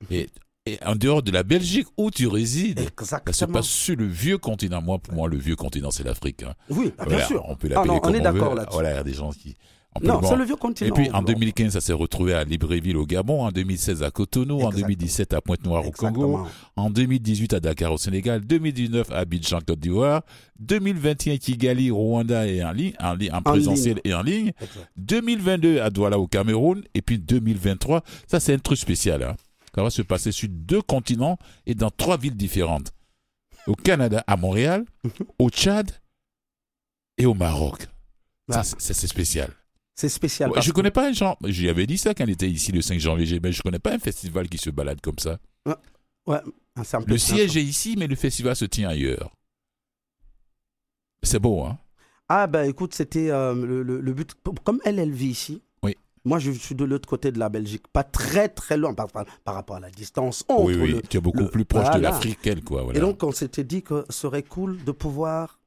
et, 0.09 0.29
et 0.65 0.77
en 0.83 0.95
dehors 0.95 1.21
de 1.23 1.31
la 1.31 1.43
Belgique, 1.43 1.87
où 1.97 2.11
tu 2.11 2.27
résides. 2.27 2.79
Ça 2.79 2.85
se 2.85 3.15
Exactement. 3.29 3.53
passe 3.59 3.67
sur 3.67 3.95
le 3.95 4.05
vieux 4.07 4.37
continent. 4.37 4.81
Moi, 4.81 4.99
pour 4.99 5.13
moi, 5.13 5.27
le 5.29 5.37
vieux 5.37 5.55
continent, 5.55 5.91
c'est 5.91 6.03
l'Afrique. 6.03 6.43
hein. 6.43 6.53
Oui, 6.69 6.91
ah, 6.97 7.05
bien 7.05 7.11
Voilà, 7.13 7.27
sûr. 7.27 7.43
On 7.47 7.55
peut 7.55 7.67
Ah 7.71 7.75
l'appeler 7.75 7.91
on 7.93 7.99
comme 7.99 8.15
est 8.15 8.17
veut. 8.17 8.23
d'accord 8.23 8.55
là-dessus. 8.55 8.73
Voilà, 8.73 8.91
il 8.91 8.95
y 8.95 8.99
a 8.99 9.03
des 9.03 9.13
gens 9.13 9.31
qui. 9.31 9.55
Non, 10.03 10.19
bon. 10.19 10.27
c'est 10.29 10.35
le 10.35 10.43
vieux 10.43 10.55
continent. 10.57 10.89
Et 10.89 10.91
puis 10.91 11.09
en 11.11 11.19
Bon. 11.21 11.31
2015, 11.31 11.71
ça 11.73 11.79
s'est 11.81 11.93
retrouvé 11.93 12.33
à 12.33 12.43
Libreville 12.43 12.97
au 12.97 13.05
Gabon, 13.05 13.43
en 13.45 13.51
2016 13.51 14.03
à 14.03 14.11
Cotonou, 14.11 14.55
en 14.55 14.69
Exactement. 14.71 14.87
2017 14.87 15.33
à 15.33 15.41
Pointe-Noire 15.41 15.87
au 15.87 15.91
Congo, 15.91 16.45
en 16.75 16.89
2018 16.89 17.53
à 17.53 17.59
Dakar 17.61 17.93
au 17.93 17.97
Sénégal, 17.97 18.41
2019 18.41 19.09
à 19.11 19.19
Abidjan 19.19 19.59
Côte 19.65 19.79
d'Ivoire, 19.79 20.23
2021 20.59 21.37
Kigali, 21.37 21.91
Rwanda 21.91 22.45
et 22.45 22.63
en 22.63 22.71
ligne, 22.73 22.93
en, 22.99 23.13
ligne, 23.13 23.31
en 23.33 23.41
présentiel 23.41 24.01
et 24.03 24.13
en 24.13 24.21
ligne, 24.21 24.51
Exact. 24.59 24.89
2022 24.97 25.79
à 25.79 25.89
Douala 25.89 26.19
au 26.19 26.27
Cameroun, 26.27 26.83
et 26.93 27.01
puis 27.01 27.17
2023, 27.17 28.03
ça 28.27 28.39
c'est 28.41 28.53
un 28.53 28.59
truc 28.59 28.77
spécial. 28.77 29.23
Hein. 29.23 29.35
Ça 29.73 29.81
va 29.83 29.89
se 29.89 30.01
passer 30.01 30.31
sur 30.33 30.49
deux 30.49 30.81
continents 30.81 31.37
et 31.65 31.73
dans 31.75 31.89
trois 31.89 32.17
villes 32.17 32.35
différentes. 32.37 32.91
Au 33.67 33.75
Canada, 33.75 34.23
à 34.27 34.35
Montréal, 34.37 34.85
au 35.39 35.49
Tchad 35.49 35.89
et 37.17 37.25
au 37.25 37.33
Maroc. 37.33 37.83
Ça, 38.49 38.59
Ah. 38.59 38.63
c'est 38.63 38.93
c'est 38.93 39.07
spécial. 39.07 39.49
C'est 39.95 40.09
spécial. 40.09 40.51
Ouais, 40.51 40.61
je 40.61 40.71
connais 40.73 40.91
pas 40.91 41.07
un 41.07 41.13
genre. 41.13 41.37
J'y 41.45 41.69
avais 41.69 41.87
dit 41.87 41.97
ça 41.97 42.13
quand 42.13 42.25
il 42.25 42.31
était 42.31 42.49
ici 42.49 42.71
le 42.73 42.81
5 42.81 42.99
janvier, 42.99 43.39
mais 43.41 43.51
je 43.53 43.61
connais 43.63 43.79
pas 43.79 43.93
un 43.93 43.99
festival 43.99 44.49
qui 44.49 44.57
se 44.57 44.69
balade 44.69 44.99
comme 45.01 45.17
ça. 45.19 45.39
Ouais, 46.27 46.37
un 46.75 46.83
Le 47.07 47.17
siège 47.17 47.55
est 47.55 47.63
ici, 47.63 47.95
mais 47.97 48.07
le 48.07 48.15
festival 48.15 48.55
se 48.55 48.65
tient 48.65 48.89
ailleurs. 48.89 49.31
C'est 51.23 51.39
beau, 51.39 51.61
hein 51.63 51.77
Ah 52.27 52.47
ben 52.47 52.67
écoute, 52.69 52.93
c'était 52.93 53.29
euh, 53.29 53.53
le, 53.55 53.83
le- 53.83 54.01
le 54.01 54.13
but. 54.13 54.33
Comme 54.63 54.79
elle, 54.85 54.99
elle 54.99 55.11
vit 55.11 55.27
ici. 55.29 55.61
Oui. 55.83 55.95
Moi, 56.23 56.39
je 56.39 56.51
suis 56.51 56.75
de 56.75 56.83
l'autre 56.83 57.07
côté 57.07 57.31
de 57.31 57.39
la 57.39 57.49
Belgique, 57.49 57.87
pas 57.87 58.03
très 58.03 58.49
très 58.49 58.77
loin 58.77 58.93
par, 58.93 59.07
par- 59.07 59.25
par 59.43 59.53
rapport 59.55 59.77
à 59.77 59.79
la 59.79 59.89
distance 59.91 60.43
entre 60.49 60.63
Oui, 60.63 60.75
oui. 60.75 60.91
le- 60.93 61.01
tu 61.03 61.17
es 61.17 61.21
beaucoup 61.21 61.45
plus 61.47 61.65
proche 61.65 61.89
de 61.95 61.99
l'Afrique 62.01 62.41
qu'elle, 62.41 62.63
quoi. 62.63 62.83
Voilà. 62.83 62.97
Et 62.97 63.01
donc, 63.01 63.23
on 63.23 63.31
s'était 63.31 63.63
dit 63.63 63.81
que 63.81 64.05
ce 64.09 64.17
serait 64.21 64.43
cool 64.43 64.83
de 64.83 64.91
pouvoir 64.91 65.59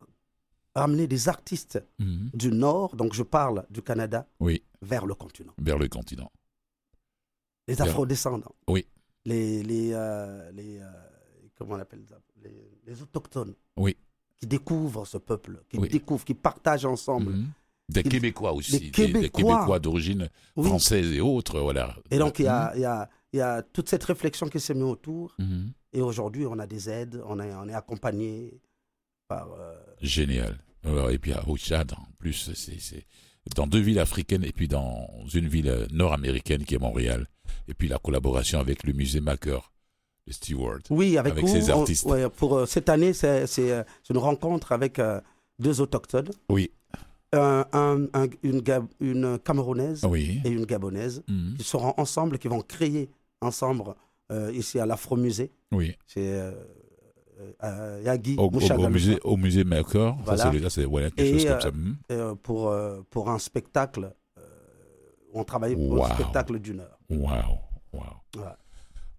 ramener 0.78 1.06
des 1.06 1.28
artistes 1.28 1.82
Mhm. 1.98 2.30
du 2.34 2.50
Nord, 2.50 2.96
donc 2.96 3.12
je 3.14 3.22
parle 3.22 3.64
du 3.70 3.82
Canada, 3.82 4.26
Oui, 4.40 4.62
vers 4.82 5.06
le 5.06 5.14
continent. 5.14 5.52
vers 5.58 5.78
le 5.78 5.88
continent. 5.88 6.30
Les 7.66 7.74
Vers- 7.74 7.86
afrodescendants. 7.88 8.54
Oui. 8.68 8.86
Les, 9.24 9.62
les, 9.62 9.90
euh, 9.92 10.50
les, 10.52 10.78
euh, 10.80 10.86
comment 11.56 11.74
on 11.74 11.78
appelle 11.78 12.04
ça? 12.08 12.18
Les, 12.42 12.70
les 12.86 13.02
autochtones. 13.02 13.54
Oui. 13.76 13.96
Qui 14.36 14.46
découvrent 14.46 15.04
ce 15.04 15.18
peuple, 15.18 15.62
qui 15.68 15.78
Oui. 15.78 15.88
découvrent, 15.88 16.24
qui 16.24 16.34
partagent 16.34 16.86
ensemble. 16.86 17.32
Mhm. 17.32 17.48
Des 17.90 18.02
Québécois 18.02 18.52
aussi. 18.52 18.78
des 18.78 18.90
Québécois. 18.90 19.78
D'origine 19.80 20.28
Oui. 20.56 20.66
française 20.66 21.10
et 21.12 21.20
autres, 21.20 21.58
voilà. 21.60 21.96
Et 22.10 22.18
donc, 22.18 22.38
il 22.38 22.42
y 22.44 22.48
Mhm. 22.48 22.52
a, 22.54 22.72
il 22.74 22.80
y, 22.80 22.84
a, 22.84 23.08
il 23.32 23.38
y 23.38 23.40
a 23.42 23.62
toute 23.62 23.88
cette 23.88 24.04
réflexion 24.04 24.48
qui 24.48 24.60
s'est 24.60 24.74
mise 24.74 24.84
autour. 24.84 25.34
Mhm. 25.38 25.72
Et 25.94 26.00
aujourd'hui, 26.02 26.46
on 26.46 26.58
a 26.58 26.66
des 26.66 26.88
aides, 26.90 27.22
on, 27.26 27.40
est- 27.40 27.54
on 27.54 27.66
est 27.68 27.74
accompagné 27.74 28.60
par. 29.26 29.50
euh, 29.52 29.74
Génial. 30.02 30.58
Alors, 30.84 31.10
et 31.10 31.18
puis 31.18 31.32
au 31.46 31.56
Tchad, 31.56 31.92
en 31.92 32.06
plus, 32.18 32.50
c'est 32.54 33.06
dans 33.56 33.66
deux 33.66 33.80
villes 33.80 33.98
africaines 33.98 34.44
et 34.44 34.52
puis 34.52 34.68
dans 34.68 35.08
une 35.32 35.48
ville 35.48 35.68
euh, 35.68 35.86
nord-américaine 35.90 36.64
qui 36.64 36.74
est 36.74 36.78
Montréal. 36.78 37.26
Et 37.66 37.74
puis 37.74 37.88
la 37.88 37.98
collaboration 37.98 38.58
avec 38.60 38.84
le 38.84 38.92
musée 38.92 39.20
Macker 39.20 39.72
de 40.26 40.32
Stewart. 40.32 40.80
Oui, 40.90 41.16
avec, 41.16 41.32
Avec 41.32 41.44
vous, 41.46 41.50
ces 41.60 41.70
on- 41.72 41.80
artistes. 41.80 42.04
ouais, 42.04 42.28
pour 42.28 42.58
euh, 42.58 42.66
cette 42.66 42.88
année, 42.90 43.12
c'est 43.14 43.46
euh, 43.58 43.82
c'est 44.02 44.12
une 44.12 44.18
rencontre 44.18 44.72
avec 44.72 44.98
euh, 44.98 45.20
deux 45.58 45.80
autochtones, 45.80 46.28
Oui, 46.50 46.70
un- 47.32 47.64
un- 47.72 48.04
un- 48.14 48.28
une, 48.42 48.62
Camerounaise 49.38 50.04
oui. 50.04 50.40
et 50.44 50.50
une 50.50 50.66
Gabonaise, 50.66 51.22
Mhm. 51.28 51.56
qui 51.58 51.64
seront 51.64 51.94
ensemble, 51.96 52.38
qui 52.38 52.48
vont 52.48 52.60
créer 52.60 53.10
ensemble 53.40 53.94
euh, 54.30 54.52
ici 54.52 54.78
à 54.78 54.84
l'Afro-Musée. 54.84 55.50
Oui. 55.72 55.96
C'est 56.06 56.38
euh, 57.40 57.52
euh, 57.64 58.02
Yagi, 58.04 58.36
Au, 58.38 58.44
au- 58.48 58.88
musée, 58.88 59.18
au 59.24 59.36
musée 59.36 59.64
Macker. 59.64 60.16
Voilà. 60.24 60.42
Ça, 60.44 60.52
c'est 60.52 60.70
c'est 60.70 60.84
voilà, 60.84 61.10
quelque 61.10 61.26
Et, 61.26 61.38
chose 61.38 61.44
comme 61.46 61.56
euh, 61.56 61.60
ça. 61.60 61.70
Mhm. 61.70 61.96
euh, 62.12 62.34
pour, 62.34 62.74
pour 63.10 63.30
un 63.30 63.38
spectacle 63.38 64.12
on 65.34 65.44
travaillait 65.44 65.76
pour 65.76 65.90
Wow. 65.92 66.04
un 66.06 66.14
spectacle 66.14 66.58
d'une 66.58 66.80
heure. 66.80 66.98
Waouh. 67.10 67.58
Ouais. 67.92 68.00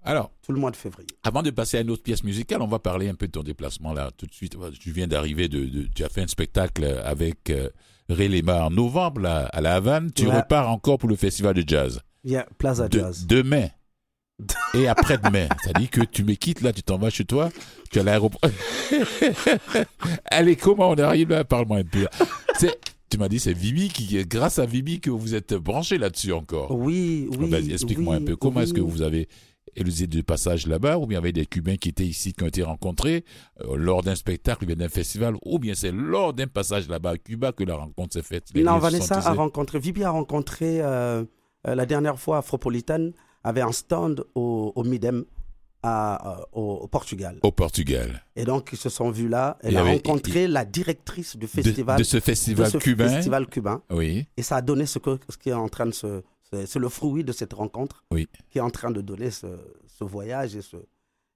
Alors, 0.03 0.31
Tout 0.41 0.53
le 0.53 0.59
mois 0.59 0.71
de 0.71 0.75
février. 0.75 1.07
avant 1.23 1.43
de 1.43 1.49
passer 1.51 1.77
à 1.77 1.81
une 1.81 1.91
autre 1.91 2.01
pièce 2.03 2.23
musicale, 2.23 2.61
on 2.61 2.67
va 2.67 2.79
parler 2.79 3.09
un 3.09 3.15
peu 3.15 3.27
de 3.27 3.31
ton 3.31 3.43
déplacement 3.43 3.93
là 3.93 4.09
tout 4.17 4.25
de 4.25 4.33
suite. 4.33 4.55
Tu 4.79 4.91
viens 4.91 5.07
d'arriver, 5.07 5.47
de, 5.49 5.65
de- 5.65 5.87
tu 5.93 6.03
as 6.03 6.09
fait 6.09 6.21
un 6.21 6.27
spectacle 6.27 6.83
avec 7.03 7.49
euh, 7.51 7.69
Ray 8.09 8.27
Lema 8.27 8.65
en 8.65 8.69
novembre 8.71 9.21
là, 9.21 9.45
à 9.53 9.61
La 9.61 9.75
Havane. 9.75 10.11
Tu 10.11 10.25
Ouais. 10.27 10.35
repars 10.37 10.69
encore 10.69 10.97
pour 10.97 11.09
le 11.09 11.15
festival 11.15 11.53
de 11.53 11.63
jazz. 11.67 12.01
Il 12.23 12.31
y 12.31 12.37
a 12.37 12.47
Plaza 12.57 12.87
De- 12.89 12.97
Jazz. 12.99 13.27
demain 13.27 13.67
et 14.73 14.87
après-demain. 14.87 15.47
C'est-à-dire 15.63 15.89
que 15.89 16.01
tu 16.01 16.23
me 16.23 16.33
quittes 16.33 16.61
là, 16.61 16.73
tu 16.73 16.83
t'en 16.83 16.97
vas 16.97 17.09
chez 17.09 17.25
toi, 17.25 17.49
tu 17.91 17.97
es 17.97 18.01
à 18.01 18.03
l'aéroport. 18.05 18.39
Allez, 20.25 20.55
comment 20.55 20.89
on 20.89 20.95
arrive 20.97 21.29
là? 21.29 21.43
Parle-moi 21.43 21.77
un 21.79 21.83
peu. 21.83 22.07
C'est- 22.57 22.77
Tu 23.11 23.17
m'as 23.17 23.27
dit 23.27 23.39
c'est 23.39 23.53
Vibi 23.53 23.89
qui, 23.89 24.23
grâce 24.27 24.59
à 24.59 24.67
Vibi 24.67 24.99
que 24.99 25.09
vous 25.09 25.33
êtes 25.33 25.55
branché 25.55 25.97
là-dessus 25.97 26.31
encore. 26.31 26.71
Oui, 26.77 27.27
oui. 27.39 27.49
Vas-y, 27.49 27.71
explique-moi 27.71 28.17
oui, 28.17 28.21
un 28.21 28.25
peu. 28.25 28.35
Comment 28.35 28.61
est-ce 28.61 28.73
que 28.73 28.81
vous 28.81 29.01
avez 29.01 29.27
élusé 29.75 30.05
de 30.07 30.21
passage 30.21 30.67
là-bas, 30.67 30.97
ou 30.99 31.07
bien 31.07 31.17
avait 31.17 31.31
des 31.31 31.45
Cubains 31.47 31.77
qui 31.77 31.89
étaient 31.89 32.05
ici, 32.05 32.33
qui 32.33 32.43
ont 32.43 32.47
été 32.47 32.61
rencontrés 32.63 33.23
euh, 33.61 33.75
lors 33.77 34.03
d'un 34.03 34.13
spectacle, 34.15 34.63
ou 34.63 34.67
bien 34.67 34.75
d'un 34.75 34.89
festival, 34.89 35.35
ou 35.43 35.57
bien 35.57 35.73
c'est 35.73 35.91
lors 35.91 36.33
d'un 36.33 36.47
passage 36.47 36.87
là-bas 36.87 37.11
à 37.11 37.17
Cuba 37.17 37.51
que 37.51 37.63
la 37.63 37.75
rencontre 37.75 38.13
s'est 38.13 38.21
faite? 38.23 38.45
Les 38.53 38.61
Non, 38.63 38.77
se 38.77 38.81
Vanessa 38.81 39.15
a 39.17 39.33
rencontré, 39.33 39.79
Vibi 39.79 40.03
a 40.03 40.11
rencontré 40.11 40.79
euh, 40.81 41.23
la 41.65 41.85
dernière 41.87 42.19
fois 42.19 42.39
Afropolitan 42.39 43.09
avait 43.43 43.61
un 43.61 43.71
stand 43.71 44.23
au, 44.35 44.71
au 44.75 44.83
Midem 44.83 45.25
à, 45.81 46.39
euh, 46.39 46.43
au, 46.51 46.61
au 46.83 46.87
Portugal. 46.87 47.39
au 47.41 47.51
Portugal. 47.51 48.21
Et 48.35 48.43
donc 48.43 48.69
ils 48.73 48.77
se 48.77 48.89
sont 48.89 49.11
vus 49.11 49.29
là. 49.29 49.57
Elle 49.61 49.77
a 49.77 49.83
rencontré 49.83 50.47
la 50.47 50.65
directrice 50.65 51.37
du 51.37 51.47
festival, 51.47 51.97
de 51.97 52.03
ce 52.03 52.19
festival 52.19 52.65
de 52.65 52.71
ce 52.71 52.77
cubain. 52.77 53.07
festival 53.09 53.47
cubain. 53.47 53.81
Oui, 53.89 54.27
Et 54.35 54.41
ça 54.43 54.57
a 54.57 54.61
donné 54.61 54.85
ce, 54.85 54.99
que, 54.99 55.17
ce 55.29 55.37
qui 55.37 55.49
est 55.49 55.53
en 55.53 55.69
train 55.69 55.85
de 55.85 55.91
se. 55.91 56.21
C'est 56.51 56.65
c'est 56.65 56.79
le 56.79 56.89
fruit 56.89 57.23
de 57.23 57.31
cette 57.31 57.53
rencontre 57.53 58.03
Oui. 58.11 58.27
qui 58.49 58.57
est 58.57 58.61
en 58.61 58.71
train 58.71 58.89
de 58.91 59.01
donner 59.01 59.29
ce, 59.31 59.47
ce 59.87 60.03
voyage 60.03 60.55
et, 60.55 60.61
ce, 60.63 60.77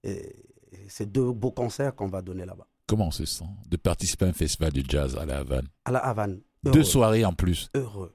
et, 0.03 0.35
et 0.71 0.89
ces 0.89 1.05
deux 1.05 1.31
beaux 1.31 1.51
concerts 1.51 1.93
qu'on 1.95 2.07
va 2.07 2.21
donner 2.23 2.45
là-bas. 2.45 2.67
comment 2.87 3.07
on 3.07 3.11
se 3.11 3.23
sent 3.25 3.45
de 3.69 3.77
participer 3.77 4.25
à 4.25 4.29
un 4.29 4.33
festival 4.33 4.71
de 4.73 4.83
jazz 4.89 5.15
à 5.17 5.25
la 5.25 5.37
Havane? 5.37 5.67
À 5.85 5.91
la 5.91 5.99
Havane. 5.99 6.41
Heureux. 6.65 6.73
Deux 6.77 6.83
soirées 6.83 7.23
en 7.25 7.33
plus. 7.33 7.69
Heureux. 7.75 8.13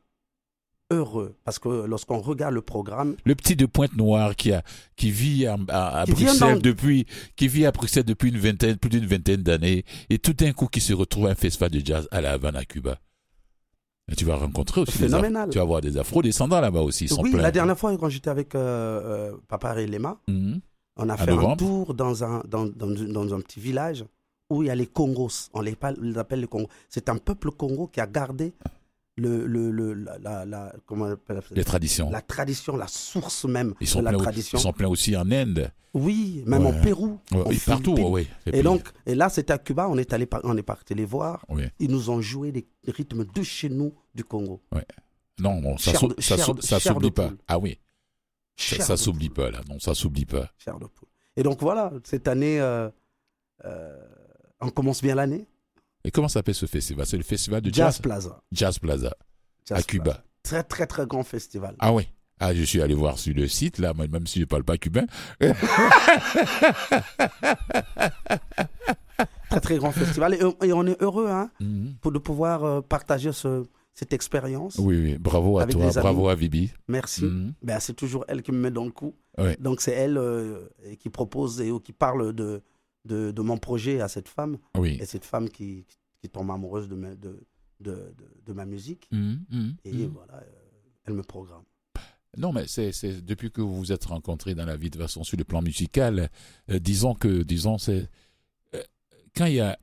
Heureux. 0.90 1.34
Parce 1.44 1.58
que 1.58 1.68
lorsqu'on 1.86 2.18
regarde 2.18 2.54
le 2.54 2.62
programme, 2.62 3.14
Le 3.26 3.34
petit 3.34 3.56
de 3.56 3.66
Pointe-Noire 3.66 4.34
qui 4.34 4.52
a 4.52 4.62
qui 4.96 5.10
vit 5.10 5.46
à, 5.46 5.58
à- 5.68 6.00
à 6.00 6.04
Qui 6.06 6.12
vient 6.14 6.28
Bruxelles 6.28 6.54
dans- 6.54 6.60
depuis 6.60 7.06
qui 7.36 7.46
vit 7.46 7.66
à 7.66 7.72
Bruxelles 7.72 8.04
depuis 8.04 8.30
une 8.30 8.38
vingtaine 8.38 8.76
plus 8.78 8.88
d'une 8.88 9.04
vingtaine 9.06 9.42
d'années 9.42 9.84
et 10.08 10.18
tout 10.18 10.32
d'un 10.32 10.52
coup 10.52 10.66
qui 10.66 10.80
se 10.80 10.94
retrouve 10.94 11.26
à 11.26 11.30
un 11.30 11.34
festival 11.34 11.70
de 11.70 11.84
jazz 11.84 12.08
à 12.10 12.22
la 12.22 12.32
Havane 12.32 12.56
à 12.56 12.64
Cuba. 12.64 12.98
Et 14.10 14.16
tu 14.16 14.24
vas 14.24 14.36
rencontrer 14.36 14.80
aussi 14.80 14.98
des 14.98 15.08
tu 15.50 15.58
vas 15.58 15.64
voir 15.64 15.82
des 15.82 15.98
afro-descendants 15.98 16.60
là-bas 16.62 16.80
aussi. 16.80 17.04
Ils 17.04 17.08
sont 17.10 17.20
oui, 17.20 17.32
pleins. 17.32 17.42
la 17.42 17.50
dernière 17.50 17.78
fois, 17.78 17.94
quand 17.98 18.08
j'étais 18.08 18.30
avec 18.30 18.54
euh, 18.54 18.60
euh, 19.32 19.36
Papa 19.46 19.78
et 19.78 19.86
Lema, 19.86 20.18
Mhm. 20.26 20.60
on 20.96 21.08
a 21.10 21.12
À 21.12 21.16
fait 21.18 21.30
un 21.32 21.54
tour 21.56 21.92
dans 21.92 22.24
un, 22.24 22.42
dans, 22.48 22.64
dans, 22.64 22.86
dans 22.88 23.34
un 23.34 23.40
petit 23.42 23.60
village 23.60 24.06
où 24.48 24.62
il 24.62 24.68
y 24.68 24.70
a 24.70 24.74
les 24.74 24.86
Congos. 24.86 25.50
On 25.52 25.60
les 25.60 25.76
appelle 26.16 26.40
les 26.40 26.46
Congos. 26.46 26.70
C'est 26.88 27.10
un 27.10 27.18
peuple 27.18 27.50
Congo 27.50 27.88
qui 27.88 28.00
a 28.00 28.06
gardé 28.06 28.54
le, 29.18 29.46
le, 29.46 29.70
le- 29.70 29.94
la, 29.94 30.18
la, 30.18 30.44
la- 30.46 30.72
comment 30.86 31.04
on 31.06 31.10
appelle 31.12 31.40
ça? 31.42 31.54
Les 31.54 31.64
traditions. 31.64 32.10
la 32.10 32.22
tradition, 32.22 32.76
la 32.76 32.86
source 32.88 33.44
même 33.44 33.74
Ils 33.80 33.86
sont, 33.86 33.98
de 34.00 34.04
la 34.04 34.12
tradition. 34.12 34.58
ils 34.58 34.62
sont 34.62 34.72
pleins 34.72 34.88
aussi 34.88 35.16
en 35.16 35.30
Inde. 35.30 35.70
Oui, 35.94 36.42
même 36.46 36.64
Ouais. 36.66 36.78
en 36.78 36.82
Pérou. 36.82 37.18
Ouais, 37.32 37.40
aux 37.40 37.50
et 37.52 37.58
partout, 37.64 37.94
ouais. 37.94 38.26
Et 38.46 38.62
donc, 38.62 38.82
et 39.06 39.14
là, 39.14 39.28
c'était 39.28 39.52
à 39.52 39.58
Cuba, 39.58 39.88
on 39.88 39.96
est 39.98 40.12
allé, 40.12 40.26
par- 40.26 40.42
on 40.44 40.56
est 40.56 40.62
parti 40.62 40.94
les 40.94 41.04
voir. 41.04 41.44
Oui. 41.48 41.64
Ils 41.78 41.90
nous 41.90 42.10
ont 42.10 42.20
joué 42.20 42.52
des 42.52 42.66
rythmes 42.86 43.24
de 43.24 43.42
chez 43.42 43.68
nous, 43.68 43.92
du 44.14 44.22
Congo. 44.24 44.62
Non, 45.40 45.76
ça 45.78 45.92
chair 46.18 46.80
s'oublie 46.80 47.10
pas. 47.10 47.30
Ah 47.46 47.58
oui, 47.58 47.78
ça, 48.56 48.94
de 48.94 48.96
s'oublie 48.98 49.30
pas 49.30 49.50
là. 49.50 49.60
Non, 49.68 49.78
ça 49.78 49.94
s'oublie 49.94 50.26
pas. 50.26 50.50
chair 50.58 50.78
de 50.78 50.86
poule. 50.86 51.08
Et 51.36 51.42
donc 51.42 51.60
voilà, 51.60 51.92
cette 52.04 52.26
année, 52.28 52.60
euh, 52.60 52.90
euh, 53.64 53.96
on 54.60 54.70
commence 54.70 55.00
bien 55.02 55.14
l'année. 55.14 55.46
Et 56.04 56.10
comment 56.10 56.28
s'appelle 56.28 56.54
ce 56.54 56.66
festival? 56.66 57.06
C'est 57.06 57.16
le 57.16 57.22
festival 57.22 57.60
de 57.60 57.68
Jazz 57.72 57.94
jazz, 57.96 58.00
Plaza. 58.00 58.40
Jazz 58.52 58.78
Plaza 58.78 59.14
Jazz 59.66 59.78
à 59.78 59.82
Cuba. 59.82 60.04
Plaza. 60.04 60.24
Très 60.42 60.62
très 60.62 60.86
très 60.86 61.06
grand 61.06 61.24
festival. 61.24 61.74
Ah 61.78 61.92
oui. 61.92 62.08
Ah, 62.40 62.54
je 62.54 62.62
suis 62.62 62.80
allé 62.80 62.94
voir 62.94 63.18
sur 63.18 63.34
le 63.34 63.48
site 63.48 63.78
là, 63.78 63.92
même 63.94 64.26
si 64.28 64.38
je 64.40 64.44
parle 64.44 64.62
pas 64.62 64.76
cubain. 64.78 65.06
Très 69.50 69.60
très 69.60 69.76
grand 69.78 69.92
festival. 69.92 70.34
Et, 70.34 70.66
et 70.66 70.72
on 70.72 70.86
est 70.86 71.00
heureux 71.02 71.26
hein, 71.28 71.50
Mhm. 71.60 71.94
pour 72.00 72.12
de 72.12 72.18
pouvoir 72.18 72.64
euh, 72.64 72.80
partager 72.80 73.32
ce- 73.32 73.64
cette 73.94 74.12
expérience. 74.12 74.76
Oui, 74.78 74.96
oui. 75.02 75.16
Bravo 75.18 75.58
à 75.58 75.66
toi, 75.66 75.90
bravo 75.96 76.28
à 76.28 76.34
Vibi. 76.34 76.70
Merci. 76.86 77.24
Mhm. 77.24 77.54
Ben, 77.62 77.80
c'est 77.80 77.94
toujours 77.94 78.24
elle 78.28 78.42
qui 78.42 78.52
me 78.52 78.58
met 78.58 78.70
dans 78.70 78.84
le 78.84 78.90
coup. 78.92 79.14
Donc 79.60 79.80
c'est 79.80 79.92
elle 79.92 80.18
euh, 80.18 80.68
qui 81.00 81.08
propose 81.10 81.60
et 81.60 81.72
qui 81.82 81.92
parle 81.92 82.32
de, 82.32 82.60
de, 83.08 83.32
de 83.32 83.42
mon 83.42 83.58
projet 83.58 84.00
à 84.00 84.08
cette 84.08 84.28
femme. 84.28 84.58
Oui. 84.76 84.96
Et 85.00 85.06
cette 85.06 85.24
femme 85.24 85.48
qui, 85.48 85.86
qui 86.20 86.28
tombe 86.28 86.50
amoureuse 86.50 86.88
de 86.88 86.94
ma, 86.94 87.14
de, 87.14 87.46
de, 87.80 88.52
ma 88.52 88.64
musique. 88.66 89.08
Mhm, 89.10 89.44
mhm, 89.50 89.76
Et 89.84 89.92
mhm. 89.92 90.06
voilà, 90.14 90.34
euh, 90.34 90.46
elle 91.04 91.14
me 91.14 91.22
programme. 91.22 91.62
Non, 92.36 92.52
mais 92.52 92.66
c'est 92.68 92.92
c'est 92.92 93.24
depuis 93.24 93.50
que 93.50 93.60
vous 93.62 93.76
vous 93.76 93.90
êtes 93.92 94.04
rencontrés 94.04 94.54
dans 94.54 94.66
la 94.66 94.76
vie 94.76 94.90
de 94.90 94.98
façon 94.98 95.24
sur 95.24 95.36
le 95.38 95.44
plan 95.44 95.62
musical, 95.62 96.28
euh, 96.70 96.78
disons 96.78 97.14
que, 97.14 97.42
disons, 97.42 97.78
c'est 97.78 98.08
euh, 98.74 98.82
quand 99.34 99.46
il 99.46 99.54
y 99.54 99.60
a 99.60 99.78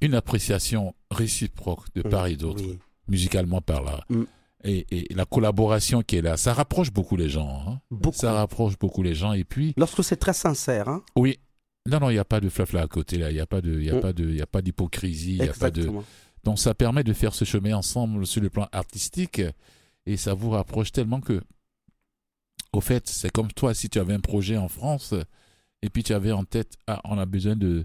une 0.00 0.14
appréciation 0.14 0.94
réciproque 1.10 1.92
de 1.94 2.02
part 2.02 2.26
et 2.26 2.36
d'autre, 2.36 2.62
Oui. 2.64 2.78
musicalement 3.08 3.60
parlant, 3.60 4.00
Mm. 4.10 4.24
et, 4.64 4.86
et 5.10 5.14
la 5.14 5.24
collaboration 5.24 6.02
qui 6.02 6.16
est 6.16 6.22
là, 6.22 6.36
ça 6.36 6.52
rapproche 6.52 6.92
beaucoup 6.92 7.16
les 7.16 7.28
gens. 7.30 7.48
hein. 7.66 7.80
Beaucoup. 7.90 8.16
Ça 8.16 8.32
rapproche 8.34 8.78
beaucoup 8.78 9.02
les 9.02 9.14
gens. 9.14 9.32
Et 9.32 9.44
puis, 9.44 9.72
Lorsque 9.76 10.04
c'est 10.04 10.16
très 10.16 10.34
sincère, 10.34 10.88
hein, 10.88 11.02
oui, 11.16 11.38
non, 11.88 12.00
non, 12.00 12.10
il 12.10 12.14
n'y 12.14 12.18
a 12.18 12.24
pas 12.24 12.40
de 12.40 12.48
flafla 12.48 12.82
à 12.82 12.86
côté 12.86 13.18
là. 13.18 13.30
Il 13.30 13.34
n'y 13.34 13.40
a 13.40 13.46
pas 13.46 13.60
de, 13.60 13.80
il 13.80 13.90
a 13.90 13.94
Mm. 13.96 14.00
pas 14.00 14.12
de, 14.12 14.28
il 14.30 14.40
a 14.42 14.46
pas 14.46 14.62
d'hypocrisie. 14.62 15.36
Il 15.36 15.44
y 15.44 15.48
a 15.48 15.52
pas 15.52 15.70
de. 15.70 15.80
exactement. 15.80 16.04
Donc 16.44 16.58
ça 16.58 16.74
permet 16.74 17.02
de 17.04 17.12
faire 17.12 17.34
ce 17.34 17.44
chemin 17.44 17.74
ensemble 17.74 18.26
sur 18.26 18.40
le 18.40 18.48
plan 18.50 18.68
artistique 18.72 19.42
et 20.06 20.16
ça 20.16 20.34
vous 20.34 20.50
rapproche 20.50 20.92
tellement 20.92 21.20
que, 21.20 21.42
au 22.72 22.80
fait, 22.80 23.08
c'est 23.08 23.30
comme 23.30 23.52
toi 23.52 23.74
si 23.74 23.88
tu 23.88 23.98
avais 23.98 24.14
un 24.14 24.20
projet 24.20 24.56
en 24.56 24.68
France 24.68 25.14
et 25.82 25.90
puis 25.90 26.02
tu 26.02 26.12
avais 26.12 26.32
en 26.32 26.44
tête, 26.44 26.74
ah, 26.86 27.00
on 27.04 27.18
a 27.18 27.26
besoin 27.26 27.56
de 27.56 27.84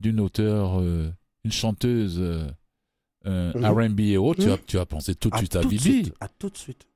d'une 0.00 0.20
auteure, 0.20 0.80
euh, 0.80 1.10
une 1.44 1.50
chanteuse 1.52 2.18
euh, 2.20 2.46
euh, 3.26 3.52
Mhm. 3.54 3.64
R&B 3.90 4.00
et 4.00 4.16
autres, 4.16 4.40
tu, 4.40 4.46
Mhm. 4.46 4.52
vas, 4.54 4.58
tu 4.66 4.76
vas 4.76 4.86
penser 4.86 5.14
tout 5.16 5.28
de 5.30 5.34
À 5.34 5.38
suite 5.38 5.56
à 5.56 5.62
suite, 5.68 6.12
À 6.20 6.28
tout 6.28 6.50
de 6.50 6.56
suite. 6.56 6.86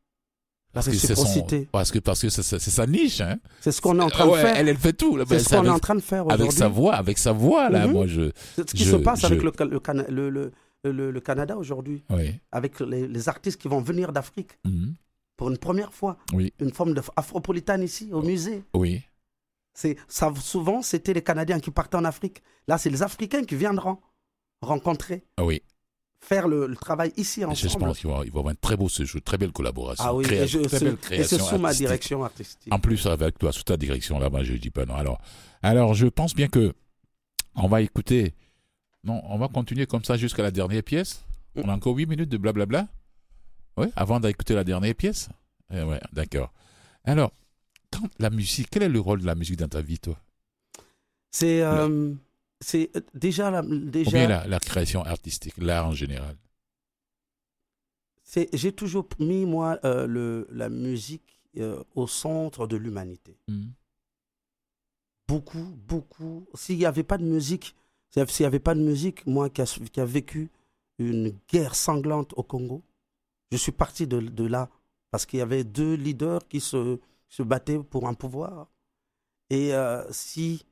Parce 0.72 0.86
que 0.88 0.94
c'est 0.94 1.14
son, 1.14 1.22
réciprocité. 1.22 1.68
parce 1.70 1.90
que 1.90 1.98
parce 1.98 2.20
que 2.22 2.28
c'est 2.30 2.42
sa- 2.42 2.86
niche, 2.86 3.20
hein. 3.20 3.38
C'est 3.60 3.72
ce 3.72 3.80
qu'on 3.82 3.98
est 3.98 4.02
en 4.02 4.08
train 4.08 4.26
de 4.26 4.32
faire. 4.36 4.56
Elle, 4.56 4.68
elle 4.68 4.76
fait 4.78 4.92
tout. 4.94 5.18
C'est 5.18 5.28
Ben, 5.28 5.38
ce 5.38 5.48
qu'on 5.50 5.54
est 5.56 5.58
avec, 5.58 5.72
en 5.72 5.78
train 5.78 5.94
de 5.94 6.00
faire 6.00 6.22
avec 6.22 6.32
aujourd'hui. 6.40 6.58
sa 6.58 6.68
voix, 6.68 6.94
avec 6.94 7.18
sa 7.18 7.32
voix 7.32 7.68
là. 7.68 7.86
Mhm. 7.86 7.92
Moi, 7.92 8.06
je, 8.06 8.30
C'est 8.56 8.70
ce 8.70 8.74
qui 8.74 8.84
je- 8.84 8.90
se 8.92 8.96
passe 8.96 9.22
avec 9.24 9.42
le, 9.42 9.52
le, 9.66 9.80
Cana- 9.80 10.06
le, 10.08 10.30
le, 10.84 11.20
Canada 11.20 11.56
aujourd'hui, 11.56 12.02
oui, 12.10 12.34
avec 12.50 12.80
les, 12.80 13.06
les 13.06 13.28
artistes 13.28 13.60
qui 13.60 13.68
vont 13.68 13.80
venir 13.82 14.12
d'Afrique 14.12 14.58
Mhm. 14.64 14.94
pour 15.36 15.50
une 15.50 15.58
première 15.58 15.92
fois. 15.92 16.16
oui, 16.32 16.52
Une 16.58 16.72
forme 16.72 16.94
d'afropolitane 16.94 17.82
ici, 17.82 18.08
au 18.12 18.22
musée. 18.22 18.64
oui. 18.74 19.02
C'est, 19.74 19.96
ça, 20.08 20.32
souvent, 20.38 20.82
c'était 20.82 21.12
les 21.14 21.22
Canadiens 21.22 21.58
qui 21.58 21.70
partaient 21.70 21.96
en 21.96 22.04
Afrique. 22.04 22.42
Là, 22.68 22.76
c'est 22.78 22.90
les 22.90 23.02
Africains 23.02 23.44
qui 23.44 23.56
viendront 23.56 23.98
rencontrer, 24.60 25.24
oui. 25.40 25.62
Faire 26.24 26.46
le, 26.48 26.66
le 26.66 26.76
travail 26.76 27.12
ici 27.16 27.40
Je 27.40 27.46
ensemble. 27.46 27.84
pense 27.86 27.98
qu'il 27.98 28.08
va, 28.08 28.22
il 28.24 28.30
va 28.30 28.36
y 28.36 28.38
avoir 28.38 28.48
un 28.48 28.54
très 28.54 28.76
beau 28.76 28.88
séjour, 28.88 29.20
très 29.22 29.36
belle 29.38 29.52
collaboration. 29.52 30.04
Ah 30.06 30.14
oui, 30.14 30.24
créa- 30.24 30.44
et, 30.44 30.46
je- 30.46 30.60
très 30.60 30.78
belle 30.80 30.88
et 30.88 30.96
c'est 30.96 31.00
création 31.00 31.38
sous 31.44 31.58
ma 31.58 31.74
direction 31.74 32.24
artistique. 32.24 32.72
En 32.72 32.78
plus, 32.78 33.04
avec 33.06 33.38
toi, 33.38 33.52
sous 33.52 33.64
ta 33.64 33.76
direction, 33.76 34.18
là, 34.18 34.30
moi, 34.30 34.42
je 34.44 34.54
dis 34.54 34.70
pas 34.70 34.86
non. 34.86 34.94
Alors, 34.94 35.20
alors, 35.62 35.94
je 35.94 36.06
pense 36.06 36.34
bien 36.34 36.48
que 36.48 36.72
on 37.54 37.68
va 37.68 37.82
écouter. 37.82 38.34
Non, 39.04 39.20
on 39.24 39.36
va 39.36 39.48
continuer 39.48 39.86
comme 39.86 40.04
ça 40.04 40.16
jusqu'à 40.16 40.42
la 40.42 40.50
dernière 40.52 40.82
pièce. 40.84 41.24
On 41.56 41.68
a 41.68 41.72
encore 41.74 41.96
huit 41.96 42.06
minutes 42.06 42.30
de 42.30 42.36
blablabla. 42.38 42.86
Oui, 43.76 43.88
avant 43.96 44.20
d'écouter 44.20 44.54
la 44.54 44.64
dernière 44.64 44.94
pièce. 44.94 45.28
Eh 45.74 45.82
ouais, 45.82 46.00
d'accord. 46.12 46.52
Alors, 47.04 47.32
quand 47.90 48.08
la 48.20 48.30
musique, 48.30 48.68
quel 48.70 48.84
est 48.84 48.88
le 48.88 49.00
rôle 49.00 49.20
de 49.22 49.26
la 49.26 49.34
musique 49.34 49.56
dans 49.58 49.68
ta 49.68 49.82
vie, 49.82 49.98
toi? 49.98 50.16
C'est, 51.30 51.62
euh, 51.62 52.12
c'est 52.62 52.90
euh, 52.96 53.00
déjà, 53.14 53.50
la, 53.50 53.62
déjà 53.62 54.26
la, 54.26 54.46
la 54.46 54.60
création 54.60 55.02
artistique, 55.04 55.54
l'art 55.58 55.86
en 55.86 55.92
général 55.92 56.36
c'est, 58.32 58.48
j'ai 58.54 58.72
toujours 58.72 59.06
mis, 59.18 59.44
moi, 59.44 59.78
euh, 59.84 60.06
le, 60.06 60.46
la 60.50 60.70
musique 60.70 61.38
euh, 61.58 61.84
au 61.94 62.06
centre 62.06 62.66
de 62.66 62.78
l'humanité. 62.78 63.36
Mhm. 63.46 63.72
Beaucoup, 65.28 65.76
beaucoup. 65.86 66.46
S'il 66.54 66.78
n'y 66.78 66.86
avait 66.86 67.02
pas 67.02 67.18
de 67.18 67.24
musique, 67.24 67.76
s'il 68.08 68.24
n'y 68.40 68.46
avait 68.46 68.58
pas 68.58 68.74
de 68.74 68.80
musique, 68.80 69.26
moi 69.26 69.50
qui 69.50 69.60
a, 69.60 69.66
qui 69.66 70.00
a 70.00 70.06
vécu 70.06 70.50
une 70.98 71.38
guerre 71.46 71.74
sanglante 71.74 72.32
au 72.38 72.42
Congo, 72.42 72.82
je 73.50 73.58
suis 73.58 73.72
parti 73.72 74.06
de, 74.06 74.20
de 74.20 74.44
là 74.44 74.70
parce 75.10 75.26
qu'il 75.26 75.38
y 75.38 75.42
avait 75.42 75.64
deux 75.64 75.92
leaders 75.94 76.48
qui 76.48 76.60
se, 76.60 76.98
se 77.28 77.42
battaient 77.42 77.80
pour 77.80 78.08
un 78.08 78.14
pouvoir. 78.14 78.70
Et 79.50 79.74
euh, 79.74 80.10
si, 80.10 80.64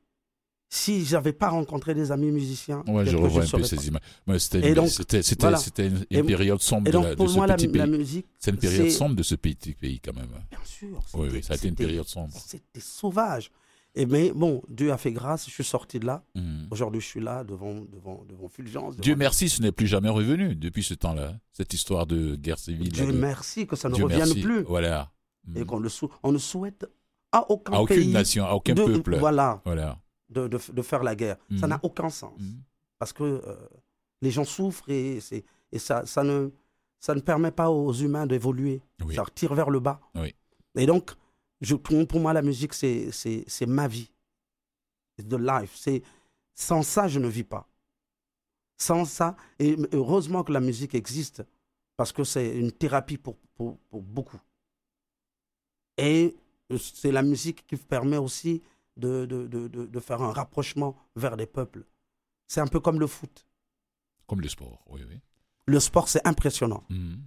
si 0.73 1.05
j'avais 1.05 1.33
pas 1.33 1.49
rencontré 1.49 1.95
des 1.95 2.13
amis 2.13 2.31
musiciens, 2.31 2.85
Ouais, 2.87 3.05
je 3.05 3.17
revois 3.17 3.43
un 3.43 3.47
peu 3.47 3.63
ces 3.65 3.89
images. 3.89 4.01
Ouais, 4.29 4.39
c'était 4.39 4.69
une, 4.69 4.75
donc, 4.75 4.89
c'était, 4.89 5.21
c'était, 5.23 5.41
voilà. 5.43 5.59
c'était 5.59 5.89
une, 5.89 6.07
Et- 6.11 6.21
une 6.21 6.27
période 6.27 6.61
sombre 6.63 6.89
Et 6.89 6.93
de, 6.93 6.99
la- 6.99 7.11
de 7.11 7.15
pour 7.17 7.29
ce 7.29 7.35
moi, 7.37 7.47
petit 7.49 7.67
la 7.67 7.85
pays. 7.87 7.91
musique, 7.99 8.27
C'est 8.39 8.53
une 8.53 8.57
période 8.57 8.85
c'est- 8.89 8.91
sombre 8.97 9.17
de 9.17 9.23
ce 9.25 9.35
petit 9.35 9.75
pays 9.75 9.99
quand 9.99 10.15
même. 10.15 10.29
bien 10.49 10.59
sûr, 10.65 11.03
Oui, 11.15 11.29
oui, 11.33 11.43
ça 11.43 11.55
a 11.55 11.57
été 11.57 11.67
une 11.69 11.75
période 11.75 12.07
sombre. 12.07 12.33
C'était 12.47 12.79
sauvage. 12.81 13.51
Et 13.97 14.07
mais 14.07 14.31
bon, 14.33 14.63
Dieu 14.69 14.93
a 14.93 14.97
fait 14.97 15.11
grâce, 15.11 15.47
je 15.47 15.51
suis 15.51 15.65
sorti 15.65 15.99
de 15.99 16.07
là. 16.07 16.23
Mhm. 16.37 16.69
Aujourd'hui, 16.71 17.01
je 17.01 17.07
suis 17.07 17.21
là 17.21 17.43
devant, 17.43 17.75
devant, 17.93 18.25
devant 18.29 18.49
Fulgence. 18.49 18.93
devant- 18.95 19.03
Dieu 19.03 19.17
merci, 19.17 19.49
ce 19.49 19.61
n'est 19.61 19.73
plus 19.73 19.89
jamais 19.89 20.09
revenu 20.09 20.55
depuis 20.55 20.85
ce 20.85 20.95
temps-là. 20.95 21.35
Cette 21.53 21.75
histoire 21.75 22.07
de 22.07 22.37
guerre 22.37 22.61
civile. 22.61 22.93
Dieu 22.93 23.07
de- 23.07 23.11
merci 23.13 23.67
que 23.67 23.75
ça 23.75 23.89
ne 23.89 23.95
Dieu 23.97 24.05
revienne 24.05 24.21
merci. 24.21 24.41
plus. 24.43 24.63
Voilà. 24.63 25.11
Et 25.57 25.65
qu'on 25.65 25.81
le 25.81 25.89
sou- 25.89 26.09
on 26.23 26.31
ne 26.31 26.39
souhaite 26.39 26.87
à 27.33 27.51
aucun 27.51 27.73
À 27.73 27.81
aucune 27.81 27.97
pays 27.97 28.13
nation, 28.13 28.45
à 28.47 28.53
aucun 28.53 28.75
de, 28.75 28.85
peuple. 28.85 29.17
Voilà, 29.19 29.61
Voilà. 29.65 29.99
De, 30.31 30.49
de, 30.49 30.59
de 30.73 30.83
faire 30.83 31.03
la 31.03 31.15
guerre. 31.15 31.37
Ça 31.59 31.67
Mhm. 31.67 31.71
n'a 31.71 31.81
aucun 31.83 32.09
sens. 32.11 32.39
Mhm. 32.41 32.63
Parce 32.99 33.13
que 33.13 33.23
euh, 33.25 33.57
les 34.23 34.31
gens 34.31 34.45
souffrent 34.45 34.89
et, 34.91 35.21
c'est- 35.21 35.45
et 35.73 35.79
ça, 35.79 36.07
ça, 36.07 36.23
ne, 36.23 36.51
ça 36.99 37.15
ne 37.15 37.21
permet 37.21 37.51
pas 37.51 37.71
aux 37.71 37.93
humains 37.93 38.27
d'évoluer. 38.27 38.81
Oui. 39.05 39.15
Ça 39.15 39.25
tire 39.35 39.55
vers 39.55 39.71
le 39.71 39.81
bas. 39.81 40.01
Oui. 40.15 40.35
Et 40.77 40.87
donc, 40.87 41.13
je, 41.61 41.75
pour 41.75 42.21
moi, 42.21 42.33
la 42.33 42.43
musique, 42.43 42.75
c'est 42.75 43.11
c'est- 43.13 43.45
c'est 43.49 43.67
ma 43.67 43.89
vie. 43.89 44.11
C'est 45.19 45.27
de 45.29 45.37
life. 45.37 45.75
C'est- 45.77 46.03
Sans 46.55 46.83
ça, 46.83 47.09
je 47.09 47.19
ne 47.19 47.29
vis 47.29 47.45
pas. 47.45 47.67
Sans 48.77 49.05
ça, 49.07 49.37
et 49.59 49.77
heureusement 49.93 50.43
que 50.45 50.53
la 50.53 50.61
musique 50.61 50.95
existe, 50.95 51.43
parce 51.97 52.13
que 52.13 52.25
c'est 52.25 52.57
une 52.59 52.73
thérapie 52.73 53.19
pour, 53.19 53.37
pour, 53.55 53.79
pour 53.91 54.03
beaucoup. 54.03 54.41
Et 55.97 56.37
c'est 56.79 57.13
la 57.13 57.23
musique 57.23 57.67
qui 57.67 57.77
permet 57.77 58.17
aussi 58.17 58.63
de, 59.01 59.27
de, 59.27 59.47
de, 59.47 59.69
de, 59.87 60.01
faire 60.01 60.21
un 60.23 60.33
rapprochement 60.33 60.97
vers 61.17 61.35
les 61.37 61.47
peuples. 61.47 61.85
C'est 62.47 62.61
un 62.61 62.67
peu 62.67 62.81
comme 62.81 63.01
le 63.01 63.07
foot. 63.07 63.47
Comme 64.27 64.41
le 64.41 64.49
sport, 64.49 64.85
oui, 64.91 65.01
oui. 65.09 65.19
Le 65.67 65.81
sport, 65.81 66.09
c'est 66.09 66.27
impressionnant. 66.27 66.85
Mhm. 66.91 67.19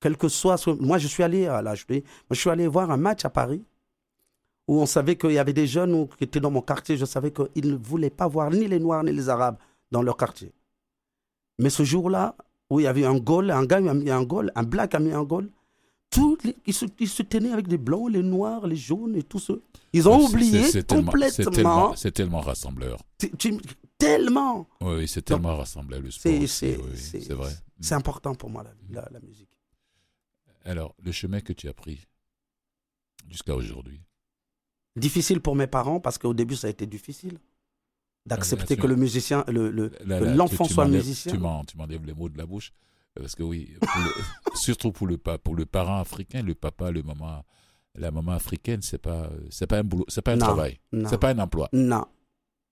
Quel 0.00 0.16
que 0.16 0.28
soit. 0.28 0.56
ce- 0.56 0.70
Moi, 0.70 0.98
je 0.98 1.06
suis 1.08 1.22
allé 1.22 1.46
à 1.46 1.62
je 1.74 2.34
suis 2.34 2.50
allé 2.50 2.66
voir 2.66 2.90
un 2.90 2.96
match 2.96 3.24
à 3.24 3.30
Paris 3.30 3.64
où 4.68 4.80
on 4.80 4.86
savait 4.86 5.16
qu'il 5.16 5.32
y 5.32 5.38
avait 5.38 5.52
des 5.52 5.66
jeunes 5.66 5.94
ou- 5.94 6.06
qui 6.06 6.24
étaient 6.24 6.40
dans 6.40 6.50
mon 6.50 6.62
quartier. 6.62 6.96
Je 6.96 7.04
savais 7.04 7.32
qu'ils 7.32 7.68
ne 7.70 7.76
voulaient 7.76 8.10
pas 8.10 8.26
voir 8.28 8.50
ni 8.50 8.66
les 8.66 8.78
Noirs 8.80 9.04
ni 9.04 9.12
les 9.12 9.28
Arabes 9.28 9.58
dans 9.90 10.02
leur 10.02 10.16
quartier. 10.16 10.52
Mais 11.58 11.70
ce 11.70 11.84
jour-là, 11.84 12.34
où 12.70 12.80
il 12.80 12.84
y 12.84 12.86
avait 12.86 13.04
un 13.04 13.18
goal, 13.18 13.50
un 13.50 13.64
gars 13.66 13.76
a 13.78 13.94
mis 13.94 14.10
un 14.10 14.22
goal, 14.24 14.50
un 14.54 14.62
black 14.62 14.94
a 14.94 14.98
mis 14.98 15.12
un 15.12 15.22
goal, 15.22 15.50
tous 16.12 16.38
les- 16.44 16.56
ils, 16.66 16.74
se, 16.74 16.84
ils 17.00 17.08
se 17.08 17.22
tenaient 17.22 17.50
avec 17.52 17.66
les 17.68 17.78
blancs, 17.78 18.10
les 18.10 18.22
noirs, 18.22 18.66
les 18.66 18.76
jaunes 18.76 19.16
et 19.16 19.22
tout 19.22 19.38
ça. 19.38 19.54
Ils 19.92 20.08
ont 20.08 20.24
oublié 20.26 20.62
c'est- 20.64 20.86
complètement. 20.88 21.50
tellement, 21.50 21.96
c'est 21.96 22.12
tellement 22.12 22.40
rassembleur. 22.40 22.98
Tellement. 23.98 24.68
Oui, 24.80 25.06
c'est 25.08 25.22
tellement 25.22 25.56
rassembleur 25.56 26.00
le 26.00 26.10
sport. 26.10 26.32
C'est 26.46 26.76
oui, 26.78 27.28
vrai. 27.30 27.52
c'est 27.80 27.94
important 27.94 28.34
pour 28.34 28.50
moi, 28.50 28.62
la, 28.64 29.00
la- 29.02 29.08
la 29.10 29.20
musique. 29.20 29.48
Alors, 30.64 30.94
le 31.02 31.12
chemin 31.12 31.40
que 31.40 31.52
tu 31.52 31.68
as 31.68 31.72
pris 31.74 32.06
jusqu'à 33.28 33.54
aujourd'hui? 33.54 34.00
Difficile 34.96 35.40
pour 35.40 35.56
mes 35.56 35.66
parents 35.66 36.00
parce 36.00 36.18
qu'au 36.18 36.34
début, 36.34 36.54
ça 36.56 36.66
a 36.66 36.70
été 36.70 36.86
difficile 36.86 37.38
d'accepter 38.26 38.74
Ah, 38.78 38.82
que 38.82 38.86
le 38.86 38.96
musicien, 38.96 39.44
le, 39.48 39.70
le- 39.70 39.90
l'enfant 40.36 40.64
tu- 40.64 40.68
tu 40.68 40.74
soit 40.74 40.86
musicien. 40.86 41.32
Tu 41.32 41.76
m'enlèves 41.76 42.04
les 42.04 42.12
mots 42.14 42.28
de 42.28 42.36
la 42.38 42.46
bouche. 42.46 42.72
Parce 43.14 43.34
que 43.34 43.42
oui, 43.42 43.74
pour 43.80 43.88
le- 44.02 44.22
surtout 44.56 44.92
pour 44.92 45.06
le, 45.06 45.16
pour 45.18 45.54
le 45.54 45.66
parent 45.66 45.98
africain, 46.00 46.42
le 46.42 46.54
papa, 46.54 46.90
le 46.90 47.02
maman, 47.02 47.44
la 47.94 48.10
maman 48.10 48.32
africaine, 48.32 48.80
c'est 48.82 48.98
pas, 48.98 49.28
c'est 49.50 49.66
pas 49.66 49.78
un 49.78 49.84
boulot, 49.84 50.04
c'est 50.08 50.22
pas 50.22 50.32
un 50.32 50.36
Non, 50.36 50.46
travail, 50.46 50.80
c'est 51.08 51.18
pas 51.18 51.30
un 51.30 51.38
emploi. 51.38 51.68
Non, 51.72 52.06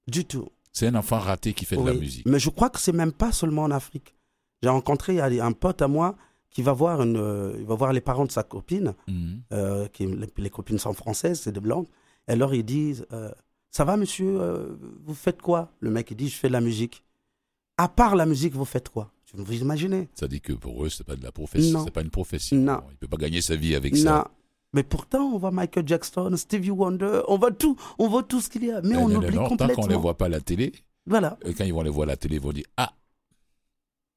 du 0.06 0.24
tout. 0.24 0.48
C'est 0.72 0.86
un 0.86 0.94
enfant 0.94 1.18
raté 1.18 1.52
qui 1.52 1.64
fait 1.64 1.76
de 1.76 1.82
la 1.82 1.92
musique. 1.94 2.26
Mais 2.26 2.38
je 2.38 2.48
crois 2.48 2.70
que 2.70 2.78
c'est 2.80 2.92
même 2.92 3.12
pas 3.12 3.32
seulement 3.32 3.64
en 3.64 3.70
Afrique. 3.70 4.14
J'ai 4.62 4.68
rencontré 4.68 5.20
un 5.20 5.52
pote 5.52 5.82
à 5.82 5.88
moi 5.88 6.16
qui 6.48 6.62
va 6.62 6.72
voir, 6.72 7.02
une, 7.02 7.16
euh, 7.16 7.54
il 7.58 7.64
va 7.66 7.74
voir 7.74 7.92
les 7.92 8.00
parents 8.00 8.24
de 8.24 8.30
sa 8.32 8.42
copine, 8.42 8.94
Mhm. 9.08 9.42
euh, 9.52 9.88
qui, 9.88 10.06
les, 10.06 10.28
les 10.36 10.50
copines 10.50 10.78
sont 10.78 10.92
françaises, 10.94 11.40
c'est 11.40 11.52
des 11.52 11.60
blancs. 11.60 11.86
Et 12.28 12.32
alors 12.32 12.54
ils 12.54 12.64
disent 12.64 13.06
euh, 13.12 13.30
Ça 13.70 13.84
va, 13.84 13.96
monsieur 13.96 14.78
Vous 15.04 15.14
faites 15.14 15.40
quoi? 15.42 15.72
Le 15.80 15.90
mec, 15.90 16.10
il 16.10 16.16
dit 16.16 16.28
Je 16.28 16.36
fais 16.36 16.48
de 16.48 16.52
la 16.52 16.60
musique. 16.60 17.04
À 17.76 17.88
part 17.88 18.14
la 18.16 18.26
musique, 18.26 18.54
vous 18.54 18.64
faites 18.64 18.88
quoi? 18.88 19.12
Vous 19.34 19.54
imaginez 19.54 20.08
Ça 20.14 20.26
dit 20.28 20.40
que 20.40 20.52
pour 20.52 20.84
eux, 20.84 20.88
c'est 20.88 21.04
pas 21.04 21.16
de 21.16 21.22
la 21.22 21.30
profession, 21.32 21.84
c'est 21.84 21.90
pas 21.90 22.00
une 22.02 22.10
profession. 22.10 22.56
Non. 22.56 22.80
Il 22.90 22.96
peut 22.96 23.08
pas 23.08 23.16
gagner 23.16 23.40
sa 23.40 23.54
vie 23.56 23.74
avec 23.74 23.94
Non. 23.94 24.02
ça. 24.02 24.30
Mais 24.72 24.82
pourtant, 24.84 25.24
on 25.34 25.38
voit 25.38 25.50
Michael 25.50 25.86
Jackson, 25.86 26.32
Stevie 26.36 26.70
Wonder, 26.70 27.22
on 27.28 27.38
voit 27.38 27.50
tout, 27.52 27.76
on 27.98 28.08
voit 28.08 28.22
tout 28.22 28.40
ce 28.40 28.48
qu'il 28.48 28.64
y 28.64 28.70
a. 28.70 28.80
Mais 28.82 28.90
Eh, 28.94 28.96
on 28.96 29.08
non, 29.08 29.16
oublie 29.18 29.34
non, 29.34 29.42
tant 29.44 29.48
complètement. 29.50 29.82
qu'on 29.82 29.88
les 29.88 29.96
voit 29.96 30.16
pas 30.16 30.26
à 30.26 30.28
la 30.28 30.40
télé, 30.40 30.72
Voilà. 31.06 31.38
euh, 31.44 31.52
quand 31.56 31.64
ils 31.64 31.72
vont 31.74 31.82
les 31.82 31.90
voir 31.90 32.04
à 32.04 32.12
la 32.12 32.16
télé, 32.16 32.36
ils 32.36 32.40
vont 32.40 32.52
dire 32.52 32.66
ah, 32.76 32.92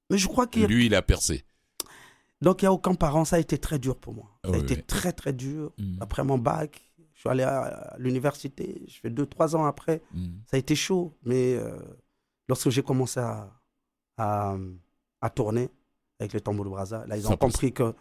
Mais 0.10 0.18
je 0.18 0.28
crois 0.28 0.46
qu'il 0.48 0.64
y 0.64 0.68
lui 0.68 0.86
il 0.88 0.96
a 0.96 1.02
percé. 1.02 1.44
Donc, 2.42 2.62
il 2.62 2.66
n'y 2.66 2.68
a 2.68 2.74
aucun 2.74 2.94
parent. 2.94 3.24
Ça 3.26 3.38
a 3.38 3.40
été 3.40 3.58
très 3.58 3.80
dur 3.80 3.96
pour 3.98 4.14
moi. 4.14 4.38
Ça 4.44 4.52
Oui, 4.52 4.58
a 4.58 4.60
été 4.62 4.76
oui. 4.76 4.84
très, 4.86 5.12
très 5.14 5.32
dur. 5.34 5.72
Mhm. 5.80 5.98
Après 6.02 6.24
mon 6.24 6.38
bac, 6.38 6.82
je 7.14 7.20
suis 7.22 7.30
allé 7.30 7.44
à 7.44 7.96
l'université. 7.98 8.84
Je 8.88 8.96
fais 9.00 9.10
deux, 9.10 9.26
trois 9.26 9.56
ans 9.56 9.66
après. 9.66 10.02
Mhm. 10.14 10.42
Ça 10.52 10.58
a 10.58 10.60
été 10.60 10.76
chaud. 10.76 11.18
Mais 11.24 11.56
euh, 11.56 11.78
lorsque 12.50 12.70
j'ai 12.70 12.84
commencé 12.84 13.20
à, 13.22 13.50
à, 14.18 14.56
à 15.24 15.30
tourner 15.30 15.70
avec 16.20 16.34
les 16.34 16.42
tambours 16.42 16.66
de 16.66 16.70
Brazza, 16.70 17.06
là, 17.08 17.18
ils 17.18 17.26
ont 17.28 17.38
compris 17.38 17.72
que 17.74 17.94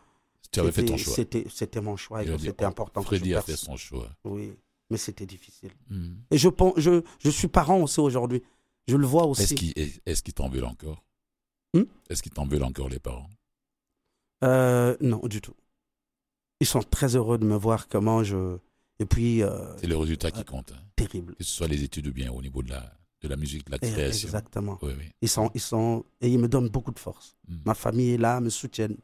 fait 0.73 0.87
c'était- 1.15 1.45
mon 1.81 1.97
choix 1.97 2.23
et 2.23 2.27
a 2.27 2.37
que 2.37 2.39
c'était 2.39 2.65
important 2.65 3.01
Freddy 3.03 3.31
que 3.31 3.37
a 3.37 3.41
je 3.41 3.45
fait 3.47 3.53
perce. 3.53 3.63
son 3.65 3.77
choix. 3.77 4.09
Oui, 4.25 4.53
mais 4.91 4.97
c'était 4.99 5.25
difficile. 5.27 5.71
Mhm. 5.89 6.17
Et 6.31 6.39
je, 6.39 6.49
pense, 6.49 6.75
je, 6.79 7.03
je 7.21 7.31
suis 7.31 7.49
parent 7.49 7.81
aussi 7.81 8.01
aujourd'hui. 8.01 8.43
Je 8.89 8.97
le 8.97 9.07
vois 9.07 9.25
aussi. 9.27 9.43
Est-ce 9.45 9.55
qu'ils 9.55 9.73
est- 9.77 10.01
qu'ils 10.23 10.35
t'en 10.35 10.49
veulent 10.49 10.65
encore? 10.65 11.03
Hmm? 11.75 11.85
Est-ce 12.11 12.23
qu'ils 12.23 12.33
t'en 12.33 12.47
veulent 12.47 12.65
encore 12.65 12.89
les 12.89 12.99
parents? 12.99 13.31
Euh, 14.45 14.97
non, 15.01 15.21
du 15.29 15.41
tout. 15.41 15.55
Ils 16.61 16.67
sont 16.67 16.83
très 16.83 17.15
heureux 17.17 17.39
de 17.39 17.45
me 17.47 17.57
voir 17.57 17.89
comment 17.89 18.23
je. 18.25 18.59
Et 18.99 19.07
puis, 19.07 19.43
euh, 19.43 19.77
C'est 19.79 19.87
le 19.87 19.97
résultat 19.97 20.31
qui 20.31 20.45
compte. 20.45 20.73
hein. 20.73 20.83
terrible. 20.97 21.35
Que 21.37 21.45
ce 21.45 21.53
soit 21.53 21.67
les 21.69 21.83
études 21.85 22.07
ou 22.09 22.13
bien 22.13 22.31
au 22.31 22.43
niveau 22.43 22.63
de 22.63 22.71
la, 22.71 22.93
de 23.23 23.29
la 23.29 23.37
musique, 23.37 23.65
de 23.67 23.73
la 23.73 23.79
Et- 23.83 23.91
création. 23.93 24.27
Exactement. 24.29 24.79
Oui, 24.83 24.93
oui. 24.99 25.05
Ils 25.21 25.29
sont, 25.29 25.51
ils 25.55 25.61
sont, 25.61 26.05
et 26.21 26.29
ils 26.29 26.39
me 26.39 26.49
donnent 26.49 26.69
beaucoup 26.69 26.91
de 26.93 26.99
force. 26.99 27.37
Mhm. 27.49 27.61
Ma 27.67 27.75
famille 27.75 28.11
est 28.13 28.19
là, 28.19 28.41
me 28.41 28.51
soutiennent. 28.51 28.97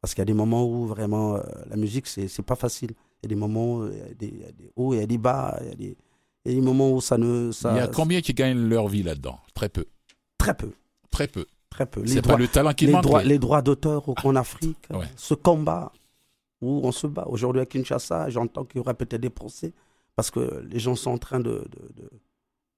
Parce 0.00 0.14
qu'il 0.14 0.20
y 0.20 0.22
a 0.22 0.26
des 0.26 0.34
moments 0.34 0.66
où 0.66 0.86
vraiment 0.86 1.36
euh, 1.36 1.42
la 1.66 1.76
musique, 1.76 2.06
c'est, 2.06 2.28
c'est 2.28 2.42
pas 2.42 2.56
facile. 2.56 2.90
Il 3.22 3.24
y 3.24 3.26
a 3.26 3.28
des 3.30 3.34
moments, 3.36 3.76
où 3.78 3.86
il 3.90 3.96
y 3.98 4.02
a 4.02 4.14
des, 4.14 4.26
il 4.28 4.40
y 4.40 4.44
a 4.44 4.52
des 4.52 4.70
hauts, 4.76 4.92
il 4.94 5.00
y 5.00 5.02
a 5.02 5.06
des 5.06 5.18
bas, 5.18 5.58
il 5.62 5.68
y 5.68 5.72
a 5.72 5.74
des, 5.74 5.96
il 6.44 6.52
y 6.52 6.54
a 6.56 6.60
des 6.60 6.66
moments 6.66 6.92
où 6.92 7.00
ça 7.00 7.16
ne. 7.16 7.52
Ça, 7.52 7.72
Il 7.72 7.76
y 7.76 7.80
a 7.80 7.88
combien 7.88 8.20
qui 8.20 8.34
gagnent 8.34 8.68
leur 8.68 8.88
vie 8.88 9.02
là-dedans? 9.02 9.38
Très 9.54 9.68
peu. 9.70 9.86
Très 10.36 10.54
peu. 10.54 10.72
Très 11.10 11.28
peu. 11.28 11.46
Très 11.70 11.86
peu. 11.86 12.06
C'est 12.06 12.20
pas 12.22 12.36
le 12.36 12.46
talent 12.48 12.72
qui 12.74 12.86
les 12.86 12.92
manque. 12.92 13.02
droits, 13.04 13.22
mais- 13.22 13.28
les 13.28 13.38
droits 13.38 13.62
d'auteur 13.62 14.08
au- 14.08 14.14
en 14.24 14.36
Afrique, 14.36 14.78
Ouais. 14.90 15.06
ce 15.16 15.34
combat 15.34 15.90
où 16.60 16.80
on 16.84 16.92
se 16.92 17.06
bat. 17.06 17.24
Aujourd'hui 17.28 17.62
à 17.62 17.66
Kinshasa, 17.66 18.28
j'entends 18.30 18.64
qu'il 18.64 18.76
y 18.78 18.80
aura 18.80 18.94
peut-être 18.94 19.20
des 19.20 19.30
procès 19.30 19.72
parce 20.14 20.30
que 20.30 20.64
les 20.70 20.78
gens 20.78 20.94
sont 20.94 21.10
en 21.10 21.18
train 21.18 21.40
de, 21.40 21.66
de, 21.70 22.02
de, 22.02 22.10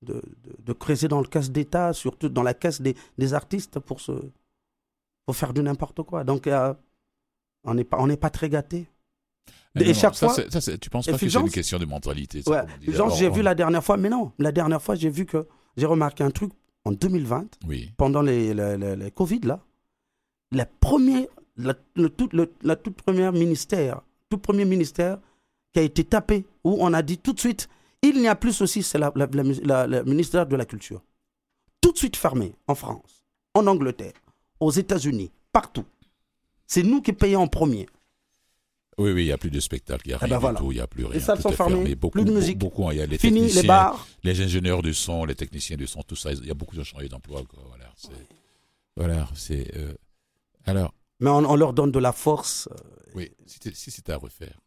de, 0.03 0.15
de- 0.15 0.57
de 0.59 0.73
creuser 0.73 1.09
dans 1.09 1.21
le 1.21 1.27
caisse 1.27 1.51
d'État, 1.51 1.93
surtout 1.93 2.29
dans 2.29 2.43
la 2.43 2.55
caisse 2.55 2.81
des, 2.81 2.95
des 3.19 3.35
artistes 3.35 3.79
pour, 3.81 4.01
se, 4.01 4.13
pour 5.25 5.37
faire 5.37 5.53
du 5.53 5.63
n'importe 5.63 6.03
quoi. 6.03 6.25
Donc 6.25 6.47
euh, 6.47 6.75
on 7.65 7.75
n'est 7.75 7.85
pas, 7.85 7.99
on 8.01 8.07
n'est 8.07 8.17
pas 8.17 8.31
très 8.31 8.49
gâtés. 8.49 8.87
Ah, 9.75 9.81
Et 9.83 9.95
chaque 9.95 10.15
ça, 10.15 10.29
fois- 10.29 10.61
ça, 10.61 10.79
tu 10.79 10.91
penses 10.91 11.07
pas 11.07 11.13
que 11.13 11.29
c'est 11.29 11.39
une 11.41 11.51
question 11.51 11.79
de 11.79 11.85
mentalité 11.85 12.43
Ouais. 12.47 12.63
j'ai 13.15 13.31
vu 13.31 13.43
la 13.43 13.55
dernière 13.55 13.85
fois, 13.85 13.97
mais 13.97 14.09
non, 14.09 14.33
la 14.39 14.53
dernière 14.53 14.81
fois, 14.83 14.95
j'ai 14.95 15.11
vu 15.11 15.27
que 15.27 15.47
j'ai 15.77 15.87
remarqué 15.87 16.25
un 16.25 16.31
truc 16.31 16.53
en 16.85 16.93
2020 16.93 17.47
Oui. 17.67 17.93
pendant 17.97 18.23
les, 18.23 18.55
les, 18.55 18.77
les- 18.79 18.97
les 18.97 19.11
Covid, 19.11 19.41
là, 19.41 19.61
la 20.53 20.65
première, 20.67 21.27
la, 21.57 21.75
le 21.97 22.09
tout, 22.09 22.29
le- 22.33 22.53
la 22.63 22.77
toute 22.77 22.95
première 22.97 23.33
ministère, 23.33 24.01
tout 24.31 24.39
premier 24.39 24.65
ministère 24.65 25.19
qui 25.73 25.81
a 25.81 25.83
été 25.83 26.05
tapé, 26.05 26.47
où 26.65 26.77
on 26.81 26.93
a 26.95 27.03
dit 27.03 27.19
tout 27.19 27.33
de 27.35 27.41
suite, 27.41 27.69
il 28.09 28.21
n'y 28.21 28.29
a 28.29 28.35
plus 28.37 28.53
ceci, 28.53 28.83
c'est 28.83 28.99
la 28.99 29.13
ministère 30.05 30.47
de 30.47 30.57
la 30.57 30.65
Culture. 30.65 31.03
Tout 31.81 31.93
de 31.93 31.99
suite 31.99 32.17
fermé 32.17 32.55
en 32.67 32.75
France, 32.75 33.23
en 33.55 33.67
Angleterre, 33.67 34.13
aux 34.61 34.71
États-Unis, 34.71 35.31
partout. 35.53 35.85
C'est 36.67 36.83
nous 36.83 37.01
qui 37.03 37.13
payons 37.13 37.43
en 37.43 37.47
premier. 37.49 37.87
Oui, 38.99 39.13
oui, 39.13 39.23
il 39.25 39.27
n'y 39.27 39.33
a 39.33 39.37
plus 39.39 39.51
de 39.51 39.61
spectacle, 39.61 40.03
il 40.07 40.09
n'y 40.09 40.15
a 40.15 40.19
Eh 40.23 40.25
rien 40.25 40.35
ben 40.35 40.39
voilà. 40.39 40.59
du 40.59 40.65
tout, 40.65 40.73
il 40.73 40.77
n'y 40.77 40.81
a 40.81 40.87
plus 40.87 41.05
rien. 41.05 41.21
salles 41.21 41.37
tout 41.37 41.43
sont 41.43 41.53
fermées, 41.53 41.75
fermé. 41.77 41.95
Beaucoup, 41.95 42.13
plus 42.19 42.25
de 42.25 42.33
musique. 42.33 42.59
Beaucoup, 42.59 42.91
il 42.93 42.97
y 42.97 43.01
a 43.03 43.07
les 43.07 43.19
Fini 43.19 43.41
les 43.41 43.47
techniciens, 43.49 43.69
bars. 43.69 44.07
les 44.25 44.41
ingénieurs 44.41 44.81
de 44.83 44.91
son, 44.93 45.27
les 45.27 45.35
techniciens 45.35 45.77
de 45.77 45.85
son, 45.85 46.03
tout 46.03 46.17
ça, 46.17 46.33
il 46.33 46.47
y 46.47 46.51
a 46.51 46.55
beaucoup 46.55 46.75
de 46.77 46.83
changé 46.83 47.09
d'emploi. 47.09 47.43
Voilà, 47.69 47.93
c'est. 47.95 48.09
Voilà, 48.97 49.29
c'est. 49.35 49.77
euh, 49.77 49.93
Alors, 50.65 50.95
Mais 51.21 51.29
on, 51.29 51.45
on 51.45 51.57
leur 51.57 51.75
donne 51.75 51.93
de 51.93 51.99
la 51.99 52.13
force. 52.13 52.69
euh, 52.73 53.13
oui, 53.15 53.31
si, 53.45 53.59
si 53.75 53.91
c'était 53.91 54.13
à 54.13 54.17
refaire, 54.17 54.59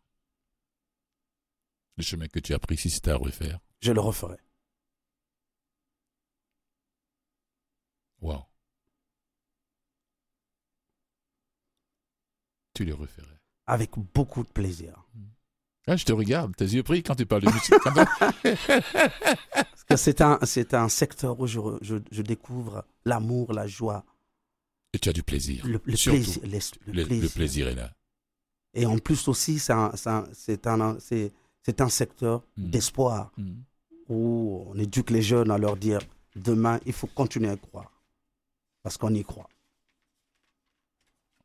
le 1.99 2.03
chemin 2.03 2.27
que 2.27 2.39
tu 2.39 2.53
as 2.53 2.59
pris, 2.59 2.77
si 2.77 2.89
c'était 2.89 3.11
à 3.11 3.17
refaire, 3.17 3.59
Je 3.81 3.91
le 3.91 3.99
referai. 4.01 4.37
waouh. 8.21 8.43
Tu 12.73 12.85
le 12.85 12.93
referais. 12.93 13.25
Avec 13.67 13.91
beaucoup 14.13 14.43
de 14.43 14.49
plaisir. 14.49 15.05
Ah, 15.87 15.95
je 15.95 16.05
te 16.05 16.11
regarde, 16.13 16.55
tes 16.55 16.65
yeux 16.65 16.83
pris 16.83 17.03
quand 17.03 17.15
tu 17.15 17.25
parles 17.25 17.43
de 17.43 17.51
musique. 17.51 17.73
C'est 19.97 20.21
un, 20.21 20.37
c'est 20.45 20.75
un 20.75 20.87
secteur 20.87 21.39
où 21.39 21.47
je, 21.47 21.59
je, 21.81 21.95
je 22.11 22.21
découvre 22.21 22.85
l'amour, 23.05 23.53
la 23.53 23.65
joie, 23.65 24.05
Et 24.93 24.99
tu 24.99 25.09
as 25.09 25.13
du 25.13 25.23
plaisir. 25.23 25.65
le, 25.65 25.71
le 25.73 25.79
plaisir, 25.79 26.13
le, 26.43 26.93
Le, 26.93 27.05
plaisir. 27.05 27.23
le 27.23 27.29
plaisir 27.29 27.67
est 27.69 27.73
là. 27.75 27.91
Et 28.75 28.85
en 28.85 28.99
plus 28.99 29.27
aussi, 29.27 29.57
c'est 29.57 29.73
un, 29.73 29.91
c'est 30.31 30.67
un, 30.67 30.97
c'est 31.63 31.81
un, 31.81 31.89
secteur 31.89 32.43
Mm. 32.57 32.69
d'espoir 32.69 33.31
Mm. 33.37 33.61
où 34.09 34.65
on 34.67 34.75
éduque 34.79 35.09
les 35.11 35.21
jeunes 35.21 35.51
à 35.51 35.57
leur 35.57 35.75
dire 35.77 35.99
demain, 36.35 36.79
il 36.85 36.93
faut 36.93 37.07
continuer 37.07 37.49
à 37.49 37.57
croire. 37.57 37.91
Parce 38.83 38.97
qu'on 38.97 39.13
y 39.13 39.23
croit. 39.23 39.49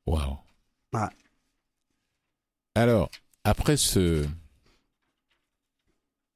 Waouh. 0.07 0.37
Ouais. 0.93 1.01
Alors, 2.75 3.11
après 3.45 3.77
ce, 3.77 4.27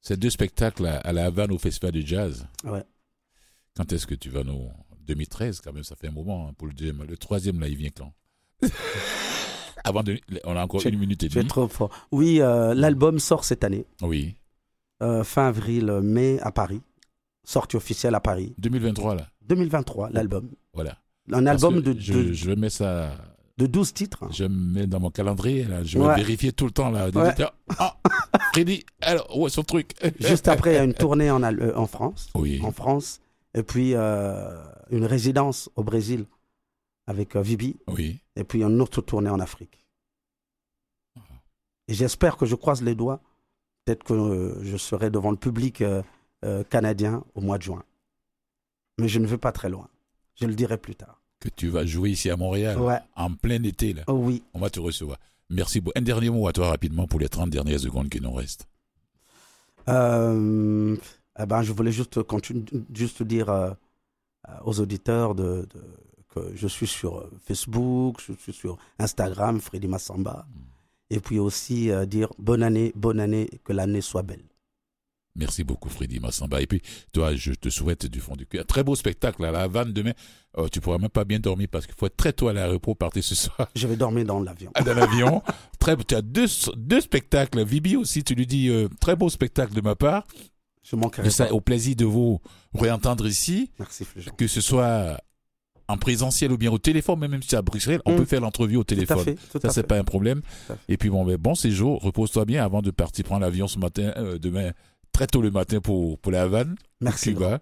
ces 0.01 0.17
deux 0.17 0.29
spectacles 0.29 0.85
à, 0.85 0.97
à 0.99 1.13
la 1.13 1.25
Havane 1.25 1.51
au 1.51 1.57
Festival 1.57 1.91
du 1.93 2.05
Jazz, 2.05 2.47
Ouais. 2.63 2.83
quand 3.75 3.91
est-ce 3.93 4.07
que 4.07 4.15
tu 4.15 4.29
vas 4.29 4.43
nous... 4.43 4.69
2013, 5.01 5.61
quand 5.61 5.73
même, 5.73 5.83
ça 5.83 5.95
fait 5.95 6.07
un 6.09 6.11
moment 6.11 6.47
hein, 6.49 6.53
pour 6.53 6.67
le 6.67 6.73
deuxième. 6.73 7.03
Le 7.03 7.17
troisième, 7.17 7.59
là, 7.59 7.67
il 7.67 7.75
vient 7.75 7.89
quand? 7.89 8.13
Avant 9.83 10.03
de... 10.03 10.19
On 10.45 10.55
a 10.55 10.63
encore 10.63 10.85
une 10.85 10.97
minute 10.99 11.23
et 11.23 11.29
Tu 11.29 11.37
es 11.37 11.41
demie. 11.41 11.49
trop 11.49 11.67
fort. 11.67 11.89
Oui, 12.11 12.41
euh, 12.41 12.73
l'album 12.73 13.19
sort 13.19 13.43
cette 13.45 13.63
année, 13.63 13.85
Oui. 14.01 14.35
euh, 15.01 15.23
fin 15.23 15.47
avril, 15.47 15.89
euh, 15.89 16.01
mai 16.01 16.39
à 16.41 16.51
Paris. 16.51 16.81
Sortie 17.43 17.77
officielle 17.77 18.15
à 18.15 18.19
Paris. 18.19 18.53
2023, 18.59 19.15
là. 19.15 19.27
2023, 19.47 20.09
l'album. 20.11 20.49
Voilà. 20.73 20.97
Un 21.31 21.43
Parce 21.45 21.63
album 21.63 21.81
de, 21.81 21.95
je, 21.99 22.13
de, 22.13 22.33
je 22.33 22.51
mets 22.51 22.69
ça... 22.69 23.11
de 23.57 23.65
12 23.67 23.93
titres. 23.93 24.25
Je 24.31 24.43
me 24.45 24.73
mets 24.73 24.87
dans 24.87 24.99
mon 24.99 25.09
calendrier, 25.11 25.63
là. 25.63 25.83
Je 25.83 25.97
vais 25.97 26.05
Ouais. 26.05 26.15
vérifier 26.15 26.51
tout 26.51 26.65
le 26.65 26.71
temps, 26.71 26.89
là. 26.91 27.09
Ouais. 27.09 27.33
Ah, 27.77 27.97
Freddy, 28.53 28.83
alors, 29.01 29.35
où 29.37 29.47
est 29.47 29.49
son 29.51 29.63
truc? 29.63 29.93
Juste 30.19 30.47
après, 30.55 30.71
il 30.73 30.75
y 30.75 30.79
a 30.79 30.83
une 30.83 30.93
tournée 30.93 31.31
en, 31.31 31.39
France. 31.87 32.29
Oui. 32.35 32.59
En 32.63 32.71
France. 32.71 33.19
Et 33.55 33.63
puis, 33.63 33.93
euh, 33.95 34.55
une 34.91 35.05
résidence 35.05 35.69
au 35.75 35.83
Brésil 35.83 36.25
avec 37.09 37.35
euh, 37.35 37.41
Vibi. 37.41 37.77
Oui. 37.87 38.21
Et 38.35 38.43
puis, 38.43 38.63
une 38.63 38.79
autre 38.81 39.01
tournée 39.01 39.31
en 39.31 39.39
Afrique. 39.39 39.83
Et 41.87 41.93
j'espère 41.95 42.37
que 42.37 42.45
je 42.45 42.55
croise 42.55 42.83
les 42.83 42.93
doigts. 42.93 43.19
Peut-être 43.83 44.03
que 44.03 44.13
euh, 44.13 44.63
je 44.63 44.77
serai 44.77 45.09
devant 45.09 45.31
le 45.31 45.37
public 45.37 45.81
euh, 45.81 46.63
canadien 46.69 47.23
au 47.33 47.41
mois 47.41 47.57
de 47.57 47.63
juin. 47.63 47.83
Mais 48.99 49.07
je 49.07 49.17
ne 49.17 49.25
vais 49.25 49.39
pas 49.39 49.51
très 49.51 49.69
loin. 49.69 49.89
Je 50.35 50.45
le 50.45 50.53
dirai 50.53 50.77
plus 50.77 50.95
tard. 50.95 51.19
Que 51.39 51.49
tu 51.49 51.69
vas 51.69 51.83
jouer 51.83 52.11
ici 52.11 52.29
à 52.29 52.37
Montréal. 52.37 52.79
Ouais. 52.79 52.99
En 53.15 53.33
plein 53.33 53.63
été, 53.63 53.93
là. 53.93 54.03
Oh 54.05 54.13
oui. 54.13 54.43
On 54.53 54.59
va 54.59 54.69
te 54.69 54.79
recevoir. 54.79 55.17
Merci 55.49 55.81
beaucoup. 55.81 55.97
Un 55.97 56.03
dernier 56.03 56.29
mot 56.29 56.47
à 56.47 56.53
toi 56.53 56.69
rapidement 56.69 57.07
pour 57.07 57.19
les 57.19 57.29
30 57.29 57.49
dernières 57.49 57.79
secondes 57.79 58.09
qui 58.09 58.21
nous 58.21 58.33
restent. 58.33 58.67
Euh, 59.87 60.95
eh 61.39 61.45
ben, 61.47 61.63
je 61.63 61.73
voulais 61.73 61.91
juste, 61.91 62.19
juste 62.93 63.23
dire 63.23 63.49
euh, 63.49 63.71
aux 64.63 64.79
auditeurs 64.79 65.33
de, 65.33 65.67
je 66.55 66.67
suis 66.67 66.87
sur 66.87 67.17
euh, 67.19 67.31
Facebook, 67.45 68.21
je 68.25 68.33
suis 68.33 68.53
sur 68.53 68.77
Instagram, 68.99 69.59
Freddy 69.59 69.87
Massamba. 69.87 70.47
Et 71.09 71.19
puis 71.19 71.39
aussi 71.39 71.89
euh, 71.91 72.05
dire 72.05 72.29
bonne 72.37 72.61
année, 72.63 72.91
bonne 72.95 73.19
année, 73.19 73.49
que 73.63 73.73
l'année 73.73 74.01
soit 74.01 74.21
belle. 74.23 74.43
Merci 75.35 75.63
beaucoup, 75.63 75.89
Freddy 75.89 76.19
Massamba. 76.19 76.59
Et 76.61 76.67
puis, 76.67 76.81
toi, 77.13 77.33
je 77.35 77.53
te 77.53 77.69
souhaite 77.69 78.05
du 78.07 78.19
fond 78.19 78.35
du 78.35 78.45
cœur. 78.45 78.65
Très 78.65 78.83
beau 78.83 78.95
spectacle 78.95 79.45
à 79.45 79.51
la 79.51 79.61
Havane 79.61 79.93
demain. 79.93 80.11
Oh, 80.57 80.67
tu 80.67 80.81
pourras 80.81 80.97
même 80.97 81.09
pas 81.09 81.23
bien 81.23 81.39
dormir 81.39 81.67
parce 81.71 81.85
qu'il 81.85 81.95
faut 81.95 82.07
être 82.07 82.17
très 82.17 82.33
tôt 82.33 82.49
à 82.49 82.53
l'aéroport, 82.53 82.97
partir 82.97 83.23
ce 83.23 83.35
soir 83.35 83.69
Je 83.75 83.87
vais 83.87 83.95
dormir 83.95 84.25
dans 84.25 84.39
l'avion. 84.41 84.71
dans 84.83 84.93
l'avion. 84.93 85.41
Très, 85.79 85.95
tu 85.97 86.15
as 86.15 86.21
deux, 86.21 86.47
deux 86.75 86.99
spectacles. 86.99 87.63
Vibi 87.63 87.95
aussi, 87.95 88.23
tu 88.23 88.35
lui 88.35 88.47
dis 88.47 88.69
euh, 88.69 88.89
très 88.99 89.15
beau 89.15 89.29
spectacle 89.29 89.73
de 89.73 89.81
ma 89.81 89.95
part. 89.95 90.25
Je 90.83 90.95
manquerai 90.95 91.29
ça, 91.29 91.53
au 91.53 91.61
plaisir 91.61 91.95
de 91.95 92.05
vous 92.05 92.41
réentendre 92.73 93.25
ici, 93.27 93.71
Merci, 93.79 94.05
Fulgent. 94.05 94.31
que 94.35 94.47
ce 94.47 94.59
soit 94.59 95.19
en 95.89 95.97
présentiel 95.97 96.51
ou 96.53 96.57
bien 96.57 96.71
au 96.71 96.77
téléphone, 96.77 97.19
même 97.19 97.41
si 97.41 97.49
c'est 97.49 97.57
à 97.57 97.61
Bruxelles, 97.61 97.99
on 98.05 98.13
Mm. 98.13 98.17
peut 98.17 98.25
faire 98.25 98.41
l'entrevue 98.41 98.77
au 98.77 98.83
téléphone. 98.83 99.23
fait. 99.23 99.37
Ça, 99.61 99.69
c'est 99.71 99.83
pas 99.83 99.97
un 99.97 100.03
problème. 100.03 100.41
Et 100.87 100.95
puis, 100.97 101.09
bon, 101.09 101.25
ben, 101.25 101.35
bon 101.35 101.55
séjour. 101.55 102.01
Repose-toi 102.01 102.45
bien 102.45 102.63
avant 102.63 102.81
de 102.81 102.91
partir 102.91 103.25
prendre 103.25 103.41
l'avion 103.41 103.67
ce 103.67 103.77
matin, 103.79 104.13
euh, 104.17 104.37
demain, 104.39 104.71
très 105.11 105.27
tôt 105.27 105.41
le 105.41 105.51
matin 105.51 105.79
pour, 105.81 106.17
pour 106.19 106.31
la 106.31 106.43
Havane, 106.43 106.75
Merci. 107.01 107.33
Cuba. 107.33 107.59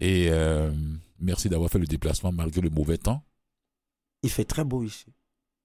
Et 0.00 0.28
euh, 0.30 0.70
merci 1.20 1.48
d'avoir 1.48 1.70
fait 1.70 1.78
le 1.78 1.86
déplacement 1.86 2.32
malgré 2.32 2.60
le 2.60 2.70
mauvais 2.70 2.98
temps. 2.98 3.22
Il 4.22 4.30
fait 4.30 4.44
très 4.44 4.64
beau 4.64 4.82
ici. 4.82 5.06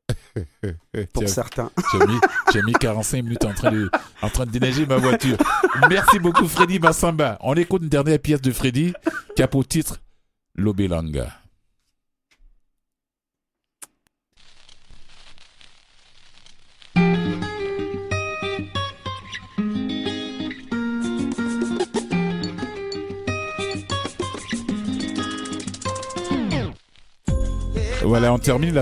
Pour 1.14 1.28
certains. 1.28 1.72
J'ai 2.54 2.60
mis, 2.62 2.66
mis 2.68 2.74
45 2.74 3.24
minutes 3.24 3.46
en 3.46 3.54
train 3.54 3.72
de, 3.72 3.90
en 4.22 4.30
train 4.30 4.46
de 4.46 4.52
déneiger 4.52 4.86
ma 4.86 4.98
voiture. 4.98 5.38
Merci 5.90 6.20
beaucoup, 6.20 6.48
Freddy 6.48 6.78
Massamba. 6.80 7.38
On 7.42 7.56
écoute 7.56 7.82
une 7.82 7.90
dernière 7.90 8.20
pièce 8.20 8.42
de 8.42 8.52
Freddy 8.52 8.94
qui 9.36 9.42
a 9.42 9.48
pour 9.48 9.68
titre 9.68 10.00
Lobelanga. 10.56 11.34
Voilà, 28.06 28.32
on 28.32 28.38
termine 28.38 28.80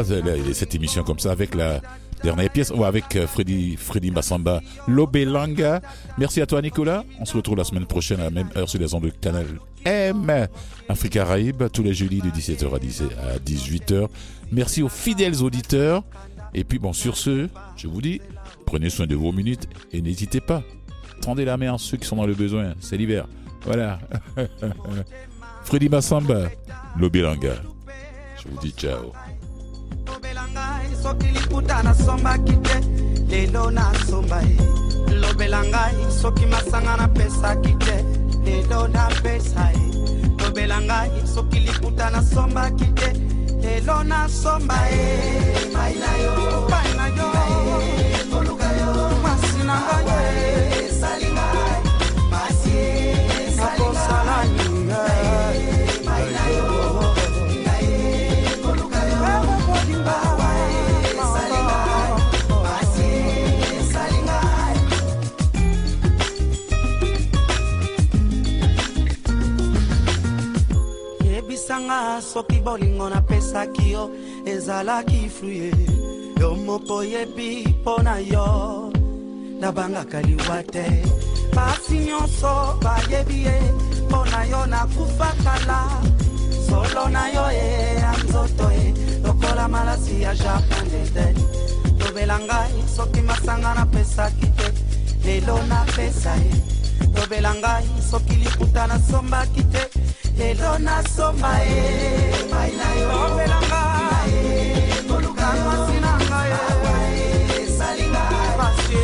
cette 0.51 0.75
émission 0.75 1.01
comme 1.03 1.17
ça 1.17 1.31
avec 1.31 1.55
la 1.55 1.79
dernière 2.23 2.49
pièce, 2.49 2.71
ou 2.75 2.83
avec 2.83 3.15
euh, 3.15 3.25
Freddy, 3.25 3.77
Freddy 3.77 4.11
Massamba, 4.11 4.61
Lobelanga. 4.85 5.81
Merci 6.17 6.41
à 6.41 6.45
toi, 6.45 6.61
Nicolas. 6.61 7.05
On 7.21 7.25
se 7.25 7.37
retrouve 7.37 7.55
la 7.55 7.63
semaine 7.63 7.85
prochaine 7.85 8.19
à 8.19 8.25
la 8.25 8.29
même 8.31 8.49
heure 8.57 8.67
sur 8.67 8.79
les 8.79 8.93
ondes 8.93 9.03
de 9.03 9.09
Canal 9.09 9.45
M, 9.85 10.47
Afrique 10.89 11.13
Caraïbe, 11.13 11.63
tous 11.71 11.83
les 11.83 11.93
jeudis 11.93 12.19
de 12.19 12.29
17h 12.29 12.75
à 12.75 12.79
10 12.79 13.03
à 13.03 13.39
18h. 13.39 14.09
Merci 14.51 14.83
aux 14.83 14.89
fidèles 14.89 15.41
auditeurs. 15.41 16.03
Et 16.53 16.65
puis, 16.65 16.77
bon, 16.77 16.91
sur 16.91 17.15
ce, 17.15 17.47
je 17.77 17.87
vous 17.87 18.01
dis, 18.01 18.19
prenez 18.65 18.89
soin 18.89 19.07
de 19.07 19.15
vos 19.15 19.31
minutes 19.31 19.69
et 19.93 20.01
n'hésitez 20.01 20.41
pas. 20.41 20.63
Tendez 21.21 21.45
la 21.45 21.55
main 21.55 21.75
à 21.75 21.77
ceux 21.77 21.95
qui 21.95 22.05
sont 22.05 22.17
dans 22.17 22.27
le 22.27 22.35
besoin. 22.35 22.73
C'est 22.81 22.97
l'hiver. 22.97 23.27
Voilà. 23.63 23.99
Freddy 25.63 25.87
Massamba, 25.87 26.49
Lobelanga. 26.99 27.53
Je 28.43 28.49
vous 28.49 28.59
dis 28.59 28.73
ciao. 28.75 29.13
soki 31.01 31.27
liputa 31.27 31.83
nasombaki 31.83 32.55
te 32.63 32.79
lelo 33.29 33.69
nasomba 33.71 34.41
ye 34.41 34.57
lobelangai 35.21 35.95
soki 36.21 36.45
masanga 36.45 36.95
napesaki 36.97 37.73
te 37.79 37.95
lelo 38.45 38.87
napesa 38.87 39.71
ye 39.71 39.87
lobelangai 40.39 41.27
soki 41.33 41.59
liputa 41.59 42.09
nasombaki 42.09 42.87
te 42.95 43.09
lelo 43.61 44.03
nasomba 44.03 44.77
ye 44.91 45.05
pai 45.73 45.93
na 46.01 46.11
yo 46.23 46.33
mwasi 49.21 49.63
na 49.67 49.75
ngai 50.05 50.52
yebisanga 72.13 72.21
soki 72.21 72.59
bolingo 72.61 73.09
napesaki 73.09 73.91
yo 73.91 74.09
ezalaki 74.45 75.29
fluye 75.29 75.71
yo 76.39 76.55
moko 76.55 77.03
yebi 77.03 77.65
mpo 77.67 78.01
na 78.03 78.17
yo 78.17 78.91
nabangaka 79.59 80.21
liwa 80.21 80.63
te. 80.63 81.03
Basi 81.55 81.99
nyonso 81.99 82.79
bayebi 82.81 83.45
ye 83.45 83.61
mpo 84.07 84.25
na 84.25 84.43
yo 84.45 84.65
nakufa 84.65 85.33
kala. 85.43 86.01
Solo 86.67 87.09
na 87.09 87.27
yo 87.29 87.51
ye 87.51 87.95
ya 87.95 88.13
nzoto 88.23 88.71
ye 88.71 88.93
lokola 89.23 89.67
malasi 89.67 90.21
ya 90.21 90.35
japon 90.35 90.89
dede 90.89 91.39
lobela 91.99 92.39
ngai 92.39 92.83
soki 92.95 93.21
masanga 93.21 93.73
napesaki 93.73 94.47
te. 94.57 94.71
Lelo 95.25 95.57
napesa 95.67 96.35
ye 96.35 96.53
lobela 97.15 97.53
ngai 97.55 97.85
soki 98.11 98.35
liputa 98.35 98.87
nasombaki 98.87 99.63
te 99.71 100.02
lelo 100.37 100.71
nasomba 100.79 101.53
ye 101.69 101.83
mai 102.51 102.71
na 102.79 102.87
yo. 102.99 103.07
Lobela 103.11 103.59
ngai 103.69 104.33
mwasi 105.63 105.97
na 106.05 106.13
ngai 106.29 106.51
esali 107.61 108.05
ngai 108.13 108.49
pasi 108.57 108.97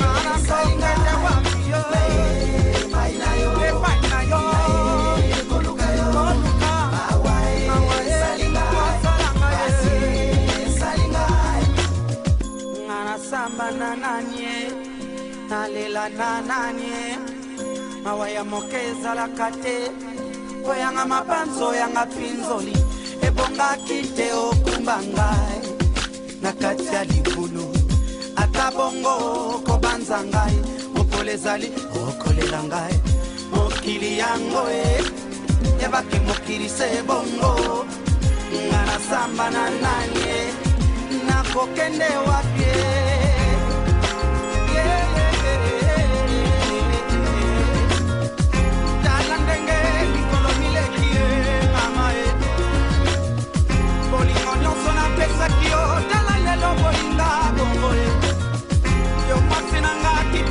nanasongete 0.00 1.12
wami 1.24 1.54
yo. 1.72 1.82
Epai 3.68 3.98
na 4.10 4.18
yo. 4.30 4.40
Koluka 5.48 5.88
nga 12.88 12.98
nasambana 13.06 13.90
nanie 14.02 14.56
nalela 15.48 16.04
na 16.18 16.30
nani 16.48 16.92
mawa 18.04 18.26
ya 18.30 18.44
moke 18.44 18.80
ezalaka 18.90 19.48
te 19.62 19.76
oyanga 20.70 21.04
mabanzo 21.06 21.68
oyanga 21.68 22.06
mpinzoli 22.06 22.76
ebongaki 23.26 23.98
te 24.16 24.32
okumba 24.32 24.96
ngai. 25.02 25.60
Na 26.42 26.52
kati 26.52 26.86
ya 26.94 27.04
libulu 27.04 27.66
ata 28.36 28.70
bongo 28.76 29.14
kobanza 29.66 30.24
ngai. 30.24 30.56
Mokolo 30.94 31.30
ezali 31.32 31.68
okolela 31.94 32.62
ngai. 32.62 32.94
Mokili 33.52 34.18
yango 34.18 34.62
e 34.70 34.84
yabaki 35.80 36.18
mokili 36.26 36.68
se 36.68 37.02
bongo. 37.06 37.86
Nga 38.52 38.80
nasamba 38.88 39.50
na 39.50 39.64
nani 39.82 40.22
e 40.38 40.42
nakokende 41.26 42.10
wapie 42.26 43.11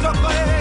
J'appelle 0.02 0.61